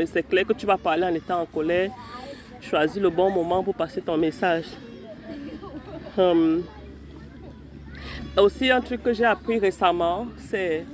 C'est 0.08 0.28
clair 0.28 0.46
que 0.46 0.52
tu 0.52 0.66
vas 0.66 0.78
parler 0.78 1.06
en 1.06 1.16
étant 1.16 1.40
en 1.40 1.46
colère. 1.46 1.90
Choisis 2.60 3.02
le 3.02 3.10
bon 3.10 3.30
moment 3.30 3.64
pour 3.64 3.76
passer 3.76 4.02
ton 4.02 4.18
message. 4.18 4.66
Hum, 6.18 6.64
aussi, 8.42 8.70
un 8.72 8.82
truc 8.82 9.04
que 9.04 9.14
j'ai 9.14 9.26
appris 9.26 9.60
récemment, 9.60 10.28
c'est 10.38 10.86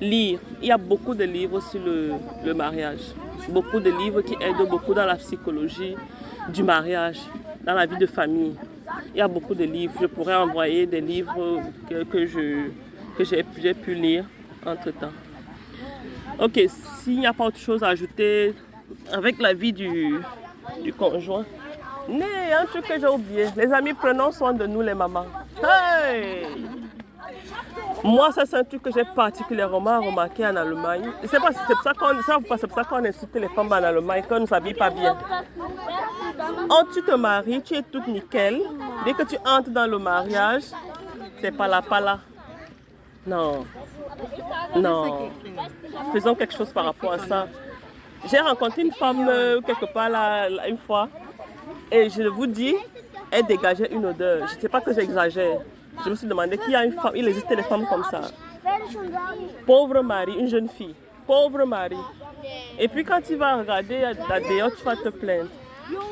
lire. 0.00 0.38
Il 0.60 0.68
y 0.68 0.72
a 0.72 0.78
beaucoup 0.78 1.14
de 1.14 1.24
livres 1.24 1.60
sur 1.60 1.80
le, 1.80 2.54
mariage. 2.54 3.14
Beaucoup 3.48 3.80
de 3.80 3.90
livres 3.90 4.22
qui 4.22 4.34
aident 4.34 4.68
beaucoup 4.68 4.94
dans 4.94 5.06
la 5.06 5.16
psychologie 5.16 5.96
du 6.48 6.62
mariage, 6.62 7.18
dans 7.64 7.74
la 7.74 7.86
vie 7.86 7.96
de 7.96 8.06
famille. 8.06 8.54
Il 9.14 9.18
y 9.18 9.20
a 9.20 9.28
beaucoup 9.28 9.54
de 9.54 9.64
livres. 9.64 9.94
Je 10.00 10.06
pourrais 10.06 10.34
envoyer 10.34 10.86
des 10.86 11.00
livres 11.00 11.60
que, 11.88 12.04
que 12.04 13.24
j'ai 13.24 13.74
pu 13.74 13.94
lire 13.94 14.24
entre-temps. 14.66 15.12
Ok, 16.38 16.60
s'il 17.02 17.20
n'y 17.20 17.26
a 17.26 17.32
pas 17.32 17.44
autre 17.46 17.58
chose 17.58 17.82
à 17.82 17.88
ajouter 17.88 18.54
avec 19.12 19.40
la 19.40 19.52
vie 19.52 19.72
du, 19.72 20.20
du 20.82 20.92
conjoint, 20.92 21.44
mais 22.08 22.52
un 22.52 22.64
truc 22.66 22.86
que 22.86 22.98
j'ai 22.98 23.06
oublié. 23.06 23.46
Les 23.56 23.72
amis, 23.72 23.94
prenons 23.94 24.32
soin 24.32 24.52
de 24.52 24.66
nous 24.66 24.80
les 24.80 24.94
mamans. 24.94 25.26
Hey! 25.62 26.79
Moi, 28.02 28.32
ça, 28.32 28.44
c'est 28.46 28.56
un 28.56 28.64
truc 28.64 28.82
que 28.82 28.90
j'ai 28.92 29.04
particulièrement 29.04 30.00
remarqué 30.00 30.46
en 30.46 30.56
Allemagne. 30.56 31.10
C'est 31.24 31.40
pas, 31.40 31.50
c'est 31.52 31.74
pour 31.74 31.82
ça 31.82 31.92
qu'on, 31.92 32.20
ça 32.22 32.96
incite 32.96 33.34
les 33.34 33.48
femmes 33.48 33.68
en 33.68 33.72
Allemagne, 33.72 34.24
qu'on 34.28 34.40
ne 34.40 34.46
s'habille 34.46 34.74
pas 34.74 34.90
bien. 34.90 35.16
Quand 36.68 36.84
tu 36.92 37.02
te 37.02 37.14
maries, 37.14 37.62
tu 37.62 37.74
es 37.74 37.82
toute 37.82 38.06
nickel. 38.08 38.60
Dès 39.04 39.12
que 39.12 39.22
tu 39.24 39.36
entres 39.46 39.70
dans 39.70 39.86
le 39.86 39.98
mariage, 39.98 40.62
c'est 41.40 41.52
pas 41.52 41.68
là, 41.68 41.82
pas 41.82 42.00
là. 42.00 42.18
Non. 43.26 43.64
Non. 44.76 45.30
Faisons 46.12 46.34
quelque 46.34 46.54
chose 46.54 46.72
par 46.72 46.86
rapport 46.86 47.12
à 47.12 47.18
ça. 47.18 47.46
J'ai 48.30 48.38
rencontré 48.38 48.82
une 48.82 48.92
femme 48.92 49.26
euh, 49.28 49.60
quelque 49.60 49.86
part 49.92 50.08
là, 50.10 50.48
une 50.68 50.76
fois 50.76 51.08
et 51.90 52.08
je 52.10 52.22
vous 52.22 52.46
dis, 52.46 52.74
elle 53.30 53.44
dégageait 53.46 53.92
une 53.92 54.06
odeur. 54.06 54.46
Je 54.48 54.56
ne 54.56 54.60
sais 54.60 54.68
pas 54.68 54.80
que 54.80 54.92
j'exagère. 54.92 55.60
Je 56.04 56.10
me 56.10 56.14
suis 56.14 56.26
demandé 56.26 56.56
qu'il 56.58 56.72
y 56.72 56.76
a 56.76 56.84
une 56.84 56.92
femme, 56.92 57.12
il 57.14 57.28
existait 57.28 57.56
des 57.56 57.62
femmes 57.62 57.86
comme 57.86 58.04
ça. 58.04 58.22
Pauvre 59.66 60.02
mari, 60.02 60.34
une 60.38 60.48
jeune 60.48 60.68
fille. 60.68 60.94
Pauvre 61.26 61.64
mari. 61.64 61.96
Et 62.78 62.88
puis 62.88 63.04
quand 63.04 63.20
tu 63.20 63.36
vas 63.36 63.56
regarder 63.56 64.00
là 64.00 64.40
dehors, 64.40 64.70
tu 64.76 64.84
vas 64.84 64.96
te 64.96 65.08
plaindre. 65.08 65.50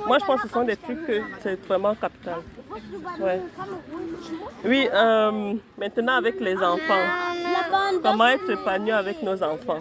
Moi, 0.07 0.19
je 0.19 0.25
pense 0.25 0.43
que 0.43 0.49
ce 0.49 0.55
sont 0.55 0.65
des 0.65 0.77
trucs 0.77 1.07
que 1.07 1.21
c'est 1.43 1.61
vraiment 1.67 1.95
capital. 1.95 2.41
Ouais. 3.21 3.41
Oui, 4.65 4.89
euh, 4.93 5.55
maintenant 5.77 6.17
avec 6.17 6.41
les 6.41 6.57
enfants. 6.57 7.07
Comment 8.03 8.27
être 8.27 8.51
épanoui 8.51 8.91
avec 8.91 9.23
nos 9.23 9.43
enfants? 9.43 9.81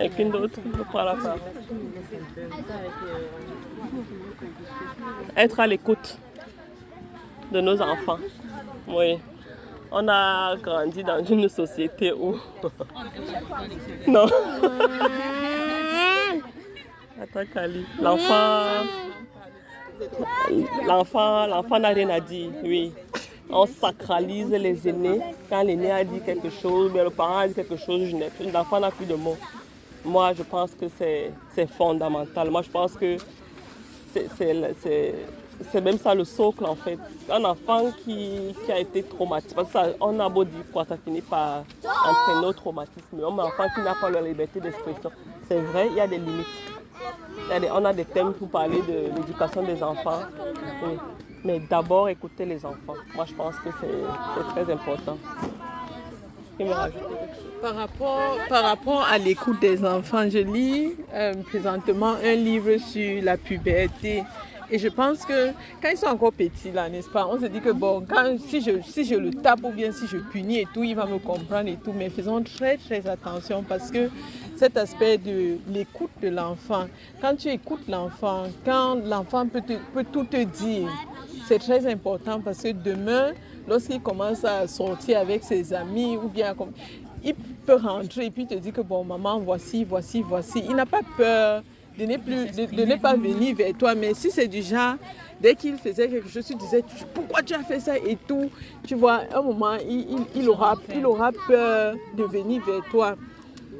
Et 0.00 0.10
qu'une 0.10 0.30
d'autre 0.30 0.60
par 0.92 1.04
la 1.04 1.14
part. 1.14 1.36
Être 5.36 5.60
à 5.60 5.66
l'écoute 5.66 6.18
de 7.52 7.60
nos 7.60 7.80
enfants. 7.80 8.18
Oui. 8.88 9.18
On 9.90 10.06
a 10.08 10.56
grandi 10.56 11.02
dans 11.02 11.24
une 11.24 11.48
société 11.48 12.12
où... 12.12 12.36
non. 14.06 14.26
Attends, 17.20 17.46
Kali. 17.52 17.86
L'enfant... 18.00 18.84
L'enfant, 20.86 21.46
l'enfant 21.46 21.78
n'a 21.80 21.88
rien 21.88 22.08
à 22.10 22.20
dire, 22.20 22.50
oui. 22.62 22.92
On 23.50 23.66
sacralise 23.66 24.50
les 24.50 24.88
aînés. 24.88 25.20
Quand 25.48 25.62
l'aîné 25.62 25.90
a 25.90 26.04
dit 26.04 26.20
quelque 26.20 26.50
chose, 26.50 26.92
mais 26.94 27.02
le 27.02 27.10
parent 27.10 27.38
a 27.38 27.48
dit 27.48 27.54
quelque 27.54 27.76
chose, 27.76 28.04
je 28.10 28.14
n'ai 28.16 28.28
plus. 28.28 28.50
L'enfant 28.50 28.78
n'a 28.78 28.90
plus 28.90 29.06
de 29.06 29.14
mots. 29.14 29.38
Moi, 30.04 30.32
je 30.34 30.42
pense 30.42 30.70
que 30.72 30.86
c'est, 30.96 31.32
c'est 31.54 31.68
fondamental. 31.68 32.50
Moi, 32.50 32.62
je 32.62 32.70
pense 32.70 32.92
que 32.92 33.16
c'est, 34.12 35.14
c'est, 35.70 35.80
même 35.80 35.98
ça 35.98 36.14
le 36.14 36.24
socle, 36.24 36.64
en 36.64 36.76
fait. 36.76 36.98
Un 37.30 37.44
enfant 37.44 37.90
qui, 38.04 38.54
qui 38.64 38.72
a 38.72 38.78
été 38.78 39.02
traumatisé, 39.02 39.54
parce 39.54 39.68
que 39.68 39.72
ça, 39.72 39.86
on 40.00 40.18
a 40.20 40.28
beau 40.28 40.44
dire 40.44 40.64
quoi, 40.72 40.84
ça 40.84 40.96
finit 40.96 41.20
par 41.20 41.64
entraîner 41.84 42.46
au 42.46 42.52
traumatisme. 42.52 43.18
Un 43.20 43.38
enfant 43.38 43.64
qui 43.74 43.80
n'a 43.80 43.94
pas 43.94 44.10
la 44.10 44.20
liberté 44.22 44.60
d'expression. 44.60 45.10
C'est 45.48 45.60
vrai, 45.60 45.88
il 45.90 45.96
y 45.96 46.00
a 46.00 46.06
des 46.06 46.18
limites. 46.18 46.46
On 47.72 47.84
a 47.84 47.92
des 47.92 48.04
thèmes 48.04 48.32
pour 48.34 48.48
parler 48.48 48.82
de 48.82 49.14
l'éducation 49.16 49.62
des 49.62 49.82
enfants. 49.82 50.20
Mais 51.44 51.60
d'abord, 51.60 52.08
écouter 52.08 52.44
les 52.44 52.64
enfants. 52.64 52.94
Moi, 53.14 53.24
je 53.26 53.34
pense 53.34 53.54
que 53.56 53.70
c'est, 53.80 54.54
très 54.54 54.72
important. 54.72 55.16
Par 57.62 57.74
rapport, 57.74 58.36
par 58.48 58.64
rapport 58.64 59.02
à 59.02 59.16
l'écoute 59.16 59.60
des 59.60 59.84
enfants, 59.84 60.28
je 60.28 60.38
lis 60.38 60.96
euh, 61.14 61.34
présentement 61.44 62.14
un 62.22 62.34
livre 62.34 62.76
sur 62.78 63.22
la 63.22 63.36
puberté. 63.36 64.24
Et 64.70 64.78
je 64.78 64.88
pense 64.88 65.24
que 65.24 65.48
quand 65.80 65.88
ils 65.90 65.96
sont 65.96 66.06
encore 66.06 66.32
petits, 66.32 66.70
là, 66.72 66.88
n'est-ce 66.88 67.08
pas, 67.08 67.26
on 67.26 67.40
se 67.40 67.46
dit 67.46 67.60
que 67.60 67.70
bon, 67.70 68.04
quand, 68.06 68.36
si, 68.38 68.60
je, 68.60 68.82
si 68.82 69.04
je 69.04 69.14
le 69.14 69.30
tape 69.30 69.64
ou 69.64 69.70
bien 69.70 69.92
si 69.92 70.06
je 70.06 70.18
punis 70.18 70.60
et 70.60 70.66
tout, 70.74 70.84
il 70.84 70.94
va 70.94 71.06
me 71.06 71.18
comprendre 71.18 71.68
et 71.68 71.76
tout. 71.76 71.92
Mais 71.94 72.10
faisons 72.10 72.42
très, 72.42 72.76
très 72.76 73.06
attention 73.06 73.64
parce 73.66 73.90
que 73.90 74.10
cet 74.56 74.76
aspect 74.76 75.16
de 75.16 75.56
l'écoute 75.68 76.10
de 76.20 76.28
l'enfant, 76.28 76.86
quand 77.20 77.34
tu 77.36 77.48
écoutes 77.48 77.88
l'enfant, 77.88 78.44
quand 78.64 78.96
l'enfant 79.06 79.46
peut, 79.46 79.62
peut 79.94 80.04
tout 80.12 80.24
te 80.24 80.42
dire, 80.44 80.88
c'est 81.46 81.60
très 81.60 81.90
important 81.90 82.40
parce 82.40 82.62
que 82.62 82.72
demain, 82.72 83.32
lorsqu'il 83.66 84.02
commence 84.02 84.44
à 84.44 84.66
sortir 84.66 85.20
avec 85.20 85.44
ses 85.44 85.72
amis 85.72 86.16
ou 86.16 86.28
bien 86.28 86.54
il 87.24 87.34
peut 87.34 87.76
rentrer 87.76 88.26
et 88.26 88.30
puis 88.30 88.46
te 88.46 88.54
dire 88.54 88.72
que 88.72 88.80
bon 88.80 89.02
maman 89.02 89.38
voici, 89.40 89.84
voici, 89.84 90.22
voici. 90.22 90.62
Il 90.68 90.76
n'a 90.76 90.86
pas 90.86 91.00
peur 91.16 91.62
de 91.98 92.04
ne, 92.06 92.16
plus, 92.16 92.46
de, 92.52 92.66
de 92.76 92.84
ne 92.84 92.96
pas 92.96 93.14
venir 93.16 93.56
vers 93.56 93.74
toi. 93.74 93.94
Mais 93.94 94.14
si 94.14 94.30
c'est 94.30 94.46
du 94.48 94.62
genre, 94.62 94.94
dès 95.40 95.54
qu'il 95.54 95.76
faisait 95.76 96.08
quelque 96.08 96.28
chose, 96.28 96.46
tu 96.46 96.54
disais 96.54 96.84
pourquoi 97.12 97.42
tu 97.42 97.54
as 97.54 97.62
fait 97.62 97.80
ça 97.80 97.96
et 97.98 98.16
tout. 98.26 98.50
Tu 98.86 98.94
vois, 98.94 99.22
à 99.32 99.38
un 99.38 99.42
moment, 99.42 99.74
il, 99.76 100.00
il- 100.12 100.26
il 100.42 100.48
aura, 100.48 100.74
il 100.94 101.04
aura 101.06 101.30
peur 101.46 101.94
de 102.16 102.24
venir 102.24 102.62
vers 102.64 102.82
toi. 102.90 103.16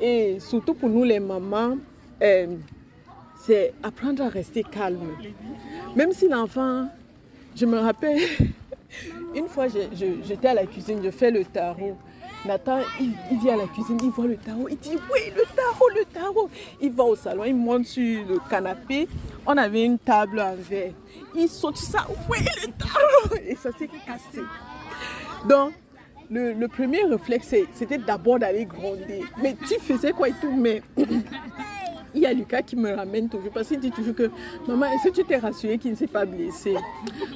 Et 0.01 0.39
surtout 0.41 0.75
pour 0.75 0.89
nous 0.89 1.05
les 1.05 1.21
mamans, 1.21 1.77
euh, 2.23 2.47
c'est 3.45 3.73
apprendre 3.83 4.23
à 4.25 4.29
rester 4.29 4.63
calme. 4.65 5.17
Même 5.97 6.13
si 6.13 6.29
l'enfant, 6.29 6.89
je 7.57 7.67
me 7.67 7.79
rappelle, 7.79 8.21
une 9.35 9.49
fois 9.49 9.67
j'étais 9.69 10.49
à 10.49 10.55
la 10.55 10.67
cuisine, 10.67 11.01
je 11.03 11.11
fais 11.11 11.31
le 11.31 11.45
tarot. 11.45 11.97
Nathan, 12.45 12.79
il, 13.01 13.15
vient 13.39 13.55
à 13.55 13.57
la 13.57 13.67
cuisine, 13.67 13.99
il 14.03 14.11
voit 14.11 14.27
le 14.27 14.37
tarot, 14.37 14.69
il 14.69 14.79
dit 14.79 14.97
oui, 15.13 15.33
le 15.37 15.43
tarot, 15.55 15.89
le 15.95 16.05
tarot. 16.05 16.51
Il 16.81 16.93
va 16.93 17.05
au 17.05 17.17
salon, 17.17 17.45
il 17.45 17.57
monte 17.57 17.87
sur 17.87 18.27
le 18.27 18.39
canapé. 18.49 19.09
On 19.47 19.57
avait 19.57 19.85
une 19.85 19.99
table 19.99 20.41
en 20.41 20.55
verre. 20.55 20.93
Il 21.35 21.49
saute 21.49 21.77
ça, 21.77 22.07
oui, 22.31 22.39
le 22.63 22.73
tarot. 22.73 23.43
Et 23.45 23.57
ça 23.57 23.71
s'est 23.77 23.89
cassé. 24.07 24.43
Donc, 25.49 25.73
le, 26.31 26.67
premier 26.67 27.05
réflexe, 27.05 27.55
c'était 27.73 27.99
d'abord 27.99 28.39
d'aller 28.39 28.65
gronder. 28.65 29.25
Mais 29.43 29.57
tu 29.67 29.79
faisais 29.81 30.13
quoi 30.13 30.29
et 30.29 30.35
tout, 30.41 30.53
mais 30.53 30.83
il 32.15 32.23
y 32.23 32.27
a 32.27 32.33
Lucas 32.33 32.63
qui 32.63 32.77
me 32.77 32.95
ramène 32.95 33.29
toujours 33.29 33.51
parce 33.51 33.69
qu'il 33.69 33.81
dit 33.81 33.91
toujours 33.91 34.15
que 34.15 34.31
maman, 34.67 34.87
est-ce 34.87 35.09
que 35.09 35.15
tu 35.15 35.25
t'es 35.25 35.37
rassurée 35.37 35.79
qu'il 35.79 35.93
ne 35.93 35.97
s'est 35.97 36.07
pas 36.07 36.25
blessé? 36.25 36.75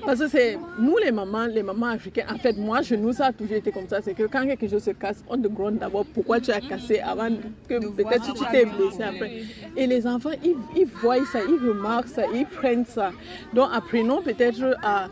Parce 0.05 0.21
que 0.21 0.29
c'est 0.29 0.59
nous 0.79 0.97
les 0.99 1.13
mamans, 1.13 1.47
les 1.47 1.63
mamans 1.63 1.87
africaines. 1.87 2.27
En 2.33 2.39
fait, 2.39 2.57
moi, 2.57 2.83
chez 2.83 2.97
nous, 2.97 3.13
ça 3.13 3.27
a 3.27 3.33
toujours 3.33 3.57
été 3.57 3.71
comme 3.71 3.89
ça. 3.89 4.01
C'est 4.03 4.15
que 4.15 4.25
quand 4.25 4.45
quelque 4.47 4.69
chose 4.69 4.83
se 4.83 4.91
casse, 4.91 5.23
on 5.29 5.39
te 5.39 5.49
gronde 5.49 5.79
d'abord 5.79 6.05
pourquoi 6.07 6.41
tu 6.41 6.51
as 6.51 6.61
cassé 6.61 7.01
avant 7.01 7.29
que 7.69 7.79
peut-être 7.79 8.33
tu 8.35 8.45
t'es 8.51 8.65
blessé 8.65 9.03
après. 9.03 9.43
Et 9.77 9.87
les 9.87 10.07
enfants, 10.07 10.31
ils, 10.45 10.57
ils 10.77 10.87
voient 10.87 11.25
ça, 11.27 11.41
ils 11.47 11.69
remarquent 11.69 12.09
ça, 12.09 12.23
ils 12.35 12.47
prennent 12.47 12.87
ça. 12.87 13.13
Donc 13.53 13.69
apprenons 13.73 14.23
peut-être 14.23 14.77
à 14.83 15.09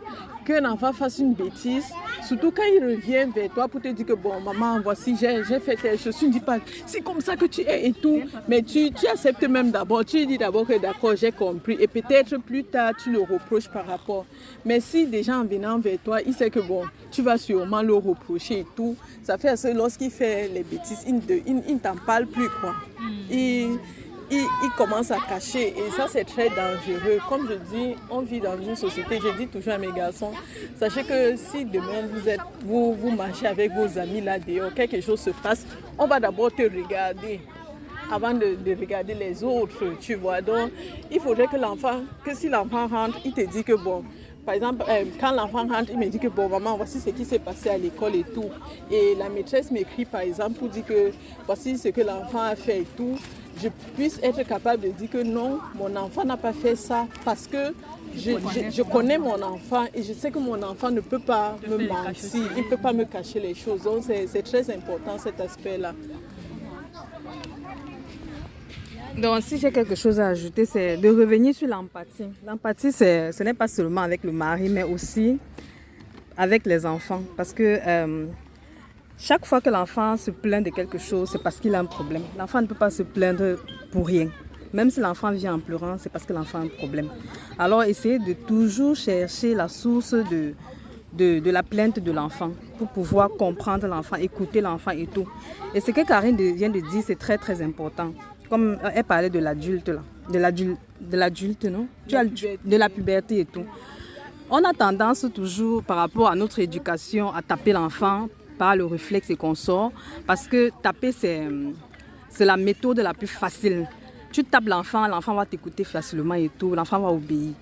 qu'un 0.50 0.64
enfant 0.70 0.92
fasse 0.92 1.18
une 1.18 1.34
bêtise, 1.34 1.84
surtout 2.26 2.50
quand 2.50 2.62
il 2.64 2.82
revient 2.84 3.30
vers 3.34 3.50
toi 3.50 3.68
pour 3.68 3.80
te 3.80 3.88
dire 3.88 4.06
que 4.06 4.12
bon, 4.12 4.40
maman, 4.40 4.80
voici, 4.82 5.16
j'ai 5.20 5.42
j'ai 5.48 5.60
fait 5.60 5.76
telle 5.76 5.98
chose. 5.98 6.16
Tu 6.18 6.26
ne 6.26 6.32
dis 6.32 6.40
pas, 6.40 6.58
c'est 6.86 7.00
comme 7.00 7.20
ça 7.20 7.36
que 7.36 7.44
tu 7.46 7.60
es 7.62 7.88
et 7.88 7.92
tout. 7.92 8.20
Mais 8.48 8.62
tu, 8.62 8.90
tu 8.92 9.06
acceptes 9.06 9.42
même 9.48 9.70
d'abord. 9.70 10.04
Tu 10.04 10.26
dis 10.26 10.38
d'abord 10.38 10.66
que 10.66 10.78
d'accord, 10.80 11.14
j'ai 11.16 11.32
compris. 11.32 11.76
Et 11.80 11.86
peut-être 11.86 12.36
plus 12.38 12.64
tard, 12.64 12.92
tu 13.02 13.10
le 13.12 13.20
reproches 13.20 13.68
par 13.68 13.86
rapport. 13.86 14.26
Mais 14.64 14.80
si 14.80 15.06
déjà 15.06 15.38
en 15.38 15.44
venant 15.44 15.78
vers 15.78 15.98
toi, 16.04 16.20
il 16.24 16.34
sait 16.34 16.50
que 16.50 16.60
bon, 16.60 16.82
tu 17.10 17.22
vas 17.22 17.38
sûrement 17.38 17.82
le 17.82 17.94
reprocher 17.94 18.60
et 18.60 18.66
tout, 18.76 18.96
ça 19.22 19.38
fait 19.38 19.54
que 19.60 19.68
lorsqu'il 19.76 20.10
fait 20.10 20.48
les 20.48 20.62
bêtises, 20.62 21.04
il 21.06 21.14
ne 21.16 21.78
t'en 21.78 21.96
parle 21.96 22.26
plus, 22.26 22.48
quoi. 22.60 22.74
Il- 23.30 23.78
il, 24.30 24.46
il 24.62 24.70
commence 24.76 25.10
à 25.10 25.18
cacher 25.28 25.74
et 25.76 25.90
ça 25.96 26.06
c'est 26.08 26.24
très 26.24 26.48
dangereux. 26.48 27.18
Comme 27.28 27.48
je 27.48 27.54
dis, 27.74 27.94
on 28.10 28.20
vit 28.20 28.40
dans 28.40 28.60
une 28.60 28.76
société, 28.76 29.18
je 29.22 29.36
dis 29.36 29.46
toujours 29.48 29.74
à 29.74 29.78
mes 29.78 29.92
garçons, 29.92 30.32
sachez 30.78 31.02
que 31.04 31.36
si 31.36 31.64
demain 31.64 32.08
vous 32.64 33.10
marchez 33.10 33.46
avec 33.46 33.72
vos 33.72 33.98
amis 33.98 34.20
là 34.20 34.38
dehors, 34.38 34.72
quelque 34.74 35.00
chose 35.00 35.20
se 35.20 35.30
passe, 35.30 35.66
on 35.98 36.06
va 36.06 36.20
d'abord 36.20 36.52
te 36.52 36.62
regarder 36.62 37.40
avant 38.10 38.34
de, 38.34 38.56
de 38.56 38.74
regarder 38.78 39.14
les 39.14 39.44
autres, 39.44 39.94
tu 40.00 40.14
vois. 40.16 40.40
Donc, 40.40 40.72
il 41.10 41.20
faudrait 41.20 41.46
que 41.46 41.56
l'enfant, 41.56 42.00
que 42.24 42.34
si 42.34 42.48
l'enfant 42.48 42.88
rentre, 42.88 43.18
il 43.24 43.32
te 43.32 43.42
dit 43.42 43.62
que 43.62 43.74
bon, 43.74 44.04
par 44.44 44.54
exemple, 44.54 44.84
euh, 44.88 45.04
quand 45.20 45.32
l'enfant 45.32 45.66
rentre, 45.68 45.90
il 45.92 45.98
me 45.98 46.06
dit 46.08 46.18
que 46.18 46.28
bon, 46.28 46.48
maman, 46.48 46.76
voici 46.76 46.98
ce 46.98 47.10
qui 47.10 47.24
s'est 47.24 47.38
passé 47.38 47.68
à 47.68 47.78
l'école 47.78 48.16
et 48.16 48.24
tout. 48.24 48.50
Et 48.90 49.14
la 49.16 49.28
maîtresse 49.28 49.70
m'écrit, 49.70 50.04
par 50.06 50.22
exemple, 50.22 50.54
pour 50.54 50.68
dire 50.68 50.84
que 50.84 51.12
voici 51.46 51.78
ce 51.78 51.88
que 51.88 52.00
l'enfant 52.00 52.40
a 52.40 52.56
fait 52.56 52.80
et 52.80 52.86
tout. 52.96 53.16
Je 53.62 53.68
puisse 53.94 54.18
être 54.22 54.42
capable 54.46 54.82
de 54.84 54.88
dire 54.88 55.10
que 55.10 55.22
non, 55.22 55.58
mon 55.74 55.94
enfant 55.96 56.24
n'a 56.24 56.36
pas 56.36 56.52
fait 56.52 56.76
ça 56.76 57.06
parce 57.24 57.46
que 57.46 57.74
je, 58.14 58.30
je- 58.32 58.70
je 58.70 58.82
connais 58.82 59.18
mon 59.18 59.40
enfant 59.42 59.84
et 59.94 60.02
je 60.02 60.12
sais 60.12 60.30
que 60.30 60.38
mon 60.38 60.60
enfant 60.62 60.90
ne 60.90 61.00
peut 61.00 61.18
pas 61.18 61.56
me 61.68 61.76
mentir, 61.88 62.50
il 62.56 62.64
ne 62.64 62.68
peut 62.68 62.76
pas 62.76 62.92
me 62.92 63.04
cacher 63.04 63.38
les 63.40 63.54
choses. 63.54 63.82
Donc, 63.82 64.02
c'est 64.06 64.26
c'est 64.26 64.42
très 64.42 64.68
important 64.74 65.18
cet 65.18 65.40
aspect-là. 65.40 65.92
Donc, 69.18 69.42
si 69.42 69.58
j'ai 69.58 69.70
quelque 69.72 69.94
chose 69.96 70.18
à 70.20 70.28
ajouter, 70.28 70.64
c'est 70.64 70.96
de 70.96 71.08
revenir 71.08 71.54
sur 71.54 71.68
l'empathie. 71.68 72.28
L'empathie, 72.46 72.92
c'est- 72.92 73.32
ce 73.32 73.42
n'est 73.42 73.54
pas 73.54 73.68
seulement 73.68 74.02
avec 74.02 74.22
le 74.24 74.32
mari, 74.32 74.68
mais 74.68 74.84
aussi 74.84 75.38
avec 76.36 76.64
les 76.64 76.86
enfants. 76.86 77.22
Parce 77.36 77.52
que 77.52 77.78
euh, 77.86 78.26
chaque 79.22 79.44
fois 79.44 79.60
que 79.60 79.68
l'enfant 79.68 80.16
se 80.16 80.30
plaint 80.30 80.64
de 80.64 80.70
quelque 80.70 80.96
chose, 80.98 81.28
c'est 81.30 81.42
parce 81.42 81.60
qu'il 81.60 81.74
a 81.74 81.78
un 81.80 81.84
problème. 81.84 82.22
L'enfant 82.38 82.62
ne 82.62 82.66
peut 82.66 82.74
pas 82.74 82.90
se 82.90 83.02
plaindre 83.02 83.58
pour 83.92 84.06
rien. 84.06 84.28
Même 84.72 84.90
si 84.90 84.98
l'enfant 85.00 85.30
vient 85.30 85.54
en 85.54 85.58
pleurant, 85.58 85.96
c'est 85.98 86.10
parce 86.10 86.24
que 86.24 86.32
l'enfant 86.32 86.58
a 86.58 86.62
un 86.62 86.68
problème. 86.68 87.08
Alors, 87.58 87.82
essayez 87.82 88.18
de 88.18 88.32
toujours 88.32 88.96
chercher 88.96 89.54
la 89.54 89.68
source 89.68 90.14
de, 90.14 90.54
de, 91.12 91.50
la 91.50 91.62
plainte 91.62 91.98
de 91.98 92.12
l'enfant 92.12 92.52
pour 92.78 92.88
pouvoir 92.88 93.28
comprendre 93.30 93.86
l'enfant, 93.88 94.16
écouter 94.16 94.60
l'enfant 94.62 94.92
et 94.92 95.06
tout. 95.06 95.26
Et 95.74 95.80
ce 95.80 95.90
que 95.90 96.06
Karine 96.06 96.36
vient 96.54 96.70
de 96.70 96.80
dire, 96.80 97.02
c'est 97.04 97.18
très 97.18 97.36
très 97.36 97.60
important. 97.62 98.14
Comme 98.48 98.78
elle 98.94 99.04
parlait 99.04 99.30
de 99.30 99.38
l'adulte 99.38 99.88
là, 99.90 100.00
de 100.32 100.38
l'adulte, 100.38 100.78
de 101.00 101.16
l'adulte 101.16 101.64
non? 101.66 101.86
Le- 102.10 102.56
De 102.68 102.76
la 102.76 102.88
puberté 102.88 103.40
et 103.40 103.44
tout. 103.44 103.64
On 104.50 104.58
a 104.64 104.72
tendance 104.72 105.26
toujours 105.34 105.82
par 105.84 105.98
rapport 105.98 106.28
à 106.28 106.34
notre 106.34 106.58
éducation 106.58 107.32
à 107.32 107.42
taper 107.42 107.72
l'enfant 107.72 108.28
le 108.76 108.84
réflexe 108.84 109.30
et 109.30 109.36
qu'on 109.36 109.54
sort 109.54 109.92
parce 110.26 110.46
que 110.46 110.70
taper 110.82 111.12
c'est 111.12 111.48
c'est 112.28 112.44
la 112.44 112.56
méthode 112.56 112.98
la 113.00 113.12
plus 113.12 113.26
facile. 113.26 113.88
Tu 114.32 114.44
tapes 114.44 114.68
l'enfant, 114.68 115.06
l'enfant 115.08 115.34
va 115.34 115.44
t'écouter 115.44 115.82
facilement 115.82 116.34
et 116.34 116.48
tout, 116.56 116.74
l'enfant 116.74 117.00
va 117.00 117.08
obéir. 117.08 117.54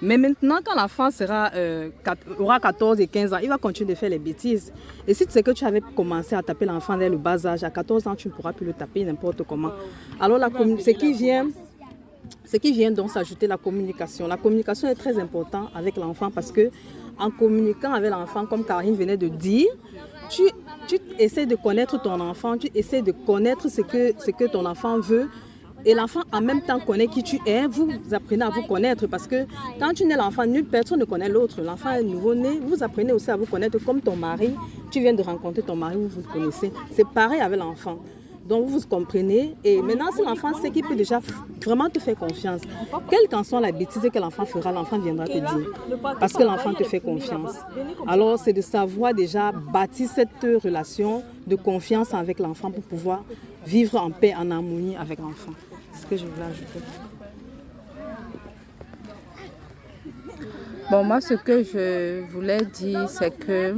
Mais 0.00 0.16
maintenant, 0.16 0.58
quand 0.64 0.76
l'enfant 0.76 1.10
sera, 1.10 1.50
euh, 1.54 1.90
aura 2.38 2.60
14 2.60 3.00
et 3.00 3.06
15 3.08 3.32
ans, 3.32 3.38
il 3.42 3.48
va 3.48 3.58
continuer 3.58 3.94
de 3.94 3.98
faire 3.98 4.10
les 4.10 4.18
bêtises. 4.18 4.72
Et 5.06 5.14
si 5.14 5.26
tu 5.26 5.32
sais 5.32 5.42
que 5.42 5.50
tu 5.50 5.64
avais 5.64 5.80
commencé 5.80 6.36
à 6.36 6.42
taper 6.42 6.66
l'enfant 6.66 6.96
dès 6.96 7.08
le 7.08 7.16
bas 7.16 7.44
âge, 7.46 7.64
à 7.64 7.70
14 7.70 8.06
ans, 8.06 8.14
tu 8.14 8.28
ne 8.28 8.32
pourras 8.32 8.52
plus 8.52 8.66
le 8.66 8.72
taper 8.72 9.04
n'importe 9.04 9.42
comment. 9.42 9.72
Alors, 10.20 10.38
la 10.38 10.50
ce 10.50 10.90
qui 10.90 11.12
vient, 11.12 11.48
ce 12.44 12.56
qui 12.58 12.72
vient 12.72 12.92
donc 12.92 13.10
s'ajouter 13.10 13.48
la 13.48 13.56
communication. 13.56 14.28
La 14.28 14.36
communication 14.36 14.88
est 14.88 14.94
très 14.94 15.18
importante 15.18 15.70
avec 15.74 15.96
l'enfant 15.96 16.30
parce 16.30 16.52
que 16.52 16.70
en 17.18 17.30
communiquant 17.30 17.92
avec 17.92 18.10
l'enfant, 18.10 18.46
comme 18.46 18.64
Karine 18.64 18.94
venait 18.94 19.16
de 19.16 19.26
dire, 19.26 19.66
tu, 20.28 20.42
essaies 21.18 21.46
de 21.46 21.56
connaître 21.56 22.00
ton 22.00 22.20
enfant, 22.20 22.56
tu 22.56 22.68
essaies 22.74 23.02
de 23.02 23.12
connaître 23.12 23.68
ce 23.68 23.80
que, 23.80 24.12
ce 24.18 24.30
que 24.30 24.44
ton 24.44 24.64
enfant 24.66 25.00
veut. 25.00 25.28
Et 25.84 25.94
l'enfant 25.94 26.22
en 26.32 26.40
même 26.40 26.60
temps 26.62 26.80
connaît 26.80 27.06
qui 27.06 27.22
tu 27.22 27.38
es, 27.46 27.66
vous 27.66 27.88
apprenez 28.12 28.44
à 28.44 28.50
vous 28.50 28.62
connaître 28.62 29.06
parce 29.06 29.28
que 29.28 29.46
quand 29.78 29.92
tu 29.94 30.04
nais 30.04 30.16
l'enfant, 30.16 30.44
nulle 30.44 30.64
personne 30.64 30.98
ne 30.98 31.04
connaît 31.04 31.28
l'autre. 31.28 31.62
L'enfant 31.62 31.92
est 31.92 32.02
nouveau-né, 32.02 32.58
vous 32.60 32.82
apprenez 32.82 33.12
aussi 33.12 33.30
à 33.30 33.36
vous 33.36 33.46
connaître 33.46 33.78
comme 33.78 34.00
ton 34.00 34.16
mari. 34.16 34.54
Tu 34.90 35.00
viens 35.00 35.14
de 35.14 35.22
rencontrer 35.22 35.62
ton 35.62 35.76
mari, 35.76 35.96
vous 35.96 36.08
vous 36.08 36.32
connaissez. 36.32 36.72
C'est 36.90 37.06
pareil 37.06 37.40
avec 37.40 37.58
l'enfant. 37.60 37.98
Donc 38.48 38.66
vous 38.66 38.80
comprenez. 38.80 39.54
Et 39.62 39.82
maintenant, 39.82 40.10
si 40.10 40.22
l'enfant 40.22 40.54
sait 40.54 40.70
qu'il 40.70 40.84
peut 40.84 40.96
déjà 40.96 41.20
vraiment 41.62 41.90
te 41.90 41.98
faire 41.98 42.16
confiance, 42.16 42.62
quelle 43.10 43.28
qu'en 43.30 43.44
soit 43.44 43.60
la 43.60 43.72
bêtise 43.72 44.08
que 44.12 44.18
l'enfant 44.18 44.46
fera, 44.46 44.72
l'enfant 44.72 44.98
viendra 44.98 45.26
te 45.26 45.32
dire. 45.32 45.70
Parce 46.18 46.32
que 46.32 46.42
l'enfant 46.42 46.72
te 46.72 46.84
fait 46.84 47.00
confiance. 47.00 47.56
Alors 48.06 48.38
c'est 48.38 48.54
de 48.54 48.62
savoir 48.62 49.12
déjà 49.12 49.52
bâtir 49.52 50.08
cette 50.08 50.62
relation 50.64 51.22
de 51.46 51.56
confiance 51.56 52.14
avec 52.14 52.38
l'enfant 52.38 52.70
pour 52.70 52.82
pouvoir 52.84 53.22
vivre 53.66 54.00
en 54.00 54.10
paix, 54.10 54.34
en 54.34 54.50
harmonie 54.50 54.96
avec 54.96 55.18
l'enfant. 55.18 55.52
C'est 55.92 56.02
ce 56.02 56.06
que 56.06 56.16
je 56.16 56.24
voulais 56.24 56.46
ajouter. 56.46 56.80
Bon, 60.90 61.04
moi, 61.04 61.20
ce 61.20 61.34
que 61.34 61.62
je 61.62 62.22
voulais 62.32 62.64
dire, 62.64 63.10
c'est 63.10 63.30
que 63.30 63.74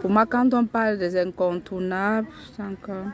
pour 0.00 0.10
moi, 0.10 0.26
quand 0.26 0.52
on 0.54 0.64
parle 0.64 0.98
des 0.98 1.16
incontournables, 1.16 2.28
c'est 2.54 2.62
encore. 2.62 3.06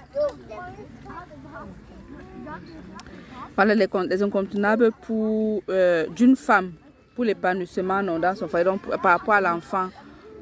Con- 3.91 4.05
des 4.05 4.23
incontournables 4.23 4.91
pour 5.03 5.63
euh, 5.69 6.07
d'une 6.09 6.35
femme, 6.37 6.73
pour 7.15 7.25
l'épanouissement 7.25 8.03
dans 8.03 8.35
son 8.35 8.49
foyer, 8.49 8.65
donc 8.65 8.83
par 9.01 9.19
rapport 9.19 9.35
à 9.35 9.41
l'enfant. 9.41 9.89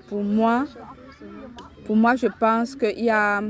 Pour 0.08 0.22
moi, 0.22 0.64
pour 1.84 1.96
moi, 1.96 2.16
je 2.16 2.26
pense 2.26 2.74
qu'il 2.74 3.04
y 3.04 3.10
a 3.10 3.42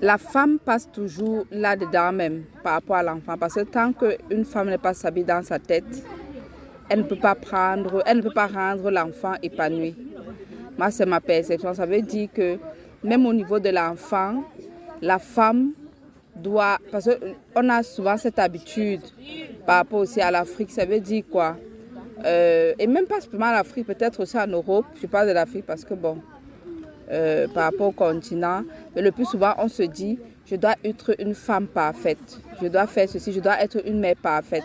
la 0.00 0.18
femme 0.18 0.58
passe 0.58 0.90
toujours 0.90 1.44
là-dedans 1.50 2.12
même 2.12 2.42
par 2.62 2.74
rapport 2.74 2.96
à 2.96 3.02
l'enfant. 3.02 3.36
Parce 3.38 3.54
que 3.54 3.60
tant 3.60 3.92
qu'une 3.92 4.44
femme 4.44 4.68
n'est 4.68 4.78
pas 4.78 4.94
stable 4.94 5.24
dans 5.24 5.42
sa 5.44 5.58
tête, 5.58 6.04
elle 6.88 7.00
ne 7.00 7.04
peut 7.04 7.18
pas 7.18 7.34
prendre, 7.36 8.02
elle 8.06 8.18
ne 8.18 8.22
peut 8.22 8.32
pas 8.34 8.48
rendre 8.48 8.90
l'enfant 8.90 9.34
épanoui. 9.42 9.94
Moi, 10.78 10.90
c'est 10.90 11.06
ma 11.06 11.20
perception. 11.20 11.74
Ça 11.74 11.86
veut 11.86 12.02
dire 12.02 12.28
que 12.32 12.58
même 13.02 13.26
au 13.26 13.32
niveau 13.32 13.58
de 13.58 13.68
l'enfant, 13.70 14.44
la 15.00 15.18
femme 15.18 15.72
doit, 16.34 16.78
parce 16.90 17.08
qu'on 17.08 17.68
a 17.68 17.82
souvent 17.82 18.16
cette 18.16 18.38
habitude 18.38 19.02
par 19.66 19.76
rapport 19.76 20.00
aussi 20.00 20.20
à 20.20 20.30
l'Afrique, 20.30 20.70
ça 20.70 20.84
veut 20.84 21.00
dire 21.00 21.24
quoi? 21.30 21.56
Euh, 22.24 22.72
Et 22.78 22.86
même 22.86 23.06
pas 23.06 23.20
seulement 23.20 23.46
à 23.46 23.52
l'Afrique, 23.52 23.86
peut-être 23.86 24.20
aussi 24.20 24.38
en 24.38 24.46
Europe. 24.46 24.86
Je 25.00 25.06
parle 25.06 25.28
de 25.28 25.32
l'Afrique 25.32 25.66
parce 25.66 25.84
que 25.84 25.94
bon, 25.94 26.18
euh, 27.10 27.48
par 27.48 27.64
rapport 27.64 27.88
au 27.88 27.92
continent, 27.92 28.62
mais 28.94 29.02
le 29.02 29.10
plus 29.10 29.24
souvent 29.24 29.54
on 29.58 29.68
se 29.68 29.82
dit, 29.82 30.18
je 30.46 30.56
dois 30.56 30.74
être 30.84 31.14
une 31.20 31.34
femme 31.34 31.66
parfaite, 31.66 32.40
je 32.60 32.68
dois 32.68 32.86
faire 32.86 33.08
ceci, 33.08 33.32
je 33.32 33.40
dois 33.40 33.60
être 33.60 33.86
une 33.86 33.98
mère 34.00 34.16
parfaite. 34.16 34.64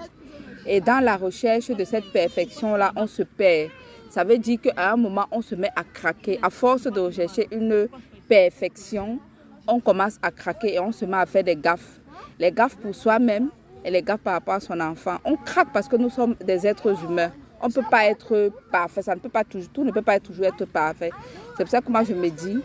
Et 0.66 0.82
dans 0.82 1.03
la 1.03 1.16
recherche 1.16 1.70
de 1.70 1.84
cette 1.84 2.12
perfection-là, 2.12 2.91
on 2.95 3.08
se 3.08 3.24
perd. 3.24 3.70
Ça 4.10 4.24
veut 4.24 4.38
dire 4.38 4.60
qu'à 4.62 4.91
un 4.93 4.95
moment, 4.95 5.26
on 5.32 5.41
se 5.41 5.55
met 5.55 5.70
à 5.76 5.84
craquer. 5.84 6.39
À 6.41 6.49
force 6.49 6.84
de 6.84 6.99
rechercher 6.99 7.47
une 7.51 7.88
perfection, 8.28 9.20
on 9.68 9.80
commence 9.80 10.18
à 10.22 10.32
craquer 10.32 10.76
et 10.76 10.80
on 10.80 10.91
se 10.91 11.05
met 11.05 11.18
à 11.18 11.26
faire 11.26 11.43
des 11.43 11.55
gaffes. 11.55 11.99
Les 12.39 12.51
gaffes 12.51 12.76
pour 12.78 12.95
soi-même 12.95 13.49
et 13.84 13.91
les 13.91 14.01
gaffes 14.01 14.22
par 14.22 14.34
rapport 14.34 14.55
à 14.55 14.60
son 14.60 14.80
enfant. 14.80 15.18
On 15.26 15.36
craque 15.36 15.70
parce 15.74 15.88
que 15.88 15.95
nous 15.97 16.10
sommes 16.10 16.36
des 16.43 16.66
êtres 16.66 16.93
humains. 17.03 17.32
On 17.62 17.68
ne 17.68 17.74
peut 17.74 17.84
pas 17.89 18.05
être 18.05 18.51
parfait. 18.72 19.01
Ça 19.01 19.16
ne 19.16 19.20
peut 19.20 19.30
pas 19.30 19.43
tout 19.43 19.84
ne 19.84 19.91
peut 19.91 20.01
pas 20.01 20.20
toujours 20.20 20.45
être 20.45 20.66
parfait. 20.66 21.12
C'est 21.58 21.64
pour 21.64 21.72
ça 21.72 21.82
que 21.82 21.91
moi 21.91 22.03
je 22.03 22.14
me 22.14 22.30
dis, 22.30 22.60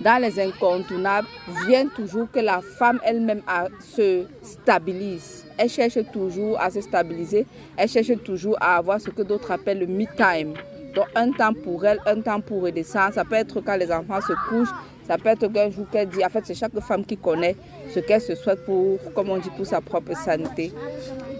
dans 0.00 0.20
les 0.20 0.38
incontournables, 0.40 1.28
vient 1.66 1.86
toujours 1.88 2.30
que 2.30 2.40
la 2.40 2.60
femme 2.60 3.00
elle-même 3.04 3.42
a- 3.46 3.68
se 3.80 4.24
stabilise. 4.42 5.45
Elle 5.58 5.68
cherche 5.68 5.98
toujours 6.12 6.60
à 6.60 6.70
se 6.70 6.80
stabiliser. 6.80 7.46
Elle 7.76 7.88
cherche 7.88 8.12
toujours 8.24 8.56
à 8.60 8.76
avoir 8.76 9.00
ce 9.00 9.10
que 9.10 9.22
d'autres 9.22 9.50
appellent 9.50 9.80
le 9.80 9.86
me-time. 9.86 10.54
Donc 10.94 11.06
un 11.14 11.30
temps 11.30 11.52
pour 11.52 11.84
elle, 11.84 12.00
un 12.06 12.20
temps 12.20 12.40
pour 12.40 12.62
redescendre. 12.62 13.14
Ça 13.14 13.24
peut 13.24 13.34
être 13.34 13.60
quand 13.60 13.76
les 13.76 13.90
enfants 13.92 14.20
se 14.20 14.32
couchent. 14.48 14.74
Ça 15.06 15.18
peut 15.18 15.28
être 15.28 15.46
qu'un 15.52 15.70
jour 15.70 15.86
qu'elle 15.90 16.08
dit, 16.08 16.24
en 16.24 16.28
fait 16.28 16.44
c'est 16.44 16.54
chaque 16.54 16.78
femme 16.80 17.04
qui 17.04 17.16
connaît 17.16 17.54
ce 17.90 18.00
qu'elle 18.00 18.20
se 18.20 18.34
souhaite 18.34 18.64
pour, 18.64 18.98
comme 19.14 19.30
on 19.30 19.38
dit, 19.38 19.50
pour 19.56 19.64
sa 19.66 19.80
propre 19.80 20.16
santé. 20.16 20.72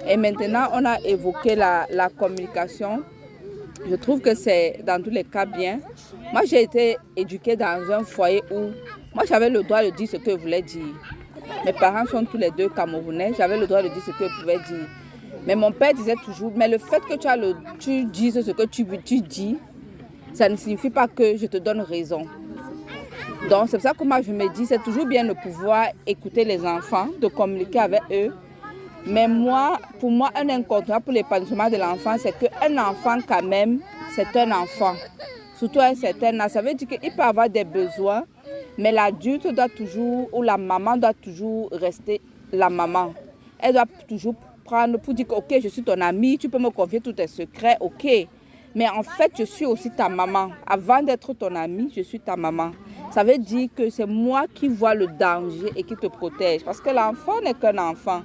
Et 0.08 0.16
maintenant, 0.16 0.68
on 0.72 0.84
a 0.84 1.00
évoqué 1.00 1.56
la, 1.56 1.86
la 1.90 2.08
communication. 2.08 3.02
Je 3.88 3.96
trouve 3.96 4.20
que 4.20 4.34
c'est 4.36 4.80
dans 4.86 5.02
tous 5.02 5.10
les 5.10 5.24
cas 5.24 5.46
bien. 5.46 5.80
Moi, 6.32 6.42
j'ai 6.46 6.62
été 6.62 6.96
éduquée 7.16 7.56
dans 7.56 7.90
un 7.90 8.04
foyer 8.04 8.42
où 8.52 8.70
moi, 9.14 9.24
j'avais 9.26 9.50
le 9.50 9.62
droit 9.62 9.82
de 9.82 9.90
dire 9.90 10.08
ce 10.08 10.18
que 10.18 10.30
je 10.32 10.36
voulais 10.36 10.62
dire. 10.62 10.94
Mes 11.64 11.72
parents 11.72 12.06
sont 12.06 12.24
tous 12.24 12.36
les 12.36 12.50
deux 12.50 12.68
camerounais. 12.68 13.32
J'avais 13.36 13.58
le 13.58 13.66
droit 13.66 13.82
de 13.82 13.88
dire 13.88 14.02
ce 14.04 14.10
que 14.12 14.28
je 14.28 14.40
pouvais 14.40 14.58
dire. 14.58 14.88
Mais 15.46 15.54
mon 15.54 15.72
père 15.72 15.94
disait 15.94 16.16
toujours, 16.24 16.52
mais 16.56 16.68
le 16.68 16.78
fait 16.78 17.00
que 17.00 17.14
tu, 17.78 18.04
dises 18.06 18.40
ce 18.44 18.50
que 18.50 18.64
tu, 18.64 18.86
tu 19.04 19.20
dis, 19.20 19.58
ça 20.32 20.48
ne 20.48 20.56
signifie 20.56 20.90
pas 20.90 21.06
que 21.08 21.36
je 21.36 21.46
te 21.46 21.56
donne 21.56 21.80
raison. 21.80 22.26
Donc, 23.48 23.68
c'est 23.68 23.76
pour 23.76 23.82
ça 23.82 23.92
que 23.92 24.02
moi, 24.04 24.22
je 24.22 24.32
me 24.32 24.52
dis, 24.52 24.66
c'est 24.66 24.82
toujours 24.82 25.06
bien 25.06 25.24
de 25.24 25.34
pouvoir 25.34 25.86
écouter 26.06 26.44
les 26.44 26.64
enfants, 26.66 27.08
de 27.20 27.28
communiquer 27.28 27.78
avec 27.78 28.02
eux. 28.10 28.34
Mais 29.06 29.28
moi, 29.28 29.78
pour 30.00 30.10
moi, 30.10 30.30
un 30.34 30.48
incontournable 30.48 31.04
pour 31.04 31.14
l'épanouissement 31.14 31.70
de 31.70 31.76
l'enfant, 31.76 32.16
c'est 32.18 32.36
qu'un 32.36 32.76
enfant, 32.76 33.18
quand 33.26 33.42
même, 33.42 33.78
c'est 34.16 34.36
un 34.36 34.50
enfant. 34.50 34.94
Surtout 35.56 35.78
à 35.78 35.86
un 35.86 35.94
certain 35.94 36.40
âge. 36.40 36.50
Ça 36.50 36.60
veut 36.60 36.74
dire 36.74 36.88
qu'il 36.88 37.14
peut 37.14 37.22
avoir 37.22 37.48
des 37.48 37.64
besoins, 37.64 38.24
mais 38.78 38.92
l'adulte 38.92 39.46
doit 39.48 39.68
toujours, 39.68 40.28
ou 40.32 40.42
la 40.42 40.56
maman 40.56 40.96
doit 40.96 41.14
toujours 41.14 41.68
rester 41.72 42.20
la 42.52 42.68
maman. 42.68 43.14
Elle 43.58 43.74
doit 43.74 43.86
toujours 44.08 44.34
prendre 44.64 44.98
pour 44.98 45.14
dire 45.14 45.26
ok, 45.30 45.58
je 45.62 45.68
suis 45.68 45.82
ton 45.82 46.00
amie, 46.00 46.38
tu 46.38 46.48
peux 46.48 46.58
me 46.58 46.70
confier 46.70 47.00
tous 47.00 47.12
tes 47.12 47.26
secrets, 47.26 47.76
ok. 47.80 48.28
Mais 48.74 48.88
en 48.90 49.02
fait, 49.02 49.32
je 49.38 49.44
suis 49.44 49.64
aussi 49.64 49.90
ta 49.90 50.08
maman. 50.10 50.50
Avant 50.66 51.02
d'être 51.02 51.32
ton 51.32 51.54
amie, 51.54 51.90
je 51.96 52.02
suis 52.02 52.20
ta 52.20 52.36
maman. 52.36 52.72
Ça 53.10 53.24
veut 53.24 53.38
dire 53.38 53.70
que 53.74 53.88
c'est 53.88 54.04
moi 54.04 54.44
qui 54.54 54.68
vois 54.68 54.94
le 54.94 55.06
danger 55.06 55.72
et 55.74 55.82
qui 55.82 55.96
te 55.96 56.06
protège. 56.08 56.62
Parce 56.62 56.82
que 56.82 56.90
l'enfant 56.90 57.40
n'est 57.40 57.54
qu'un 57.54 57.78
enfant. 57.78 58.22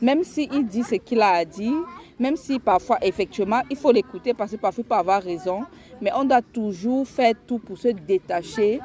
Même 0.00 0.24
s'il 0.24 0.66
dit 0.66 0.82
ce 0.82 0.96
qu'il 0.96 1.22
a 1.22 1.34
à 1.34 1.44
dire, 1.44 1.76
même 2.18 2.34
si 2.34 2.58
parfois, 2.58 2.98
effectivement, 3.02 3.60
il 3.70 3.76
faut 3.76 3.92
l'écouter 3.92 4.34
parce 4.34 4.50
que 4.50 4.56
parfois 4.56 4.82
il 4.84 4.88
peut 4.88 4.94
avoir 4.96 5.22
raison, 5.22 5.62
mais 6.00 6.10
on 6.16 6.24
doit 6.24 6.42
toujours 6.42 7.06
faire 7.06 7.34
tout 7.46 7.60
pour 7.60 7.78
se 7.78 7.88
détacher 7.88 8.80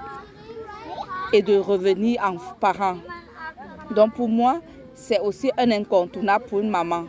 et 1.34 1.42
de 1.42 1.58
revenir 1.58 2.22
en 2.24 2.38
parent. 2.60 2.98
Donc 3.96 4.14
pour 4.14 4.30
moi, 4.30 4.62
c'est 4.94 5.20
aussi 5.20 5.52
un 5.58 5.72
incontournable 5.72 6.46
pour 6.46 6.60
une 6.60 6.70
maman. 6.70 7.06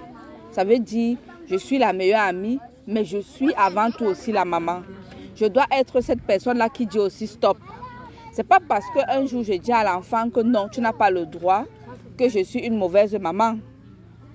Ça 0.50 0.64
veut 0.64 0.78
dire, 0.78 1.16
je 1.46 1.56
suis 1.56 1.78
la 1.78 1.92
meilleure 1.92 2.22
amie, 2.22 2.58
mais 2.86 3.04
je 3.04 3.18
suis 3.18 3.52
avant 3.54 3.90
tout 3.90 4.04
aussi 4.04 4.32
la 4.32 4.44
maman. 4.44 4.82
Je 5.34 5.46
dois 5.46 5.66
être 5.70 6.00
cette 6.00 6.22
personne-là 6.22 6.68
qui 6.68 6.86
dit 6.86 6.98
aussi 6.98 7.26
stop. 7.26 7.58
C'est 8.32 8.46
pas 8.46 8.58
parce 8.66 8.84
qu'un 8.90 9.26
jour 9.26 9.42
je 9.42 9.54
dis 9.54 9.72
à 9.72 9.84
l'enfant 9.84 10.28
que 10.30 10.40
non, 10.40 10.68
tu 10.68 10.80
n'as 10.80 10.92
pas 10.92 11.10
le 11.10 11.26
droit, 11.26 11.64
que 12.16 12.28
je 12.28 12.42
suis 12.44 12.60
une 12.60 12.76
mauvaise 12.76 13.14
maman. 13.14 13.56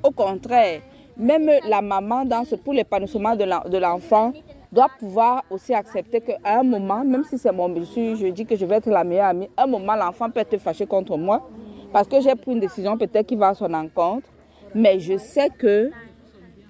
Au 0.01 0.11
contraire, 0.11 0.81
même 1.17 1.49
la 1.67 1.81
maman, 1.81 2.25
dans 2.25 2.43
ce, 2.43 2.55
pour 2.55 2.73
l'épanouissement 2.73 3.35
de 3.35 3.77
l'enfant, 3.77 4.33
doit 4.73 4.89
pouvoir 4.99 5.43
aussi 5.49 5.73
accepter 5.73 6.19
qu'à 6.19 6.37
un 6.43 6.63
moment, 6.63 7.03
même 7.05 7.23
si 7.23 7.37
c'est 7.37 7.51
mon 7.51 7.69
suis- 7.85 8.15
je 8.15 8.27
dis 8.27 8.45
que 8.45 8.55
je 8.55 8.65
vais 8.65 8.75
être 8.75 8.89
la 8.89 9.03
meilleure 9.03 9.27
amie, 9.27 9.49
à 9.55 9.63
un 9.63 9.67
moment, 9.67 9.95
l'enfant 9.95 10.29
peut 10.29 10.39
être 10.39 10.57
fâché 10.57 10.85
contre 10.85 11.15
moi 11.17 11.47
parce 11.91 12.07
que 12.07 12.19
j'ai 12.19 12.35
pris 12.35 12.51
une 12.51 12.59
décision 12.59 12.97
peut-être 12.97 13.27
qui 13.27 13.35
va 13.35 13.49
à 13.49 13.53
son 13.53 13.71
encontre, 13.73 14.27
mais 14.73 14.99
je 14.99 15.17
sais 15.17 15.49
que 15.57 15.91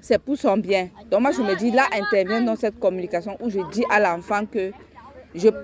c'est 0.02 0.20
pour 0.22 0.36
son 0.38 0.58
bien. 0.58 0.90
Donc 1.10 1.22
moi, 1.22 1.32
je 1.32 1.42
me 1.42 1.56
dis, 1.56 1.72
là 1.72 1.84
intervient 1.94 2.42
dans 2.42 2.58
cette 2.58 2.78
communication 2.78 3.38
où 3.40 3.50
je 3.50 3.60
dis 3.72 3.86
à 3.90 4.02
l'enfant 4.02 4.46
que 4.46 4.72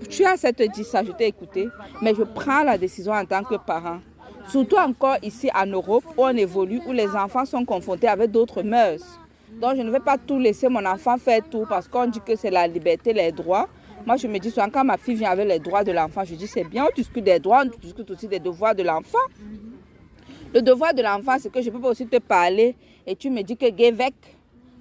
tu 0.10 0.24
as 0.26 0.38
cette 0.38 0.62
dit 0.72 0.86
ça, 0.86 1.04
je 1.04 1.12
t'ai 1.12 1.28
écouté, 1.28 1.68
mais 2.02 2.16
je 2.16 2.24
prends 2.24 2.64
la 2.64 2.78
décision 2.78 3.12
en 3.12 3.26
tant 3.26 3.44
que 3.44 3.56
parent. 3.56 4.00
Surtout 4.48 4.78
encore 4.78 5.18
ici 5.22 5.50
en 5.54 5.66
Europe 5.66 6.04
où 6.18 6.24
on 6.24 6.30
évolue, 6.30 6.82
où 6.88 6.92
les 6.94 7.10
enfants 7.10 7.46
sont 7.46 7.66
confrontés 7.66 8.08
avec 8.08 8.32
d'autres 8.32 8.64
mœurs. 8.64 9.20
Donc 9.60 9.76
je 9.76 9.82
ne 9.82 9.92
vais 9.92 10.00
pas 10.00 10.18
tout 10.18 10.40
laisser 10.40 10.70
mon 10.70 10.86
enfant 10.86 11.18
faire 11.18 11.42
tout 11.50 11.66
parce 11.68 11.88
qu'on 11.88 12.08
dit 12.08 12.22
que 12.22 12.36
c'est 12.36 12.50
la 12.50 12.66
liberté, 12.68 13.12
les 13.12 13.32
droits. 13.32 13.68
Moi, 14.06 14.16
je 14.16 14.28
me 14.28 14.40
dis 14.40 14.50
souvent, 14.50 14.70
quand 14.72 14.86
ma 14.86 14.98
fille 14.98 15.16
vient 15.16 15.32
avec 15.32 15.48
les 15.48 15.60
droits 15.60 15.84
de 15.84 15.92
l'enfant, 15.92 16.24
je 16.24 16.34
dis 16.36 16.48
c'est 16.48 16.64
bien, 16.64 16.86
on 16.86 16.96
discute 16.96 17.24
des 17.24 17.40
droits, 17.40 17.64
on 17.66 17.78
discute 17.80 18.10
aussi 18.10 18.28
des 18.28 18.40
devoirs 18.40 18.74
de 18.74 18.84
l'enfant. 18.84 19.18
Le 20.54 20.62
devoir 20.62 20.94
de 20.94 21.02
l'enfant, 21.02 21.36
c'est 21.40 21.52
que 21.52 21.62
je 21.62 21.70
peux 21.70 21.80
pas 21.80 21.90
aussi 21.90 22.08
te 22.08 22.18
parler 22.18 22.76
et 23.06 23.16
tu 23.16 23.30
me 23.30 23.42
dis 23.42 23.58
que 23.58 23.66
Gévec, 23.78 24.16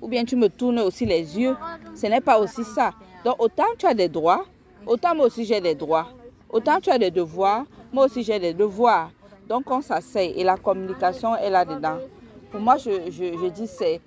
ou 0.00 0.08
bien 0.08 0.24
tu 0.24 0.36
me 0.36 0.48
tournes 0.48 0.78
aussi 0.78 1.04
les 1.04 1.38
yeux. 1.38 1.56
Ce 1.94 2.06
n'est 2.06 2.20
pas 2.20 2.38
aussi 2.38 2.62
ça. 2.62 2.92
Donc, 3.24 3.34
autant 3.42 3.64
tu 3.76 3.86
as 3.86 3.94
des 3.94 4.08
droits, 4.08 4.46
autant 4.86 5.14
moi 5.14 5.26
aussi 5.26 5.44
j'ai 5.44 5.60
des 5.60 5.74
droits. 5.74 6.08
Autant 6.48 6.80
tu 6.80 6.88
as 6.88 6.98
des 6.98 7.10
devoirs, 7.10 7.64
moi 7.92 8.04
aussi 8.04 8.22
j'ai 8.22 8.38
des 8.38 8.54
devoirs. 8.54 9.10
Donc, 9.48 9.68
on 9.70 9.80
s'asseye 9.80 10.32
et 10.36 10.44
la 10.44 10.56
communication 10.56 11.34
est 11.36 11.50
là-dedans. 11.50 11.98
Pour 12.50 12.60
moi, 12.60 12.76
je, 12.76 13.10
je, 13.10 13.36
je 13.36 13.46
dis 13.48 13.66
c'est. 13.66 14.00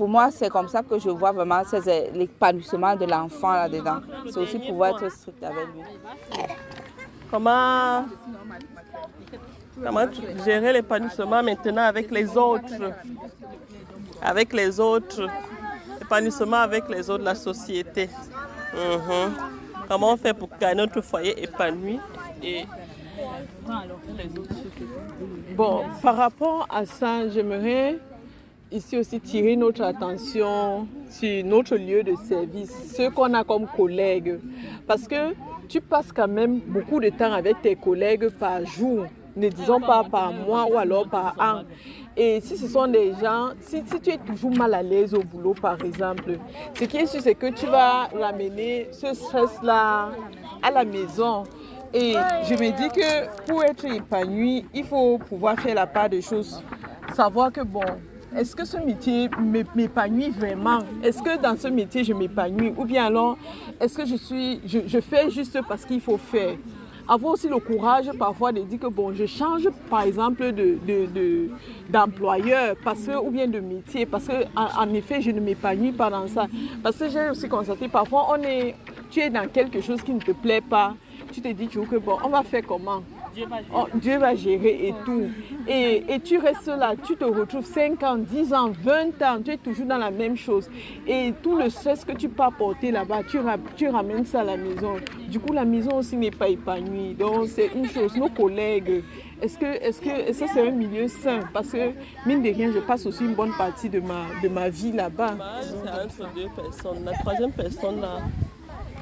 Pour 0.00 0.08
moi, 0.08 0.30
c'est 0.30 0.48
comme 0.48 0.66
ça 0.66 0.82
que 0.82 0.98
je 0.98 1.10
vois 1.10 1.30
vraiment 1.30 1.60
c'est 1.62 2.10
l'épanouissement 2.14 2.96
de 2.96 3.04
l'enfant 3.04 3.52
là-dedans. 3.52 3.98
C'est 4.30 4.38
aussi 4.38 4.58
pouvoir 4.58 4.92
être 4.92 5.12
strict 5.12 5.44
avec 5.44 5.66
lui. 5.74 5.82
Comment, 7.30 8.06
comment 9.84 10.06
gérer 10.42 10.72
l'épanouissement 10.72 11.42
maintenant 11.42 11.82
avec 11.82 12.10
les 12.10 12.34
autres? 12.34 12.94
Avec 14.22 14.54
les 14.54 14.80
autres, 14.80 15.28
l'épanouissement 16.00 16.62
avec 16.62 16.88
les 16.88 17.10
autres 17.10 17.20
de 17.20 17.24
la 17.26 17.34
société. 17.34 18.08
Mhm. 18.72 19.34
Comment 19.86 20.14
on 20.14 20.16
fait 20.16 20.32
pour 20.32 20.48
que 20.48 20.74
notre 20.74 21.02
foyer 21.02 21.42
épanoui 21.42 22.00
et 22.42 22.64
Bon, 25.54 25.84
par 26.02 26.16
rapport 26.16 26.66
à 26.70 26.86
ça, 26.86 27.28
j'aimerais 27.28 27.98
ici 28.72 28.96
aussi 28.96 29.20
tirer 29.20 29.56
notre 29.56 29.82
attention 29.82 30.86
sur 31.08 31.44
notre 31.44 31.76
lieu 31.76 32.02
de 32.02 32.14
service, 32.28 32.94
ce 32.96 33.08
qu'on 33.10 33.34
a 33.34 33.44
comme 33.44 33.66
collègues. 33.66 34.38
Parce 34.86 35.08
que 35.08 35.34
tu 35.68 35.80
passes 35.80 36.12
quand 36.12 36.28
même 36.28 36.60
beaucoup 36.60 37.00
de 37.00 37.08
temps 37.10 37.32
avec 37.32 37.60
tes 37.62 37.76
collègues 37.76 38.28
par 38.30 38.64
jour, 38.64 39.06
ne 39.36 39.48
disons 39.48 39.80
pas 39.80 40.04
par 40.04 40.32
mois 40.32 40.66
ou 40.70 40.78
alors 40.78 41.08
par 41.08 41.34
an. 41.38 41.62
Et 42.16 42.40
si 42.40 42.56
ce 42.56 42.68
sont 42.68 42.86
des 42.86 43.12
gens, 43.20 43.50
si, 43.60 43.82
si 43.86 44.00
tu 44.00 44.10
es 44.10 44.18
toujours 44.18 44.54
mal 44.54 44.74
à 44.74 44.82
l'aise 44.82 45.14
au 45.14 45.22
boulot 45.22 45.54
par 45.54 45.82
exemple, 45.84 46.38
ce 46.74 46.84
qui 46.84 46.96
est 46.98 47.06
sûr 47.06 47.20
c'est 47.22 47.34
que 47.34 47.46
tu 47.46 47.66
vas 47.66 48.08
ramener 48.08 48.88
ce 48.92 49.14
stress-là 49.14 50.10
à 50.62 50.70
la 50.70 50.84
maison. 50.84 51.44
Et 51.92 52.14
je 52.48 52.54
me 52.54 52.70
dis 52.70 52.88
que 52.88 53.46
pour 53.46 53.64
être 53.64 53.84
épanoui, 53.84 54.64
il 54.72 54.84
faut 54.84 55.18
pouvoir 55.18 55.58
faire 55.58 55.74
la 55.74 55.86
part 55.86 56.08
des 56.08 56.22
choses. 56.22 56.62
Savoir 57.14 57.50
que 57.50 57.62
bon, 57.62 57.80
est-ce 58.36 58.54
que 58.54 58.64
ce 58.64 58.76
métier 58.78 59.28
m'é- 59.40 59.64
m'épanouit 59.74 60.30
vraiment? 60.30 60.78
Est-ce 61.02 61.22
que 61.22 61.40
dans 61.40 61.56
ce 61.56 61.68
métier 61.68 62.04
je 62.04 62.12
m'épanouis? 62.12 62.72
Ou 62.76 62.84
bien 62.84 63.06
alors, 63.06 63.36
est-ce 63.80 63.96
que 63.96 64.06
je 64.06 64.16
suis, 64.16 64.60
je, 64.66 64.80
fais 65.00 65.30
juste 65.30 65.58
parce 65.68 65.84
qu'il 65.84 66.00
faut 66.00 66.16
faire? 66.18 66.56
Avoir 67.08 67.32
aussi 67.32 67.48
le 67.48 67.58
courage 67.58 68.08
parfois 68.16 68.52
de 68.52 68.60
dire 68.60 68.78
que 68.78 68.86
bon, 68.86 69.12
je 69.12 69.26
change 69.26 69.68
par 69.88 70.02
exemple 70.02 70.52
de, 70.52 70.78
de- 70.86 71.06
de- 71.06 71.50
d'employeur 71.88 72.76
que, 72.84 73.16
ou 73.18 73.30
bien 73.30 73.48
de 73.48 73.58
métier 73.58 74.06
parce 74.06 74.26
que 74.26 74.44
en, 74.54 74.94
effet 74.94 75.20
je 75.20 75.32
ne 75.32 75.40
m'épanouis 75.40 75.90
pas 75.90 76.08
dans 76.08 76.28
ça. 76.28 76.46
Parce 76.82 76.96
que 76.96 77.08
j'ai 77.08 77.28
aussi 77.30 77.48
constaté 77.48 77.88
parfois 77.88 78.28
on 78.30 78.42
est, 78.44 78.76
tu 79.10 79.18
es 79.20 79.28
dans 79.28 79.48
quelque 79.48 79.80
chose 79.80 80.02
qui 80.02 80.12
ne 80.14 80.20
te 80.20 80.30
plaît 80.30 80.60
pas, 80.60 80.94
tu 81.32 81.40
te 81.40 81.48
dis 81.48 81.66
toujours 81.66 81.88
que 81.88 81.96
bon, 81.96 82.16
on 82.24 82.28
va 82.28 82.42
faire 82.44 82.62
comment? 82.64 83.02
Oh, 83.74 83.86
Dieu 83.94 84.18
va 84.18 84.34
gérer 84.34 84.88
et 84.88 84.94
tout. 85.04 85.22
Et, 85.68 86.04
et 86.08 86.20
tu 86.20 86.38
restes 86.38 86.66
là, 86.66 86.94
tu 87.02 87.16
te 87.16 87.24
retrouves 87.24 87.64
5 87.64 88.02
ans, 88.02 88.16
10 88.16 88.52
ans, 88.54 88.70
20 88.70 89.22
ans, 89.22 89.40
tu 89.44 89.52
es 89.52 89.56
toujours 89.56 89.86
dans 89.86 89.98
la 89.98 90.10
même 90.10 90.36
chose. 90.36 90.68
Et 91.06 91.32
tout 91.42 91.56
le 91.56 91.70
stress 91.70 92.04
que 92.04 92.12
tu 92.12 92.28
peux 92.28 92.42
apporter 92.42 92.90
là-bas, 92.90 93.22
tu, 93.30 93.38
tu 93.76 93.88
ramènes 93.88 94.24
ça 94.24 94.40
à 94.40 94.44
la 94.44 94.56
maison. 94.56 94.96
Du 95.28 95.38
coup, 95.38 95.52
la 95.52 95.64
maison 95.64 95.98
aussi 95.98 96.16
n'est 96.16 96.30
pas 96.30 96.48
épanouie. 96.48 97.14
Donc, 97.14 97.46
c'est 97.48 97.70
une 97.74 97.86
chose. 97.88 98.16
Nos 98.16 98.28
collègues, 98.28 99.02
est-ce 99.40 99.58
que 99.58 99.66
est-ce 99.66 100.00
que 100.00 100.28
que 100.28 100.32
c'est 100.34 100.68
un 100.68 100.70
milieu 100.70 101.08
sain? 101.08 101.40
Parce 101.52 101.70
que, 101.70 101.92
mine 102.26 102.42
de 102.42 102.50
rien, 102.50 102.70
je 102.72 102.80
passe 102.80 103.06
aussi 103.06 103.24
une 103.24 103.34
bonne 103.34 103.52
partie 103.56 103.88
de 103.88 104.00
ma, 104.00 104.26
de 104.42 104.48
ma 104.48 104.68
vie 104.68 104.92
là-bas. 104.92 105.36
C'est 105.62 106.24
entre 106.24 106.34
deux 106.34 106.48
personnes. 106.54 107.04
La 107.04 107.12
troisième 107.12 107.52
personne, 107.52 108.00
là, 108.00 108.18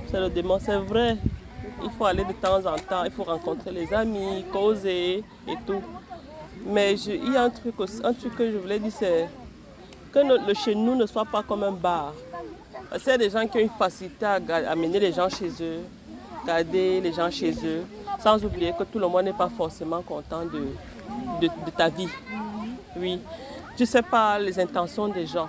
c'est 0.07 0.20
le 0.20 0.29
démon. 0.29 0.59
C'est 0.61 0.76
vrai, 0.76 1.16
il 1.83 1.91
faut 1.91 2.07
aller 2.07 2.25
de 2.25 2.33
temps 2.33 2.59
en 2.59 2.77
temps, 2.77 3.05
il 3.05 3.11
faut 3.11 3.25
rencontrer 3.25 3.71
les 3.71 3.93
amis, 3.93 4.45
causer 4.53 5.25
et 5.47 5.57
tout. 5.66 5.83
Mais 6.66 6.95
il 7.01 7.33
y 7.33 7.37
a 7.37 7.45
un 7.45 7.51
truc, 7.51 7.75
un 8.03 8.12
truc 8.12 8.37
que 8.37 8.51
je 8.51 8.57
voulais 8.59 8.79
dire, 8.79 8.93
c'est 8.93 9.29
que 10.12 10.19
le 10.19 10.55
chez 10.55 10.75
nous 10.75 10.95
ne 10.95 11.07
soit 11.07 11.25
pas 11.25 11.43
comme 11.43 11.62
un 11.62 11.73
bar. 11.73 12.12
Parce 12.91 13.05
des 13.05 13.31
gens 13.31 13.47
qui 13.47 13.59
ont 13.59 13.61
une 13.61 13.69
facilité 13.71 14.25
à 14.25 14.35
amener 14.71 14.99
les 14.99 15.12
gens 15.12 15.29
chez 15.29 15.51
eux, 15.61 15.81
garder 16.47 17.01
les 17.01 17.12
gens 17.12 17.31
chez 17.31 17.53
eux, 17.64 17.85
sans 18.19 18.43
oublier 18.45 18.73
que 18.79 18.85
tout 18.85 18.99
le 18.99 19.07
monde 19.07 19.25
n'est 19.25 19.33
pas 19.33 19.51
forcément 19.51 20.03
content 20.03 20.45
de, 20.45 20.66
de, 21.41 21.47
de 21.47 21.71
ta 21.77 21.89
vie. 21.89 22.09
Oui, 22.97 23.21
tu 23.77 23.83
ne 23.83 23.87
sais 23.87 24.03
pas 24.03 24.39
les 24.39 24.59
intentions 24.59 25.09
des 25.09 25.27
gens. 25.27 25.49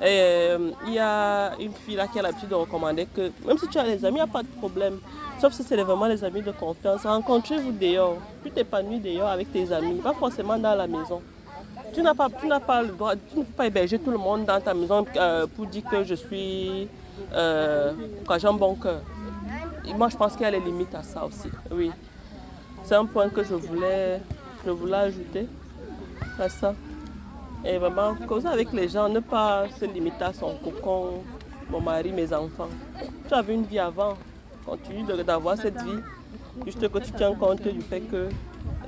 Et, 0.00 0.06
euh, 0.06 0.70
il 0.86 0.94
y 0.94 0.98
a 0.98 1.52
une 1.58 1.72
fille 1.72 1.96
là 1.96 2.06
qui 2.06 2.18
a 2.18 2.22
l'habitude 2.22 2.48
de 2.48 2.54
recommander 2.54 3.06
que 3.06 3.30
même 3.46 3.58
si 3.58 3.68
tu 3.68 3.78
as 3.78 3.84
des 3.84 4.04
amis, 4.04 4.18
il 4.18 4.22
n'y 4.24 4.30
a 4.30 4.32
pas 4.32 4.42
de 4.42 4.48
problème. 4.48 4.98
Sauf 5.40 5.54
si 5.54 5.62
c'est 5.62 5.76
vraiment 5.76 6.06
les 6.06 6.22
amis 6.22 6.42
de 6.42 6.50
confiance. 6.50 7.02
Rencontrez-vous 7.04 7.72
dehors. 7.72 8.18
Tu 8.44 8.50
t'épanouis 8.50 9.00
dehors 9.00 9.28
avec 9.28 9.50
tes 9.50 9.72
amis, 9.72 9.94
pas 9.94 10.12
forcément 10.12 10.58
dans 10.58 10.74
la 10.74 10.86
maison. 10.86 11.22
Tu 11.94 12.02
n'as 12.02 12.14
pas, 12.14 12.28
pas 12.28 12.82
le 12.82 12.88
droit, 12.88 13.14
tu 13.16 13.38
ne 13.38 13.44
peux 13.44 13.52
pas 13.52 13.66
héberger 13.66 13.98
tout 13.98 14.10
le 14.10 14.18
monde 14.18 14.44
dans 14.44 14.60
ta 14.60 14.74
maison 14.74 15.04
euh, 15.16 15.46
pour 15.46 15.66
dire 15.66 15.82
que 15.90 16.04
je 16.04 16.14
suis, 16.14 16.88
euh, 17.32 17.92
j'ai 18.38 18.46
un 18.46 18.52
bon 18.52 18.74
cœur. 18.74 19.00
Moi, 19.96 20.10
je 20.10 20.16
pense 20.16 20.32
qu'il 20.34 20.42
y 20.42 20.44
a 20.44 20.50
les 20.50 20.60
limites 20.60 20.94
à 20.94 21.02
ça 21.02 21.24
aussi. 21.24 21.48
Oui, 21.72 21.90
c'est 22.82 22.94
un 22.94 23.06
point 23.06 23.30
que 23.30 23.42
je 23.42 23.54
voulais, 23.54 24.20
je 24.64 24.70
voulais 24.70 24.98
ajouter 24.98 25.48
à 26.38 26.48
ça. 26.50 26.74
Et 27.64 27.78
vraiment, 27.78 28.14
causer 28.28 28.48
avec 28.48 28.72
les 28.72 28.88
gens, 28.88 29.08
ne 29.08 29.20
pas 29.20 29.64
se 29.80 29.86
limiter 29.86 30.24
à 30.24 30.32
son 30.34 30.54
cocon, 30.62 31.22
mon 31.70 31.80
mari, 31.80 32.12
mes 32.12 32.32
enfants. 32.32 32.68
Tu 33.26 33.34
avais 33.34 33.54
une 33.54 33.64
vie 33.64 33.78
avant, 33.78 34.14
continue 34.70 35.04
d'avoir 35.24 35.56
cette 35.56 35.80
vie. 35.82 36.00
Juste 36.64 36.88
que 36.88 36.98
tu 36.98 37.12
tiens 37.12 37.34
compte 37.34 37.62
du 37.62 37.80
fait 37.80 38.00
que 38.00 38.28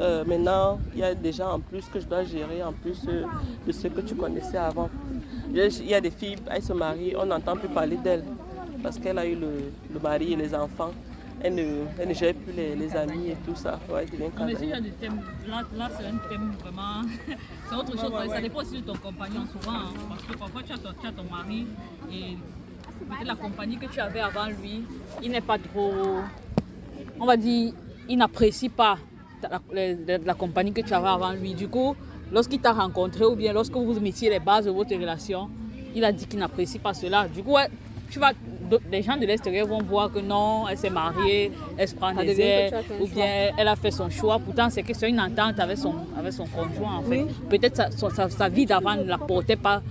euh, 0.00 0.24
maintenant, 0.24 0.78
il 0.94 1.00
y 1.00 1.04
a 1.04 1.14
des 1.14 1.32
gens 1.32 1.52
en 1.52 1.60
plus 1.60 1.84
que 1.92 2.00
je 2.00 2.06
dois 2.06 2.24
gérer, 2.24 2.62
en 2.62 2.72
plus 2.72 3.00
euh, 3.08 3.24
de 3.66 3.72
ce 3.72 3.88
que 3.88 4.00
tu 4.00 4.14
connaissais 4.14 4.56
avant. 4.56 4.88
Il 5.50 5.56
y 5.56 5.60
a- 5.60 5.66
il 5.66 5.90
y 5.90 6.00
des 6.00 6.10
filles, 6.10 6.36
elles 6.50 6.62
se 6.62 6.72
marient, 6.72 7.14
on 7.16 7.26
n'entend 7.26 7.56
plus 7.56 7.68
parler 7.68 7.96
d'elles 7.96 8.24
parce 8.82 8.98
qu'elle 8.98 9.18
a 9.18 9.26
eu 9.26 9.34
le, 9.36 9.52
le 9.94 10.00
mari 10.00 10.32
et 10.32 10.36
les 10.36 10.54
enfants. 10.54 10.92
Elle 11.44 11.56
ne, 11.56 11.66
elle 11.98 12.08
ne 12.08 12.14
gère 12.14 12.34
plus 12.34 12.52
les, 12.52 12.76
les 12.76 12.94
amis 12.96 13.28
et 13.30 13.36
tout 13.46 13.54
ça. 13.56 13.78
Ouais, 13.92 14.06
Non, 14.18 14.30
mais 14.46 14.54
s'il 14.54 14.68
y 14.68 14.70
casanière. 14.70 14.76
a 14.76 14.80
des 14.80 14.90
thèmes, 14.92 15.20
là, 15.48 15.60
là 15.76 15.90
c'est 15.96 16.06
un 16.06 16.18
thème 16.28 16.52
vraiment. 16.62 17.02
c'est 17.68 17.74
autre 17.76 17.92
chose. 18.00 18.12
Ça 18.30 18.40
dépend 18.40 18.60
aussi 18.60 18.76
de 18.80 18.86
ton 18.86 18.94
compagnon 18.96 19.42
souvent. 19.52 19.76
hein, 19.76 19.92
parce 20.08 20.22
que 20.22 20.34
parfois 20.38 20.62
tu 20.62 20.72
as, 20.72 20.78
ton, 20.78 20.90
tu 21.00 21.06
as 21.06 21.12
ton 21.12 21.24
mari 21.24 21.66
et 22.12 22.36
la 23.24 23.34
compagnie 23.34 23.76
que 23.76 23.86
tu 23.86 24.00
avais 24.00 24.20
avant 24.20 24.46
lui, 24.46 24.82
il 25.22 25.30
n'est 25.30 25.40
pas 25.40 25.58
trop. 25.58 25.92
On 27.20 27.26
va 27.26 27.36
dire, 27.36 27.72
il 28.08 28.16
n'apprécie 28.18 28.68
pas 28.68 28.96
la, 29.42 29.60
la- 29.72 30.18
la 30.18 30.34
compagnie 30.34 30.72
que 30.72 30.80
tu 30.80 30.92
avais 30.92 31.08
avant 31.08 31.32
lui. 31.32 31.54
Du 31.54 31.68
coup, 31.68 31.94
lorsqu'il 32.32 32.60
t'a 32.60 32.72
rencontré 32.72 33.24
ou 33.24 33.36
bien 33.36 33.52
lorsque 33.52 33.72
vous 33.74 34.00
mettiez 34.00 34.30
les 34.30 34.40
bases 34.40 34.64
de 34.66 34.70
votre 34.70 34.94
relation, 34.94 35.48
il 35.94 36.04
a 36.04 36.12
dit 36.12 36.26
qu'il 36.26 36.38
n'apprécie 36.38 36.78
pas 36.78 36.94
cela. 36.94 37.28
Du 37.28 37.42
coup, 37.42 37.56
tu 38.10 38.18
vas, 38.18 38.32
les 38.90 39.02
gens 39.02 39.16
de 39.16 39.24
l'extérieur 39.26 39.66
vont 39.66 39.82
voir 39.82 40.10
que 40.12 40.18
non, 40.18 40.66
elle 40.68 40.76
s'est 40.78 40.90
mariée, 40.90 41.52
elle 41.78 41.88
se 41.88 41.94
prend 41.94 42.12
des 42.14 42.34
que 42.34 42.40
airs, 42.40 42.72
ou 43.00 43.06
choix. 43.06 43.14
bien 43.14 43.50
elle 43.56 43.68
a 43.68 43.76
fait 43.76 43.90
son 43.90 44.10
choix. 44.10 44.38
Pourtant, 44.38 44.68
c'est 44.70 44.82
question 44.82 45.08
une 45.08 45.20
entente 45.20 45.58
avec 45.60 45.78
son, 45.78 45.94
avec 46.18 46.32
son 46.32 46.46
conjoint, 46.46 46.96
en 46.96 47.02
fait. 47.02 47.22
Oui. 47.22 47.30
Peut-être 47.48 47.76
sa, 47.76 48.10
sa, 48.10 48.28
sa 48.30 48.48
vie 48.48 48.66
d'avant 48.66 48.96
ne 48.96 49.04
l'apportait 49.04 49.56
pas 49.56 49.82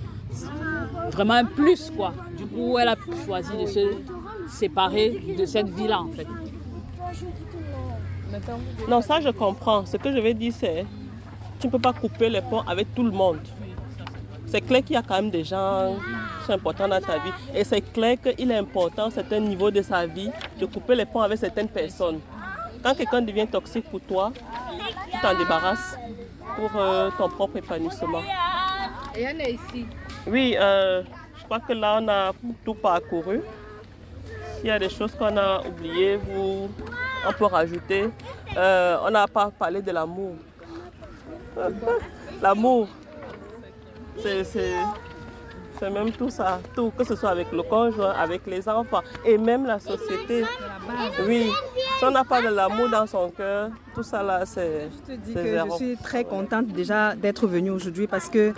vraiment 1.12 1.36
un 1.36 1.46
plus, 1.46 1.92
quoi. 1.96 2.14
Du 2.38 2.46
coup, 2.46 2.78
elle 2.80 2.88
a 2.88 2.96
choisi 3.26 3.52
de 3.58 3.66
se 3.68 3.80
séparer 4.48 5.36
de 5.38 5.46
cette 5.46 5.70
vie-là, 5.70 6.02
en 6.02 6.12
fait. 6.12 6.28
Non, 8.88 9.02
ça 9.02 9.20
je 9.20 9.30
comprends. 9.30 9.86
Ce 9.86 9.98
que 9.98 10.12
je 10.12 10.20
vais 10.20 10.34
dire, 10.34 10.54
c'est 10.58 10.86
tu 11.60 11.68
ne 11.68 11.72
peux 11.72 11.80
pas 11.80 11.94
couper 11.94 12.30
les 12.30 12.42
ponts 12.42 12.62
avec 12.62 12.94
tout 12.96 13.04
le 13.04 13.12
monde. 13.12 13.40
C'est 14.48 14.62
clair 14.62 14.84
qu'il 14.84 14.96
y 14.96 14.98
a 14.98 15.04
quand 15.04 15.16
même 15.16 15.30
des 15.30 15.44
gens 15.44 15.96
qui 16.40 16.46
sont 16.48 16.54
importants 16.54 16.88
dans 16.88 17.00
ta 17.00 17.20
vie. 17.20 17.32
Et 17.54 17.64
c'est 17.64 17.82
clair 17.82 18.18
qu'il 18.20 18.50
est 18.52 18.58
important, 18.58 19.06
à 19.06 19.12
certains 19.12 19.40
niveaux 19.40 19.72
de 19.72 19.82
sa 19.82 20.06
vie, 20.06 20.30
de 20.60 20.66
couper 20.66 20.96
les 20.96 21.06
ponts 21.06 21.22
avec 21.22 21.38
certaines 21.38 21.70
personnes. 21.70 22.20
Quand 22.84 22.96
quelqu'un 22.96 23.22
devient 23.22 23.48
toxique 23.48 23.86
pour 23.90 24.02
toi, 24.02 24.32
tu 25.12 25.20
t'en 25.22 25.38
débarrasses 25.38 25.98
pour 26.56 26.72
euh, 26.76 27.10
ton 27.18 27.30
propre 27.30 27.58
épanouissement. 27.58 28.22
Et 29.16 29.22
elle 29.22 29.42
est 29.42 29.54
ici. 29.54 29.86
Oui, 30.28 30.56
euh, 30.58 31.04
je 31.38 31.44
crois 31.46 31.60
que 31.60 31.74
là, 31.74 32.00
on 32.02 32.08
a 32.08 32.32
tout 32.64 32.76
parcouru. 32.76 33.42
S'il 34.58 34.68
y 34.68 34.72
a 34.72 34.80
des 34.80 34.90
choses 34.90 35.14
qu'on 35.16 35.36
a 35.38 35.62
oubliées, 35.68 36.18
vous, 36.18 36.70
on 37.28 37.34
peut 37.34 37.46
rajouter. 37.46 38.10
Euh, 38.56 38.98
on 39.04 39.10
n'a 39.10 39.28
pas 39.28 39.50
parlé 39.50 39.82
de 39.82 39.92
l'amour. 39.92 40.36
L'amour, 42.42 42.88
c'est, 44.18 44.74
même 45.90 46.12
tout 46.12 46.30
ça, 46.30 46.60
tout, 46.76 46.92
que 46.98 47.04
ce 47.04 47.16
soit 47.16 47.30
avec 47.30 47.52
le 47.52 47.62
conjoint, 47.64 48.12
avec 48.12 48.48
les 48.48 48.68
enfants 48.68 49.02
et 49.26 49.38
même 49.38 49.66
la 49.66 49.80
société. 49.80 50.44
Oui, 51.28 51.52
si 52.00 52.06
on 52.06 52.12
n'a 52.12 52.24
pas 52.24 52.42
de 52.42 52.48
l'amour 52.48 52.90
dans 52.90 53.06
son 53.06 53.30
cœur, 53.30 53.70
tout 53.94 54.04
ça 54.04 54.24
là, 54.24 54.46
c'est. 54.46 54.90
Je 55.08 55.14
te 55.14 55.20
dis 55.20 55.34
que 55.34 55.44
zéro. 55.44 55.70
je 55.72 55.76
suis 55.76 55.98
très 55.98 56.24
contente 56.24 56.68
déjà 56.68 57.16
d'être 57.16 57.48
venue 57.48 57.72
aujourd'hui 57.72 58.08
parce 58.08 58.30
que 58.30 58.54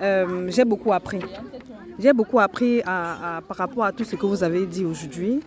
euh, 0.00 0.50
j'ai 0.50 0.64
beaucoup 0.64 0.92
appris. 0.92 1.18
J'ai 1.98 2.12
beaucoup 2.12 2.40
appris 2.40 2.82
à- 2.84 3.36
à- 3.36 3.40
par 3.40 3.56
rapport 3.56 3.84
à 3.84 3.92
tout 3.92 4.04
ce 4.04 4.16
que 4.16 4.26
vous 4.26 4.42
avez 4.42 4.66
dit 4.66 4.84
aujourd'hui. 4.84 5.40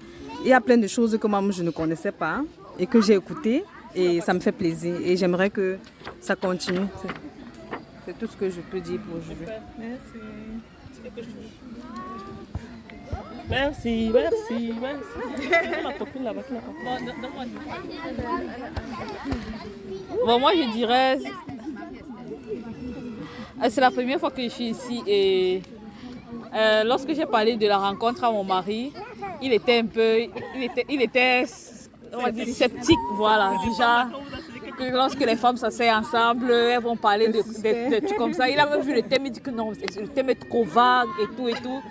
Il 0.44 0.48
y 0.50 0.54
a 0.54 0.62
plein 0.62 0.78
de 0.78 0.88
choses 0.88 1.18
que 1.20 1.28
moi 1.28 1.42
je 1.52 1.64
ne 1.64 1.72
connaissais 1.72 2.12
pas 2.12 2.42
et 2.80 2.86
que 2.88 3.02
j'ai 3.02 3.16
écoutées 3.16 3.64
et 3.96 4.22
ça 4.22 4.34
me 4.34 4.40
fait 4.40 4.52
plaisir 4.52 4.96
et 5.04 5.18
j'aimerais 5.18 5.50
que 5.50 5.78
ça 6.22 6.36
continue. 6.36 6.88
C'est- 7.02 7.08
C'est 8.06 8.18
tout 8.18 8.28
ce 8.28 8.38
que 8.38 8.50
je 8.50 8.62
peux 8.62 8.80
dire 8.80 9.00
pour 9.02 9.18
aujourd'hui. 9.18 9.48
Merci, 13.50 14.10
merci, 14.14 14.74
merci. 14.82 15.04
Pas 15.84 15.94
Bon, 20.26 20.40
moi, 20.40 20.52
je 20.56 20.72
dirais. 20.74 21.20
Euh, 23.64 23.68
C'est 23.70 23.82
la 23.82 23.92
première 23.92 24.20
fois 24.20 24.32
que 24.32 24.42
je 24.42 24.50
suis 24.50 24.70
ici 24.70 25.02
et 25.08 25.62
euh, 26.56 26.84
lorsque 26.84 27.14
j'ai 27.14 27.26
parlé 27.26 27.56
de 27.56 27.68
la 27.68 27.78
rencontre 27.78 28.24
à 28.24 28.32
mon 28.32 28.44
mari, 28.44 28.94
il 29.42 29.54
était 29.54 29.80
un 29.80 29.86
peu. 29.86 30.20
Il 30.56 30.64
était, 30.64 30.86
il 30.90 31.02
était 31.02 31.46
on 32.14 32.22
va 32.24 32.32
dire, 32.32 32.48
sceptique, 32.48 32.98
voilà. 33.16 33.54
Déjà, 33.68 34.08
que 34.78 34.84
lorsque 34.96 35.20
les 35.20 35.36
femmes 35.36 35.58
s'asseyent 35.58 35.92
ensemble, 35.94 36.50
elles 36.52 36.80
vont 36.82 36.96
parler 36.96 37.28
de, 37.28 37.42
de- 37.42 37.96
de 38.00 38.06
trucs 38.06 38.18
comme 38.18 38.34
ça. 38.34 38.48
Il 38.50 38.58
a 38.60 38.66
même 38.66 38.82
vu 38.82 38.94
le 38.94 39.02
thème, 39.02 39.26
il 39.26 39.32
dit 39.32 39.42
que 39.42 39.50
non, 39.52 39.72
le 39.72 40.08
thème 40.08 40.30
est 40.30 40.48
trop 40.50 40.64
vague 40.64 41.10
et 41.22 41.36
tout 41.36 41.48
et 41.50 41.54
tout. 41.54 41.82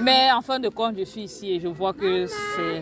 Mais 0.00 0.30
en 0.32 0.40
fin 0.42 0.58
de 0.58 0.68
compte, 0.68 0.94
je 0.98 1.04
suis 1.04 1.22
ici 1.22 1.52
et 1.52 1.60
je 1.60 1.68
vois 1.68 1.92
que 1.92 2.26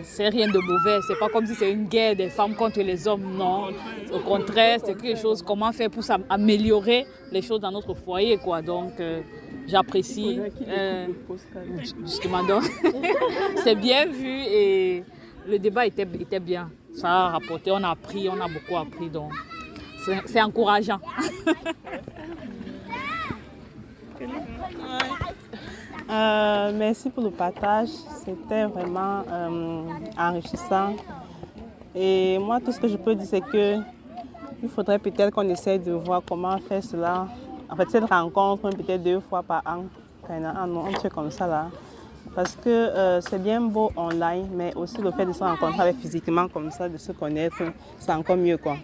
c'est- 0.03 0.29
rien 0.29 0.47
de 0.47 0.57
mauvais. 0.59 0.99
C'est 1.07 1.19
pas 1.19 1.29
comme 1.29 1.45
si 1.45 1.55
c'est 1.55 1.71
une 1.71 1.87
guerre 1.87 2.15
des 2.15 2.29
femmes 2.29 2.55
contre 2.55 2.79
les 2.81 3.07
hommes, 3.07 3.35
non. 3.37 3.67
Au 4.13 4.19
contraire, 4.19 4.79
c'est 4.83 4.95
quelque 4.99 5.19
chose, 5.19 5.41
comment 5.41 5.71
faire 5.71 5.89
pour 5.89 6.03
améliorer 6.29 7.05
les 7.31 7.41
choses 7.41 7.59
dans 7.59 7.71
notre 7.71 7.93
foyer, 7.93 8.37
quoi. 8.37 8.61
Donc, 8.61 8.93
euh, 8.99 9.21
j'apprécie. 9.67 10.39
euh, 10.67 11.07
justement, 12.03 12.41
c'est 13.63 13.75
bien 13.75 14.05
vu 14.05 14.41
et 14.47 15.03
le 15.47 15.59
débat 15.59 15.85
était, 15.85 16.07
était 16.19 16.39
bien. 16.39 16.69
Ça 16.93 17.07
a 17.09 17.29
rapporté, 17.29 17.71
on 17.71 17.83
a 17.83 17.89
appris, 17.89 18.27
on 18.29 18.39
a 18.41 18.47
beaucoup 18.47 18.77
appris, 18.77 19.09
donc 19.09 19.31
c'est 20.05 20.17
c'est 20.25 20.41
encourageant. 20.41 20.99
Euh, 26.09 26.71
merci 26.75 27.09
pour 27.09 27.23
le 27.23 27.31
partage. 27.31 27.89
C'était 28.25 28.65
vraiment 28.65 29.23
euh, 29.29 29.83
enrichissant. 30.17 30.93
Et 31.95 32.37
moi, 32.39 32.59
tout 32.59 32.71
ce 32.71 32.79
que 32.79 32.87
je 32.87 32.97
peux 32.97 33.15
dire, 33.15 33.27
c'est 33.27 33.41
que 33.41 33.77
il 34.63 34.69
faudrait 34.69 34.99
peut-être 34.99 35.31
qu'on 35.31 35.47
essaie 35.49 35.79
de 35.79 35.91
voir 35.91 36.21
comment 36.27 36.57
faire 36.59 36.83
cela. 36.83 37.27
En 37.69 37.75
fait, 37.75 37.89
cette 37.89 38.09
rencontre, 38.09 38.69
peut-être 38.69 39.03
deux 39.03 39.19
fois 39.19 39.41
par 39.43 39.63
an, 39.65 39.85
un, 40.29 40.45
un 40.45 40.91
truc 40.93 41.13
comme 41.13 41.31
ça 41.31 41.47
là. 41.47 41.67
Parce 42.35 42.55
que 42.55 42.69
euh, 42.69 43.19
c'est 43.21 43.41
bien 43.41 43.59
beau 43.59 43.91
online, 43.95 44.47
mais 44.53 44.73
aussi 44.75 45.01
le 45.01 45.11
fait 45.11 45.25
de 45.25 45.33
se 45.33 45.43
rencontrer 45.43 45.81
avec 45.81 45.97
physiquement 45.97 46.47
comme 46.47 46.71
ça, 46.71 46.87
de 46.87 46.97
se 46.97 47.11
connaître, 47.11 47.61
c'est 47.99 48.11
encore 48.13 48.37
mieux 48.37 48.57
quoi. 48.57 48.77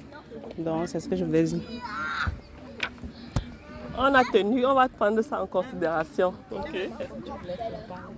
Donc, 0.58 0.88
c'est 0.88 1.00
ce 1.00 1.08
que 1.08 1.16
je 1.16 1.24
voulais 1.24 1.44
dire. 1.44 1.62
On 4.00 4.14
a 4.14 4.24
tenu, 4.24 4.64
on 4.66 4.76
va 4.76 4.88
prendre 4.88 5.22
ça 5.24 5.42
en 5.42 5.48
considération. 5.48 6.34
Ok. 6.52 6.90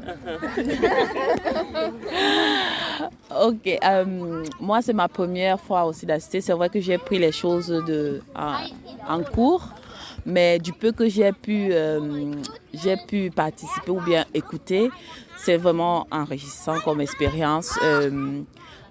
Ok, 3.41 3.67
euh, 3.83 4.43
moi 4.59 4.81
c'est 4.81 4.93
ma 4.93 5.07
première 5.07 5.59
fois 5.59 5.85
aussi 5.85 6.05
d'assister. 6.05 6.41
C'est 6.41 6.53
vrai 6.53 6.69
que 6.69 6.79
j'ai 6.81 6.97
pris 6.97 7.19
les 7.19 7.31
choses 7.31 7.67
de, 7.67 8.21
en, 8.35 8.55
en 9.07 9.23
cours, 9.23 9.69
mais 10.25 10.59
du 10.59 10.73
peu 10.73 10.91
que 10.91 11.07
j'ai 11.07 11.31
pu, 11.31 11.69
euh, 11.71 12.33
j'ai 12.73 12.97
pu 13.07 13.29
participer 13.29 13.91
ou 13.91 14.01
bien 14.01 14.25
écouter, 14.33 14.89
c'est 15.37 15.57
vraiment 15.57 16.07
enrichissant 16.11 16.79
comme 16.83 17.01
expérience. 17.01 17.77
Euh, 17.83 18.41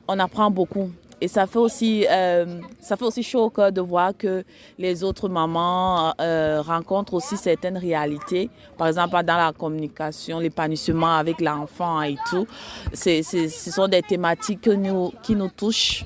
on 0.07 0.18
apprend 0.18 0.51
beaucoup. 0.51 0.91
Et 1.21 1.29
ça 1.29 1.47
fait 1.47 1.59
aussi, 1.59 2.07
euh, 2.09 2.61
ça 2.81 2.97
fait 2.97 3.05
aussi 3.05 3.23
chaud 3.23 3.45
au 3.45 3.51
cœur 3.51 3.73
de 3.73 3.81
voir 3.81 4.16
que 4.16 4.45
les 4.79 5.03
autres 5.03 5.29
mamans 5.29 6.14
euh, 6.21 6.62
rencontrent 6.62 7.14
aussi 7.14 7.37
certaines 7.37 7.77
réalités. 7.77 8.51
Par 8.77 8.87
exemple, 8.87 9.21
dans 9.25 9.37
la 9.37 9.53
communication, 9.53 10.39
l'épanouissement 10.39 11.16
avec 11.16 11.41
l'enfant 11.41 12.03
et 12.03 12.16
tout. 12.31 12.47
C'est, 12.93 13.23
ce 13.23 13.71
sont 13.71 13.89
des 13.89 14.03
thématiques 14.03 14.61
que 14.61 14.71
nous, 14.71 15.12
qui 15.23 15.35
nous 15.35 15.49
touchent 15.49 16.05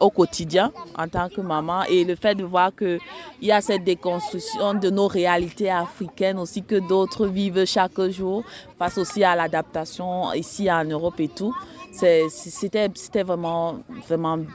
au 0.00 0.10
quotidien 0.10 0.72
en 0.98 1.06
tant 1.06 1.28
que 1.28 1.42
maman 1.42 1.82
et 1.84 2.04
le 2.04 2.16
fait 2.16 2.34
de 2.34 2.42
voir 2.42 2.74
qu'il 2.74 2.98
y 3.42 3.52
a 3.52 3.60
cette 3.60 3.84
déconstruction 3.84 4.74
de 4.74 4.88
nos 4.88 5.06
réalités 5.06 5.70
africaines 5.70 6.38
aussi 6.38 6.62
que 6.62 6.76
d'autres 6.76 7.26
vivent 7.26 7.66
chaque 7.66 8.00
jour 8.08 8.42
face 8.78 8.96
aussi 8.96 9.22
à 9.22 9.36
l'adaptation 9.36 10.32
ici 10.32 10.72
en 10.72 10.84
Europe 10.84 11.20
et 11.20 11.28
tout. 11.28 11.54
C'était 11.92 13.22
vraiment, 13.22 13.78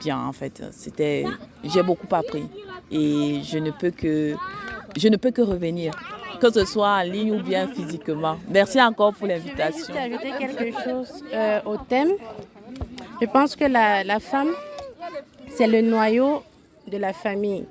bien 0.03 0.19
en 0.19 0.31
fait. 0.31 0.63
J'ai 1.63 1.83
beaucoup 1.83 2.07
appris 2.11 2.47
et 2.91 3.41
je 3.43 3.57
ne 3.57 3.71
peux 3.71 3.91
que, 3.91 4.35
je 4.95 5.41
revenir, 5.41 5.93
que 6.39 6.51
ce 6.51 6.65
soit 6.65 6.89
en 6.89 7.03
ligne 7.03 7.31
ou 7.33 7.43
bien 7.43 7.67
physiquement. 7.67 8.37
Merci 8.49 8.81
encore 8.81 9.13
pour 9.13 9.27
l'invitation. 9.27 9.85
Juste 9.85 9.97
ajouter 9.97 10.31
quelque 10.39 10.83
chose 10.83 11.23
euh, 11.33 11.59
au 11.65 11.77
thème. 11.77 12.11
Je 13.21 13.27
pense 13.27 13.55
que 13.55 13.65
la, 13.65 14.03
la 14.03 14.19
femme, 14.19 14.51
c'est 15.49 15.67
le 15.67 15.81
noyau 15.81 16.43
de 16.87 16.97
la 16.97 17.13
famille. 17.13 17.65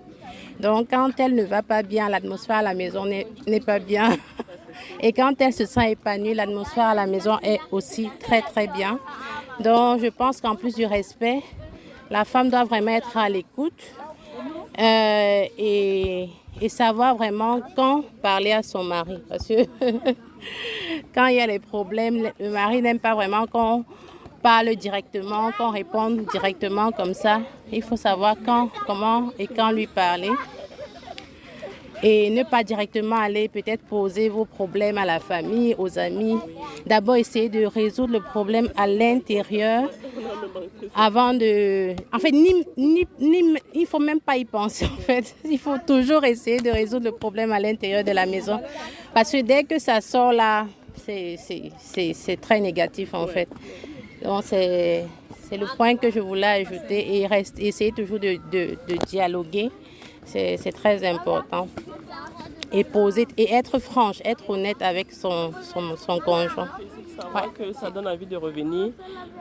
Donc, 0.61 0.89
quand 0.91 1.11
elle 1.19 1.35
ne 1.35 1.45
va 1.45 1.63
pas 1.63 1.83
bien, 1.83 2.09
l'atmosphère 2.09 2.57
à 2.57 2.63
la 2.63 2.75
maison 2.75 3.05
n'est 3.05 3.61
pas 3.61 3.79
bien. 3.79 4.17
Et 5.01 5.13
quand 5.13 5.41
elle 5.41 5.53
se 5.53 5.67
sent 5.67 5.93
épanouie, 5.93 6.35
l'atmosphère 6.35 6.87
à 6.87 6.95
la 6.95 7.07
maison 7.07 7.39
est 7.43 7.59
aussi 7.71 8.09
très, 8.21 8.43
très 8.43 8.67
bien. 8.69 8.99
Donc, 9.61 10.01
je 10.01 10.09
pense 10.09 10.41
qu'en 10.41 10.57
plus 10.57 10.75
du 10.75 10.87
respect, 10.87 11.43
la 12.11 12.25
femme 12.25 12.51
doit 12.51 12.65
vraiment 12.65 12.93
être 12.93 13.17
à 13.17 13.29
l'écoute 13.29 13.83
euh, 14.79 15.45
et, 15.57 16.29
et 16.61 16.69
savoir 16.69 17.17
vraiment 17.17 17.61
quand 17.77 18.05
parler 18.21 18.53
à 18.53 18.63
son 18.63 18.85
mari. 18.85 19.19
Parce 19.29 19.47
que 19.47 19.65
quand 21.15 21.27
il 21.27 21.37
y 21.37 21.41
a 21.41 21.47
les 21.47 21.59
problèmes, 21.59 22.31
le 22.39 22.51
mari 22.51 22.83
n'aime 22.83 22.99
pas 22.99 23.15
vraiment 23.15 23.47
qu'on 23.47 23.85
parle 24.43 24.75
directement, 24.77 25.53
qu'on 25.57 25.71
réponde 25.71 26.27
directement 26.31 26.91
comme 26.91 27.15
ça. 27.15 27.41
Il 27.73 27.83
faut 27.83 27.97
savoir 27.97 28.37
quand, 28.45 28.69
comment 28.87 29.31
et 29.39 29.47
quand 29.47 29.71
lui 29.71 29.87
parler. 29.87 30.31
Et 32.07 32.29
ne 32.29 32.43
pas 32.43 32.63
directement 32.63 33.17
aller 33.17 33.49
peut-être 33.49 33.83
poser 33.83 34.29
vos 34.29 34.45
problèmes 34.45 34.99
à 34.99 35.07
la 35.07 35.21
famille, 35.21 35.75
aux 35.79 35.99
amis. 35.99 36.37
D'abord 36.87 37.17
essayer 37.17 37.49
de 37.49 37.65
résoudre 37.65 38.13
le 38.13 38.21
problème 38.21 38.69
à 38.77 38.87
l'intérieur 38.87 39.89
avant 40.95 41.33
de... 41.33 41.95
En 42.13 42.19
fait, 42.19 42.29
il 42.31 43.07
ne 43.23 43.87
faut 43.87 43.99
même 44.01 44.21
pas 44.21 44.37
y 44.37 44.45
penser 44.45 44.85
en 44.99 45.01
fait. 45.01 45.35
Il 45.51 45.59
faut 45.59 45.79
toujours 45.79 46.25
essayer 46.25 46.59
de 46.61 46.69
résoudre 46.71 47.07
le 47.07 47.13
problème 47.13 47.53
à 47.53 47.59
l'intérieur 47.59 48.05
de 48.05 48.13
la 48.13 48.27
maison. 48.27 48.61
Parce 49.15 49.33
que 49.33 49.41
dès 49.41 49.65
que 49.65 49.79
ça 49.79 50.03
sort 50.03 50.33
là, 50.33 50.67
c'est- 51.07 52.37
très 52.43 52.61
négatif 52.61 53.15
en 53.15 53.27
fait. 53.27 53.49
Donc 54.23 54.43
c'est 54.45 55.07
le 55.53 55.75
point 55.75 55.97
que 55.97 56.11
je 56.11 56.21
voulais 56.21 56.65
ajouter 56.65 57.17
et 57.17 57.27
reste, 57.27 57.59
essayer 57.59 57.93
toujours 57.93 58.19
de 58.19 58.77
dialoguer. 59.09 59.71
C'est 60.25 60.73
très 60.75 61.07
important. 61.09 61.69
Et 62.73 62.83
poser 62.83 63.27
et 63.37 63.53
être 63.53 63.79
franche, 63.79 64.21
être 64.25 64.51
honnête 64.51 64.83
avec 64.83 65.13
son, 65.13 65.53
son, 65.63 66.19
conjoint. 66.19 66.69
savoir 67.17 67.53
que 67.53 67.73
ça 67.73 67.89
donne 67.89 68.09
envie 68.09 68.27
de 68.27 68.37
revenir. 68.37 68.91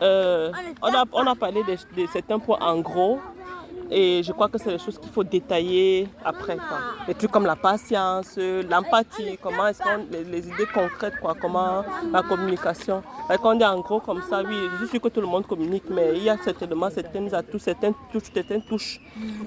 Euh, 0.03 0.51
on, 0.83 0.93
a, 0.93 1.03
on 1.11 1.25
a 1.25 1.33
parlé 1.33 1.63
de 1.63 2.05
certains 2.11 2.37
points 2.37 2.59
en 2.61 2.79
gros 2.79 3.19
et 3.91 4.21
je 4.23 4.31
crois 4.31 4.47
que 4.49 4.57
c'est 4.57 4.71
des 4.71 4.79
choses 4.79 4.97
qu'il 4.99 5.11
faut 5.11 5.23
détailler 5.23 6.07
après. 6.23 6.55
Quoi. 6.57 6.77
Des 7.07 7.13
trucs 7.13 7.31
comme 7.31 7.45
la 7.45 7.55
patience, 7.55 8.37
l'empathie, 8.37 9.37
comment 9.41 9.67
est-ce 9.67 9.79
qu'on, 9.83 10.05
les, 10.11 10.23
les 10.23 10.47
idées 10.47 10.67
concrètes, 10.73 11.13
comment 11.41 11.83
la 12.11 12.21
communication. 12.23 13.03
Quand 13.41 13.53
on 13.53 13.55
dit 13.55 13.63
en 13.65 13.79
gros 13.79 13.99
comme 13.99 14.21
ça, 14.29 14.41
oui, 14.45 14.55
je 14.79 14.85
suis 14.85 14.99
que 14.99 15.07
tout 15.09 15.21
le 15.21 15.27
monde 15.27 15.45
communique, 15.47 15.83
mais 15.89 16.13
il 16.15 16.23
y 16.23 16.29
a 16.29 16.37
certainement 16.37 16.89
certaines 16.89 17.33
atouts, 17.33 17.59
certaines 17.59 17.93
touches, 18.11 18.31
certaines 18.33 18.63
touches 18.63 18.99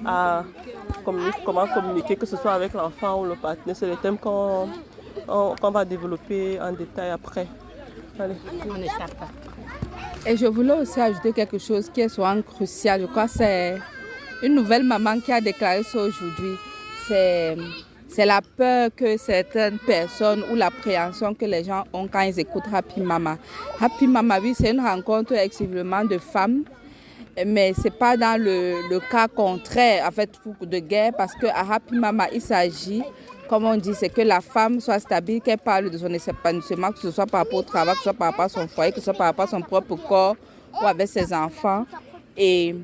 à 0.05 0.43
communiquer, 1.03 1.39
comment 1.45 1.67
communiquer, 1.67 2.15
que 2.15 2.25
ce 2.25 2.37
soit 2.37 2.53
avec 2.53 2.73
l'enfant 2.73 3.21
ou 3.21 3.25
le 3.25 3.35
partenaire. 3.35 3.75
C'est 3.75 3.89
des 3.89 3.97
thèmes 3.97 4.17
qu'on, 4.17 4.67
on- 5.27 5.55
qu'on 5.59 5.71
va 5.71 5.83
développer 5.85 6.59
en 6.61 6.71
détail 6.71 7.11
après. 7.11 7.47
Et 10.25 10.35
je 10.35 10.45
voulais 10.47 10.73
aussi 10.73 10.99
ajouter 10.99 11.31
quelque 11.31 11.57
chose 11.59 11.89
qui 11.89 12.01
est 12.01 12.09
souvent 12.09 12.41
crucial. 12.41 13.01
Je 13.01 13.05
crois 13.05 13.27
c'est 13.27 13.77
une 14.43 14.55
nouvelle 14.55 14.83
maman 14.83 15.19
qui 15.19 15.31
a 15.31 15.41
déclaré 15.41 15.83
ça 15.83 15.99
aujourd'hui. 15.99 16.55
C'est 17.07 18.25
la 18.25 18.41
peur 18.41 18.89
que 18.95 19.17
certaines 19.17 19.77
personnes 19.79 20.43
ou 20.51 20.55
l'appréhension 20.55 21.33
que 21.33 21.45
les 21.45 21.63
gens 21.63 21.83
ont 21.93 22.07
quand 22.07 22.21
ils 22.21 22.39
écoutent 22.39 22.71
Happy 22.71 23.01
Mama. 23.01 23.37
Happy 23.79 24.07
Mama, 24.07 24.39
oui, 24.41 24.53
c'est 24.57 24.71
une 24.71 24.81
rencontre 24.81 25.33
exclusivement 25.33 26.03
de 26.03 26.17
femmes, 26.17 26.63
mais 27.45 27.73
ce 27.73 27.83
n'est 27.83 27.91
pas 27.91 28.17
dans 28.17 28.41
le, 28.41 28.89
le, 28.89 28.99
cas 28.99 29.27
contraire, 29.27 30.07
en 30.07 30.11
fait, 30.11 30.29
de 30.61 30.79
guerre, 30.79 31.11
parce 31.15 31.33
qu'à 31.35 31.63
Happy 31.69 31.95
Mama, 31.95 32.27
il 32.33 32.41
s'agit, 32.41 33.03
comme 33.47 33.65
on 33.65 33.77
dit, 33.77 33.93
c'est 33.93 34.09
que 34.09 34.21
la 34.21 34.41
femme 34.41 34.79
soit 34.79 34.99
stable, 34.99 35.39
qu'elle 35.41 35.57
parle 35.57 35.89
de 35.89 35.97
son 35.97 36.11
épanouissement, 36.13 36.91
que 36.91 36.99
ce 36.99 37.11
soit 37.11 37.25
par 37.25 37.41
rapport 37.41 37.59
au 37.59 37.63
travail, 37.63 37.93
que 37.93 37.99
ce 37.99 38.03
soit 38.03 38.13
par 38.13 38.31
rapport 38.31 38.45
à 38.45 38.49
son 38.49 38.67
foyer, 38.67 38.91
que 38.91 38.99
ce 38.99 39.05
soit 39.05 39.13
par 39.13 39.27
rapport 39.27 39.45
à 39.45 39.49
son 39.49 39.61
propre 39.61 39.95
corps 39.95 40.35
ou 40.81 40.85
avec 40.85 41.07
ses 41.07 41.33
enfants. 41.33 41.85
Et 42.35 42.75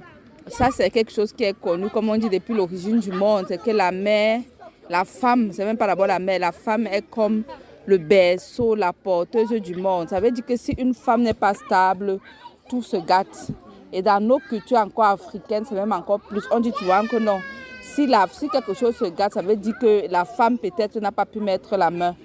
ça, 0.47 0.69
c'est 0.71 0.89
quelque 0.89 1.11
chose 1.11 1.31
qui 1.33 1.43
est 1.43 1.59
connu, 1.59 1.89
comme 1.89 2.09
on 2.09 2.17
dit, 2.17 2.29
depuis 2.29 2.53
l'origine 2.53 2.99
du 2.99 3.11
monde. 3.11 3.45
C'est 3.47 3.61
que 3.61 3.71
la 3.71 3.91
mère, 3.91 4.41
la 4.89 5.05
femme, 5.05 5.51
c'est 5.51 5.65
même 5.65 5.77
pas 5.77 5.87
d'abord 5.87 6.07
la 6.07 6.19
mère, 6.19 6.39
la 6.39 6.51
femme 6.51 6.87
est 6.87 7.09
comme 7.09 7.43
le 7.85 7.97
berceau, 7.97 8.75
la 8.75 8.93
porteuse 8.93 9.49
du 9.49 9.75
monde. 9.75 10.09
Ça 10.09 10.19
veut 10.19 10.31
dire 10.31 10.45
que 10.45 10.55
si 10.55 10.73
une 10.77 10.93
femme 10.93 11.21
n'est 11.21 11.33
pas 11.33 11.53
stable, 11.53 12.19
tout 12.69 12.81
se 12.81 12.97
gâte. 12.97 13.49
Et 13.91 14.01
dans 14.01 14.19
nos 14.19 14.39
cultures 14.39 14.79
encore 14.79 15.05
africaines, 15.05 15.65
c'est 15.67 15.75
même 15.75 15.91
encore 15.91 16.19
plus. 16.19 16.43
On 16.51 16.59
dit, 16.59 16.71
tu 16.71 16.85
que 16.85 17.19
non. 17.19 17.39
Si, 17.81 18.09
si 18.31 18.49
quelque 18.49 18.73
chose 18.73 18.95
se 18.95 19.05
gâte, 19.05 19.33
ça 19.33 19.41
veut 19.41 19.55
dire 19.55 19.77
que 19.79 20.09
la 20.09 20.25
femme 20.25 20.57
peut-être 20.57 20.99
n'a 20.99 21.11
pas 21.11 21.25
pu 21.25 21.39
mettre 21.39 21.77
la 21.77 21.91
main. 21.91 22.15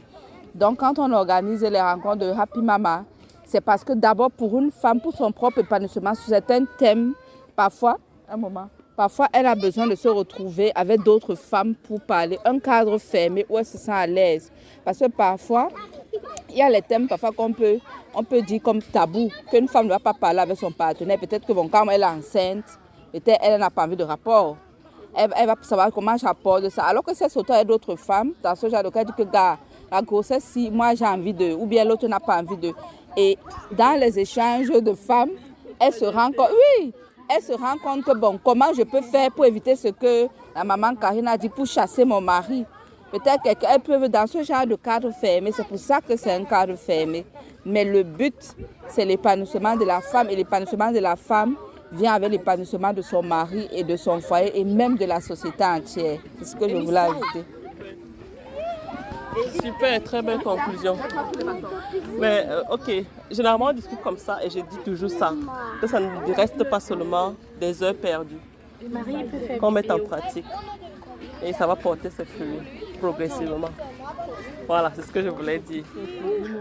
Donc, 0.55 0.79
quand 0.79 0.99
on 0.99 1.13
organise 1.13 1.63
les 1.63 1.81
rencontres 1.81 2.27
de 2.27 2.31
Happy 2.31 2.61
Mama, 2.61 3.05
c'est 3.45 3.61
parce 3.61 3.85
que 3.85 3.93
d'abord, 3.93 4.31
pour 4.31 4.59
une 4.59 4.71
femme, 4.71 5.01
pour 5.01 5.15
son 5.15 5.31
propre 5.31 5.59
épanouissement 5.59 6.15
sur 6.15 6.29
certains 6.29 6.65
thèmes, 6.79 7.13
parfois, 7.55 7.99
un 8.31 8.37
moment, 8.37 8.69
parfois, 8.97 9.29
elle 9.33 9.47
a 9.47 9.55
besoin 9.55 9.87
de 9.87 9.95
se 9.95 10.09
retrouver 10.09 10.71
avec 10.75 11.03
d'autres 11.03 11.35
femmes 11.35 11.75
pour 11.75 12.01
parler, 12.01 12.39
un 12.45 12.59
cadre 12.59 12.99
fermé 12.99 13.47
où 13.49 13.59
elle 13.59 13.65
se 13.65 13.79
sent 13.79 13.93
à 13.93 14.07
l'aise. 14.07 14.53
Parce 14.85 14.99
que 14.99 15.09
parfois, 15.09 15.69
il 16.51 16.57
y 16.57 16.63
a 16.63 16.69
les 16.69 16.83
thèmes 16.83 17.09
parfois 17.09 17.33
qu'on 17.33 17.53
peut, 17.53 17.79
on 18.15 18.25
peut 18.25 18.43
dire 18.43 18.63
comme 18.63 18.83
tabou, 18.83 19.31
qu'une 19.51 19.69
femme 19.69 19.87
ne 19.87 19.91
va 19.91 19.99
pas 19.99 20.15
parler 20.15 20.41
avec 20.41 20.59
son 20.59 20.71
partenaire. 20.71 21.19
Peut-être 21.19 21.47
que 21.47 21.53
bon, 21.53 21.69
quand 21.69 21.89
elle 21.89 22.03
est 22.03 22.07
enceinte, 22.07 22.79
peut-être 23.13 23.39
elle 23.43 23.61
n'a 23.61 23.71
pas 23.71 23.85
envie 23.85 23.97
de 23.97 24.05
rapport. 24.05 24.57
Elle, 25.17 25.33
elle 25.37 25.47
va 25.47 25.55
savoir 25.63 25.91
comment 25.93 26.17
j'apporte 26.17 26.69
ça. 26.69 26.85
Alors 26.85 27.03
que 27.03 27.15
c'est 27.15 27.31
surtout 27.31 27.53
avec 27.53 27.67
d'autres 27.67 27.97
femmes, 27.97 28.33
dans 28.43 28.55
ce 28.55 28.69
genre 28.69 28.83
de 28.83 28.91
cas, 28.91 29.05
dit 29.05 29.13
que 29.17 29.23
gars, 29.23 29.59
la 29.91 30.03
grossesse, 30.03 30.45
si 30.45 30.71
moi 30.71 30.95
j'ai 30.95 31.07
envie 31.07 31.33
de, 31.33 31.55
ou 31.55 31.67
bien 31.67 31.85
l'autre 31.85 32.07
n'a 32.07 32.21
pas 32.21 32.39
envie 32.39 32.59
de. 32.59 32.73
Et 33.17 33.39
dans 33.73 33.99
les 33.99 34.19
échanges 34.19 34.69
de 34.69 34.93
femmes, 34.93 35.31
elle 35.81 35.93
se 35.93 36.05
rend 36.05 36.31
compte, 36.33 36.51
oui, 36.79 36.93
elle 37.29 37.43
se 37.43 37.53
rend 37.53 37.77
compte 37.83 38.05
que, 38.05 38.17
bon, 38.17 38.39
comment 38.43 38.73
je 38.77 38.83
peux 38.83 39.03
faire 39.03 39.31
pour 39.31 39.45
éviter 39.45 39.77
ce 39.77 39.89
que 39.89 40.29
la 40.55 40.65
maman 40.65 40.95
Karine 40.95 41.29
a 41.29 41.37
dit 41.37 41.49
pour 41.49 41.67
chasser 41.67 42.05
mon 42.05 42.21
mari? 42.21 42.65
Peut-être 43.11 43.43
qu'elle 43.43 43.81
peut 43.81 44.09
dans 44.09 44.27
ce 44.27 44.43
genre 44.43 44.67
de 44.67 44.75
cadre 44.75 45.11
fermé, 45.11 45.51
c'est 45.53 45.67
pour 45.67 45.79
ça 45.79 46.01
que 46.01 46.17
c'est 46.17 46.33
un 46.33 46.45
cadre 46.45 46.77
fermé. 46.77 47.25
Mais 47.65 47.85
le 47.85 48.03
but, 48.03 48.35
c'est 48.89 49.05
l'épanouissement 49.05 49.77
de 49.77 49.85
la 49.85 50.01
femme 50.01 50.29
et 50.31 50.37
l'épanouissement 50.37 50.93
de 50.93 50.99
la 50.99 51.17
femme 51.17 51.57
vient 51.91 52.13
avec 52.13 52.31
l'épanouissement 52.31 52.93
de 52.93 53.01
son 53.01 53.23
mari 53.23 53.67
et 53.73 53.83
de 53.83 53.97
son 53.97 54.21
foyer 54.21 54.59
et 54.59 54.65
même 54.65 54.97
de 54.97 55.07
la 55.07 55.21
société 55.23 55.65
entière. 55.65 56.19
C'est 56.39 56.45
ce 56.45 56.57
que 56.57 56.69
je 56.69 56.77
voulais 56.77 56.99
ajouter. 56.99 57.45
Super, 59.63 60.03
très 60.03 60.23
belle 60.23 60.43
conclusion. 60.43 60.97
Mais 62.19 62.45
euh, 62.49 62.63
ok, 62.71 62.91
généralement 63.31 63.67
on 63.67 63.73
discute 63.73 64.01
comme 64.01 64.19
ça 64.19 64.45
et 64.45 64.51
je 64.51 64.61
dis 64.61 64.79
toujours 64.85 65.11
ça, 65.11 65.33
que 65.81 65.87
ça 65.87 66.01
ne 66.01 66.35
reste 66.35 66.63
pas 66.69 66.81
seulement 66.81 67.35
des 67.61 67.83
heures 67.83 67.95
perdues, 67.95 68.41
qu'on 69.61 69.71
met 69.71 69.91
en 69.91 69.99
pratique 69.99 70.47
et 71.43 71.53
ça 71.53 71.67
va 71.67 71.77
porter 71.77 72.11
ses 72.11 72.25
fruits 72.25 72.61
progressivement. 73.01 73.71
Voilà, 74.67 74.93
c'est 74.95 75.03
ce 75.03 75.13
que 75.13 75.23
je 75.23 75.29
voulais 75.29 75.59
dire. 75.59 75.85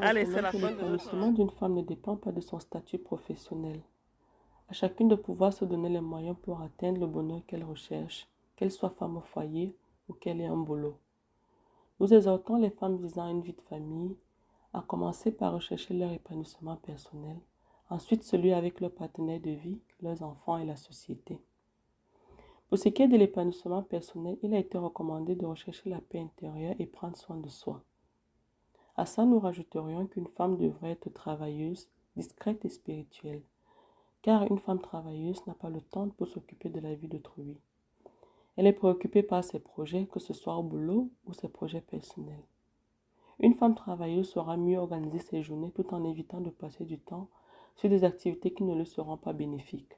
Allez, 0.02 0.26
c'est 0.26 0.42
la 0.42 0.52
fin. 0.52 0.70
L'épanouissement 0.70 1.32
d'une 1.32 1.50
femme 1.50 1.76
ne 1.76 1.82
dépend 1.82 2.16
pas 2.16 2.32
de 2.32 2.42
son 2.42 2.60
statut 2.60 2.98
professionnel. 2.98 3.82
À 4.70 4.74
chacune 4.74 5.08
de 5.08 5.16
pouvoir 5.16 5.54
se 5.54 5.66
donner 5.66 5.90
les 5.90 6.02
moyens 6.02 6.36
pour 6.42 6.62
atteindre 6.62 7.00
le 7.00 7.08
bonheur 7.08 7.42
qu'elle 7.48 7.64
recherche, 7.64 8.28
qu'elle 8.56 8.72
soit 8.72 8.90
femme 8.90 9.18
au 9.18 9.22
foyer 9.22 9.76
ou 10.10 10.14
qu'elle 10.14 10.42
ait 10.42 10.46
un 10.46 10.58
boulot. 10.58 10.98
Nous 12.00 12.14
exhortons 12.14 12.58
les 12.58 12.70
femmes 12.70 12.98
visant 12.98 13.28
une 13.28 13.42
vie 13.42 13.54
de 13.54 13.62
famille 13.62 14.16
à 14.72 14.82
commencer 14.82 15.32
par 15.32 15.54
rechercher 15.54 15.96
leur 15.96 16.12
épanouissement 16.12 16.76
personnel, 16.76 17.38
ensuite 17.90 18.24
celui 18.24 18.54
avec 18.54 18.80
leur 18.80 18.92
partenaire 18.92 19.42
de 19.42 19.52
vie, 19.52 19.80
leurs 20.02 20.22
enfants 20.22 20.58
et 20.58 20.66
la 20.66 20.76
société. 20.76 21.42
Pour 22.70 22.78
ce 22.78 22.90
qui 22.90 23.02
est 23.02 23.08
de 23.08 23.18
l'épanouissement 23.18 23.82
personnel, 23.82 24.38
il 24.44 24.54
a 24.54 24.60
été 24.60 24.78
recommandé 24.78 25.36
de 25.36 25.46
rechercher 25.46 25.90
la 25.90 26.02
paix 26.02 26.20
intérieure 26.20 26.76
et 26.78 26.86
prendre 26.86 27.18
soin 27.18 27.38
de 27.38 27.50
soi. 27.50 27.84
À 28.96 29.06
ça, 29.06 29.26
nous 29.26 29.40
rajouterions 29.40 30.06
qu'une 30.06 30.28
femme 30.28 30.58
devrait 30.58 30.92
être 30.92 31.10
travailleuse, 31.10 31.90
discrète 32.16 32.66
et 32.66 32.70
spirituelle, 32.70 33.42
car 34.22 34.44
une 34.44 34.60
femme 34.60 34.82
travailleuse 34.82 35.46
n'a 35.48 35.54
pas 35.54 35.70
le 35.70 35.82
temps 35.82 36.10
pour 36.10 36.28
s'occuper 36.28 36.70
de 36.70 36.80
la 36.80 36.94
vie 36.94 37.08
d'autrui. 37.08 37.58
Elle 38.58 38.68
est 38.68 38.74
préoccupée 38.74 39.24
par 39.24 39.44
ses 39.44 39.60
projets, 39.60 40.08
que 40.08 40.20
ce 40.20 40.34
soit 40.34 40.58
au 40.58 40.64
boulot 40.64 41.12
ou 41.28 41.34
ses 41.34 41.48
projets 41.48 41.82
personnels. 41.82 42.44
Une 43.40 43.54
femme 43.54 43.76
travailleuse 43.76 44.30
saura 44.30 44.58
mieux 44.58 44.80
organiser 44.80 45.20
ses 45.20 45.44
journées 45.44 45.72
tout 45.72 45.94
en 45.94 46.04
évitant 46.04 46.42
de 46.42 46.50
passer 46.50 46.86
du 46.86 46.98
temps 46.98 47.30
sur 47.76 47.88
des 47.88 48.04
activités 48.04 48.52
qui 48.52 48.64
ne 48.64 48.76
lui 48.76 48.88
seront 48.88 49.18
pas 49.18 49.34
bénéfiques. 49.34 49.94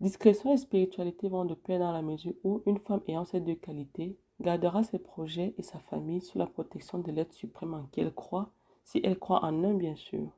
Discrétion 0.00 0.52
et 0.52 0.56
spiritualité 0.56 1.28
vont 1.28 1.44
de 1.44 1.54
pair 1.54 1.78
dans 1.78 1.92
la 1.92 2.00
mesure 2.00 2.34
où 2.42 2.62
une 2.64 2.78
femme 2.78 3.02
ayant 3.06 3.26
ces 3.26 3.40
deux 3.40 3.54
qualités 3.54 4.16
gardera 4.40 4.82
ses 4.82 4.98
projets 4.98 5.54
et 5.58 5.62
sa 5.62 5.78
famille 5.78 6.22
sous 6.22 6.38
la 6.38 6.46
protection 6.46 6.98
de 6.98 7.12
l'être 7.12 7.34
suprême 7.34 7.74
en 7.74 7.84
qui 7.84 8.00
elle 8.00 8.14
croit, 8.14 8.50
si 8.82 9.00
elle 9.04 9.18
croit 9.18 9.44
en 9.44 9.62
un 9.62 9.74
bien 9.74 9.94
sûr. 9.94 10.28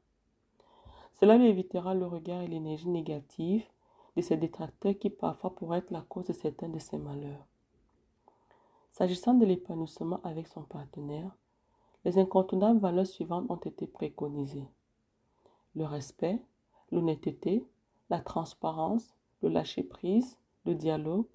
Cela 1.15 1.39
lui 1.39 1.47
évitera 1.47 1.95
le 1.95 2.07
regard 2.07 2.43
et 2.43 2.49
l'énergie 2.49 2.89
négative 2.89 3.65
de 4.17 4.23
ses 4.23 4.37
détracteurs 4.37 4.99
qui 4.99 5.11
parfois 5.11 5.55
pourraient 5.55 5.79
être 5.79 5.91
la 5.91 6.01
cause 6.01 6.27
de 6.27 6.33
certains 6.33 6.69
de 6.69 6.79
ses 6.79 6.97
malheurs. 6.97 7.47
S'agissant 8.93 9.35
de 9.35 9.45
l'épanouissement 9.45 10.21
avec 10.25 10.49
son 10.49 10.63
partenaire, 10.63 11.37
les 12.05 12.19
incontournables 12.19 12.81
valeurs 12.81 13.07
suivantes 13.07 13.51
ont 13.51 13.57
été 13.57 13.87
préconisées. 13.87 14.69
Le 15.75 15.85
respect, 15.85 16.41
l'honnêteté, 16.91 17.67
la 18.09 18.21
transparence, 18.21 19.15
le 19.43 19.51
lâcher-prise, 19.51 20.39
le 20.65 20.75
dialogue, 20.75 21.27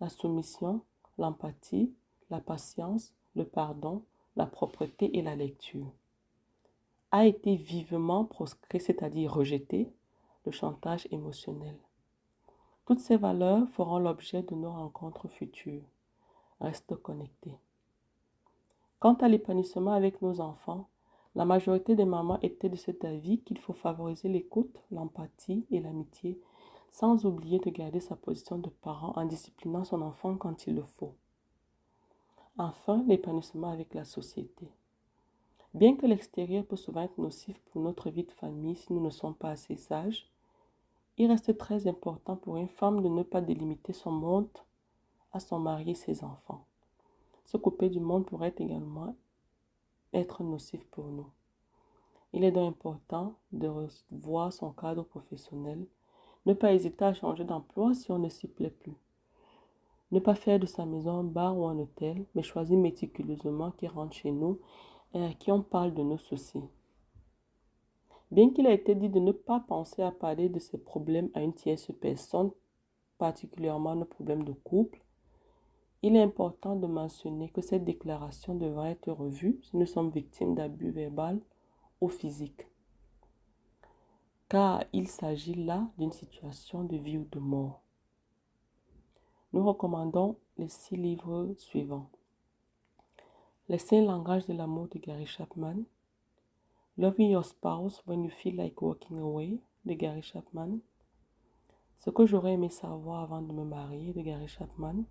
la 0.00 0.08
soumission, 0.08 0.82
l'empathie, 1.16 1.94
la 2.28 2.40
patience, 2.40 3.14
le 3.34 3.44
pardon, 3.44 4.02
la 4.36 4.46
propreté 4.46 5.16
et 5.16 5.22
la 5.22 5.36
lecture. 5.36 5.90
A 7.12 7.24
été 7.24 7.56
vivement 7.56 8.24
proscrit, 8.24 8.80
c'est-à-dire 8.80 9.32
rejeté, 9.32 9.90
le 10.44 10.52
chantage 10.52 11.08
émotionnel. 11.10 11.76
Toutes 12.86 13.00
ces 13.00 13.16
valeurs 13.16 13.68
feront 13.70 13.98
l'objet 13.98 14.42
de 14.42 14.54
nos 14.54 14.70
rencontres 14.70 15.26
futures. 15.26 15.82
Reste 16.60 16.94
connecté. 16.94 17.58
Quant 19.00 19.14
à 19.14 19.26
l'épanouissement 19.26 19.92
avec 19.92 20.22
nos 20.22 20.40
enfants, 20.40 20.88
la 21.34 21.44
majorité 21.44 21.96
des 21.96 22.04
mamans 22.04 22.38
étaient 22.42 22.68
de 22.68 22.76
cet 22.76 23.04
avis 23.04 23.40
qu'il 23.40 23.58
faut 23.58 23.72
favoriser 23.72 24.28
l'écoute, 24.28 24.78
l'empathie 24.92 25.66
et 25.72 25.80
l'amitié, 25.80 26.40
sans 26.92 27.26
oublier 27.26 27.58
de 27.58 27.70
garder 27.70 27.98
sa 27.98 28.14
position 28.14 28.56
de 28.56 28.70
parent 28.70 29.12
en 29.16 29.24
disciplinant 29.24 29.84
son 29.84 30.00
enfant 30.00 30.36
quand 30.36 30.68
il 30.68 30.76
le 30.76 30.84
faut. 30.84 31.14
Enfin, 32.56 33.04
l'épanouissement 33.08 33.72
avec 33.72 33.94
la 33.94 34.04
société. 34.04 34.70
Bien 35.74 35.96
que 35.96 36.06
l'extérieur 36.06 36.64
peut 36.64 36.76
souvent 36.76 37.02
être 37.02 37.18
nocif 37.18 37.60
pour 37.72 37.82
notre 37.82 38.10
vie 38.10 38.24
de 38.24 38.32
famille 38.32 38.76
si 38.76 38.92
nous 38.92 39.04
ne 39.04 39.10
sommes 39.10 39.34
pas 39.34 39.50
assez 39.50 39.76
sages, 39.76 40.30
il 41.18 41.30
reste 41.30 41.56
très 41.56 41.86
important 41.86 42.36
pour 42.36 42.56
une 42.56 42.68
femme 42.68 43.02
de 43.02 43.08
ne 43.08 43.22
pas 43.22 43.40
délimiter 43.40 43.92
son 43.92 44.10
monde 44.10 44.48
à 45.32 45.40
son 45.40 45.58
mari 45.58 45.90
et 45.90 45.94
ses 45.94 46.24
enfants. 46.24 46.64
Se 47.44 47.56
couper 47.56 47.88
du 47.88 48.00
monde 48.00 48.26
pourrait 48.26 48.54
également 48.58 49.16
être 50.12 50.42
nocif 50.42 50.84
pour 50.90 51.06
nous. 51.06 51.30
Il 52.32 52.44
est 52.44 52.52
donc 52.52 52.68
important 52.68 53.34
de 53.52 53.68
revoir 53.68 54.52
son 54.52 54.72
cadre 54.72 55.04
professionnel, 55.04 55.86
ne 56.44 56.52
pas 56.52 56.72
hésiter 56.72 57.04
à 57.04 57.14
changer 57.14 57.44
d'emploi 57.44 57.94
si 57.94 58.10
on 58.12 58.18
ne 58.18 58.28
s'y 58.28 58.46
plaît 58.46 58.70
plus. 58.70 58.96
Ne 60.12 60.20
pas 60.20 60.34
faire 60.34 60.60
de 60.60 60.66
sa 60.66 60.84
maison 60.84 61.18
un 61.18 61.24
bar 61.24 61.56
ou 61.56 61.66
un 61.66 61.78
hôtel, 61.78 62.26
mais 62.34 62.42
choisir 62.42 62.78
méticuleusement 62.78 63.70
qui 63.72 63.88
rentre 63.88 64.14
chez 64.14 64.30
nous 64.30 64.58
et 65.14 65.24
à 65.24 65.32
qui 65.32 65.50
on 65.50 65.62
parle 65.62 65.94
de 65.94 66.02
nos 66.02 66.18
soucis. 66.18 66.62
Bien 68.30 68.50
qu'il 68.50 68.66
ait 68.66 68.74
été 68.74 68.94
dit 68.94 69.08
de 69.08 69.20
ne 69.20 69.32
pas 69.32 69.60
penser 69.60 70.02
à 70.02 70.10
parler 70.10 70.48
de 70.48 70.58
ces 70.58 70.78
problèmes 70.78 71.30
à 71.34 71.42
une 71.42 71.54
tierce 71.54 71.92
personne, 72.00 72.50
particulièrement 73.18 73.94
nos 73.94 74.04
problèmes 74.04 74.44
de 74.44 74.52
couple, 74.52 75.00
il 76.02 76.14
est 76.14 76.22
important 76.22 76.76
de 76.76 76.86
mentionner 76.86 77.48
que 77.48 77.62
cette 77.62 77.84
déclaration 77.84 78.54
devrait 78.54 78.92
être 78.92 79.10
revue 79.10 79.58
si 79.62 79.76
nous 79.76 79.86
sommes 79.86 80.10
victimes 80.10 80.54
d'abus 80.54 80.90
verbal 80.90 81.40
ou 82.00 82.08
physique. 82.08 82.66
Car 84.48 84.84
il 84.92 85.08
s'agit 85.08 85.54
là 85.54 85.88
d'une 85.98 86.12
situation 86.12 86.84
de 86.84 86.96
vie 86.96 87.18
ou 87.18 87.26
de 87.32 87.38
mort. 87.38 87.80
Nous 89.52 89.64
recommandons 89.64 90.36
les 90.58 90.68
six 90.68 90.96
livres 90.96 91.54
suivants. 91.58 92.10
Les 93.68 93.78
cinq 93.78 94.02
langages 94.02 94.46
de 94.46 94.52
l'amour 94.52 94.86
de 94.88 94.98
Gary 94.98 95.26
Chapman. 95.26 95.82
Loving 96.98 97.28
your 97.28 97.44
spouse 97.44 98.00
when 98.06 98.24
you 98.24 98.30
feel 98.30 98.56
like 98.56 98.80
walking 98.80 99.18
away 99.18 99.60
de 99.84 99.92
Gary 99.92 100.22
Chapman. 100.22 100.80
Ce 101.98 102.08
que 102.08 102.24
j'aurais 102.24 102.54
aimé 102.54 102.70
savoir 102.70 103.24
avant 103.24 103.42
de 103.42 103.52
me 103.52 103.64
marier 103.64 104.14
de 104.14 104.22
Gary 104.22 104.48
Chapman. 104.48 105.04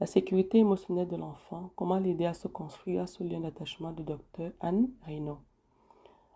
La 0.00 0.06
sécurité 0.06 0.58
émotionnelle 0.58 1.08
de 1.08 1.16
l'enfant, 1.16 1.72
comment 1.76 1.98
l'aider 1.98 2.26
à 2.26 2.34
se 2.34 2.46
construire 2.46 3.08
ce 3.08 3.24
lien 3.24 3.40
d'attachement 3.40 3.92
de 3.92 4.02
Dr 4.02 4.52
Anne 4.60 4.90
Reynaud. 5.06 5.38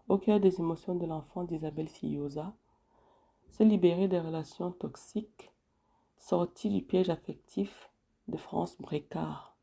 Au 0.08 0.16
cœur 0.16 0.40
des 0.40 0.58
émotions 0.58 0.94
de 0.94 1.04
l'enfant 1.04 1.44
d'Isabelle 1.44 1.90
Fillosa, 1.90 2.54
se 3.50 3.62
libérer 3.62 4.08
des 4.08 4.20
relations 4.20 4.72
toxiques, 4.72 5.52
sortir 6.16 6.72
du 6.72 6.80
piège 6.80 7.10
affectif 7.10 7.90
de 8.28 8.38
France 8.38 8.80
Brécard. 8.80 9.54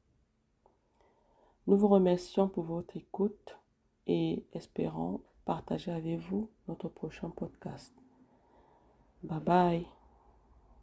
Nous 1.65 1.77
vous 1.77 1.87
remercions 1.87 2.47
pour 2.47 2.65
votre 2.65 2.95
écoute 2.95 3.57
et 4.07 4.45
espérons 4.53 5.21
partager 5.45 5.91
avec 5.91 6.19
vous 6.19 6.49
notre 6.67 6.89
prochain 6.89 7.29
podcast. 7.29 7.93
Bye 9.23 9.39
bye. 9.39 10.02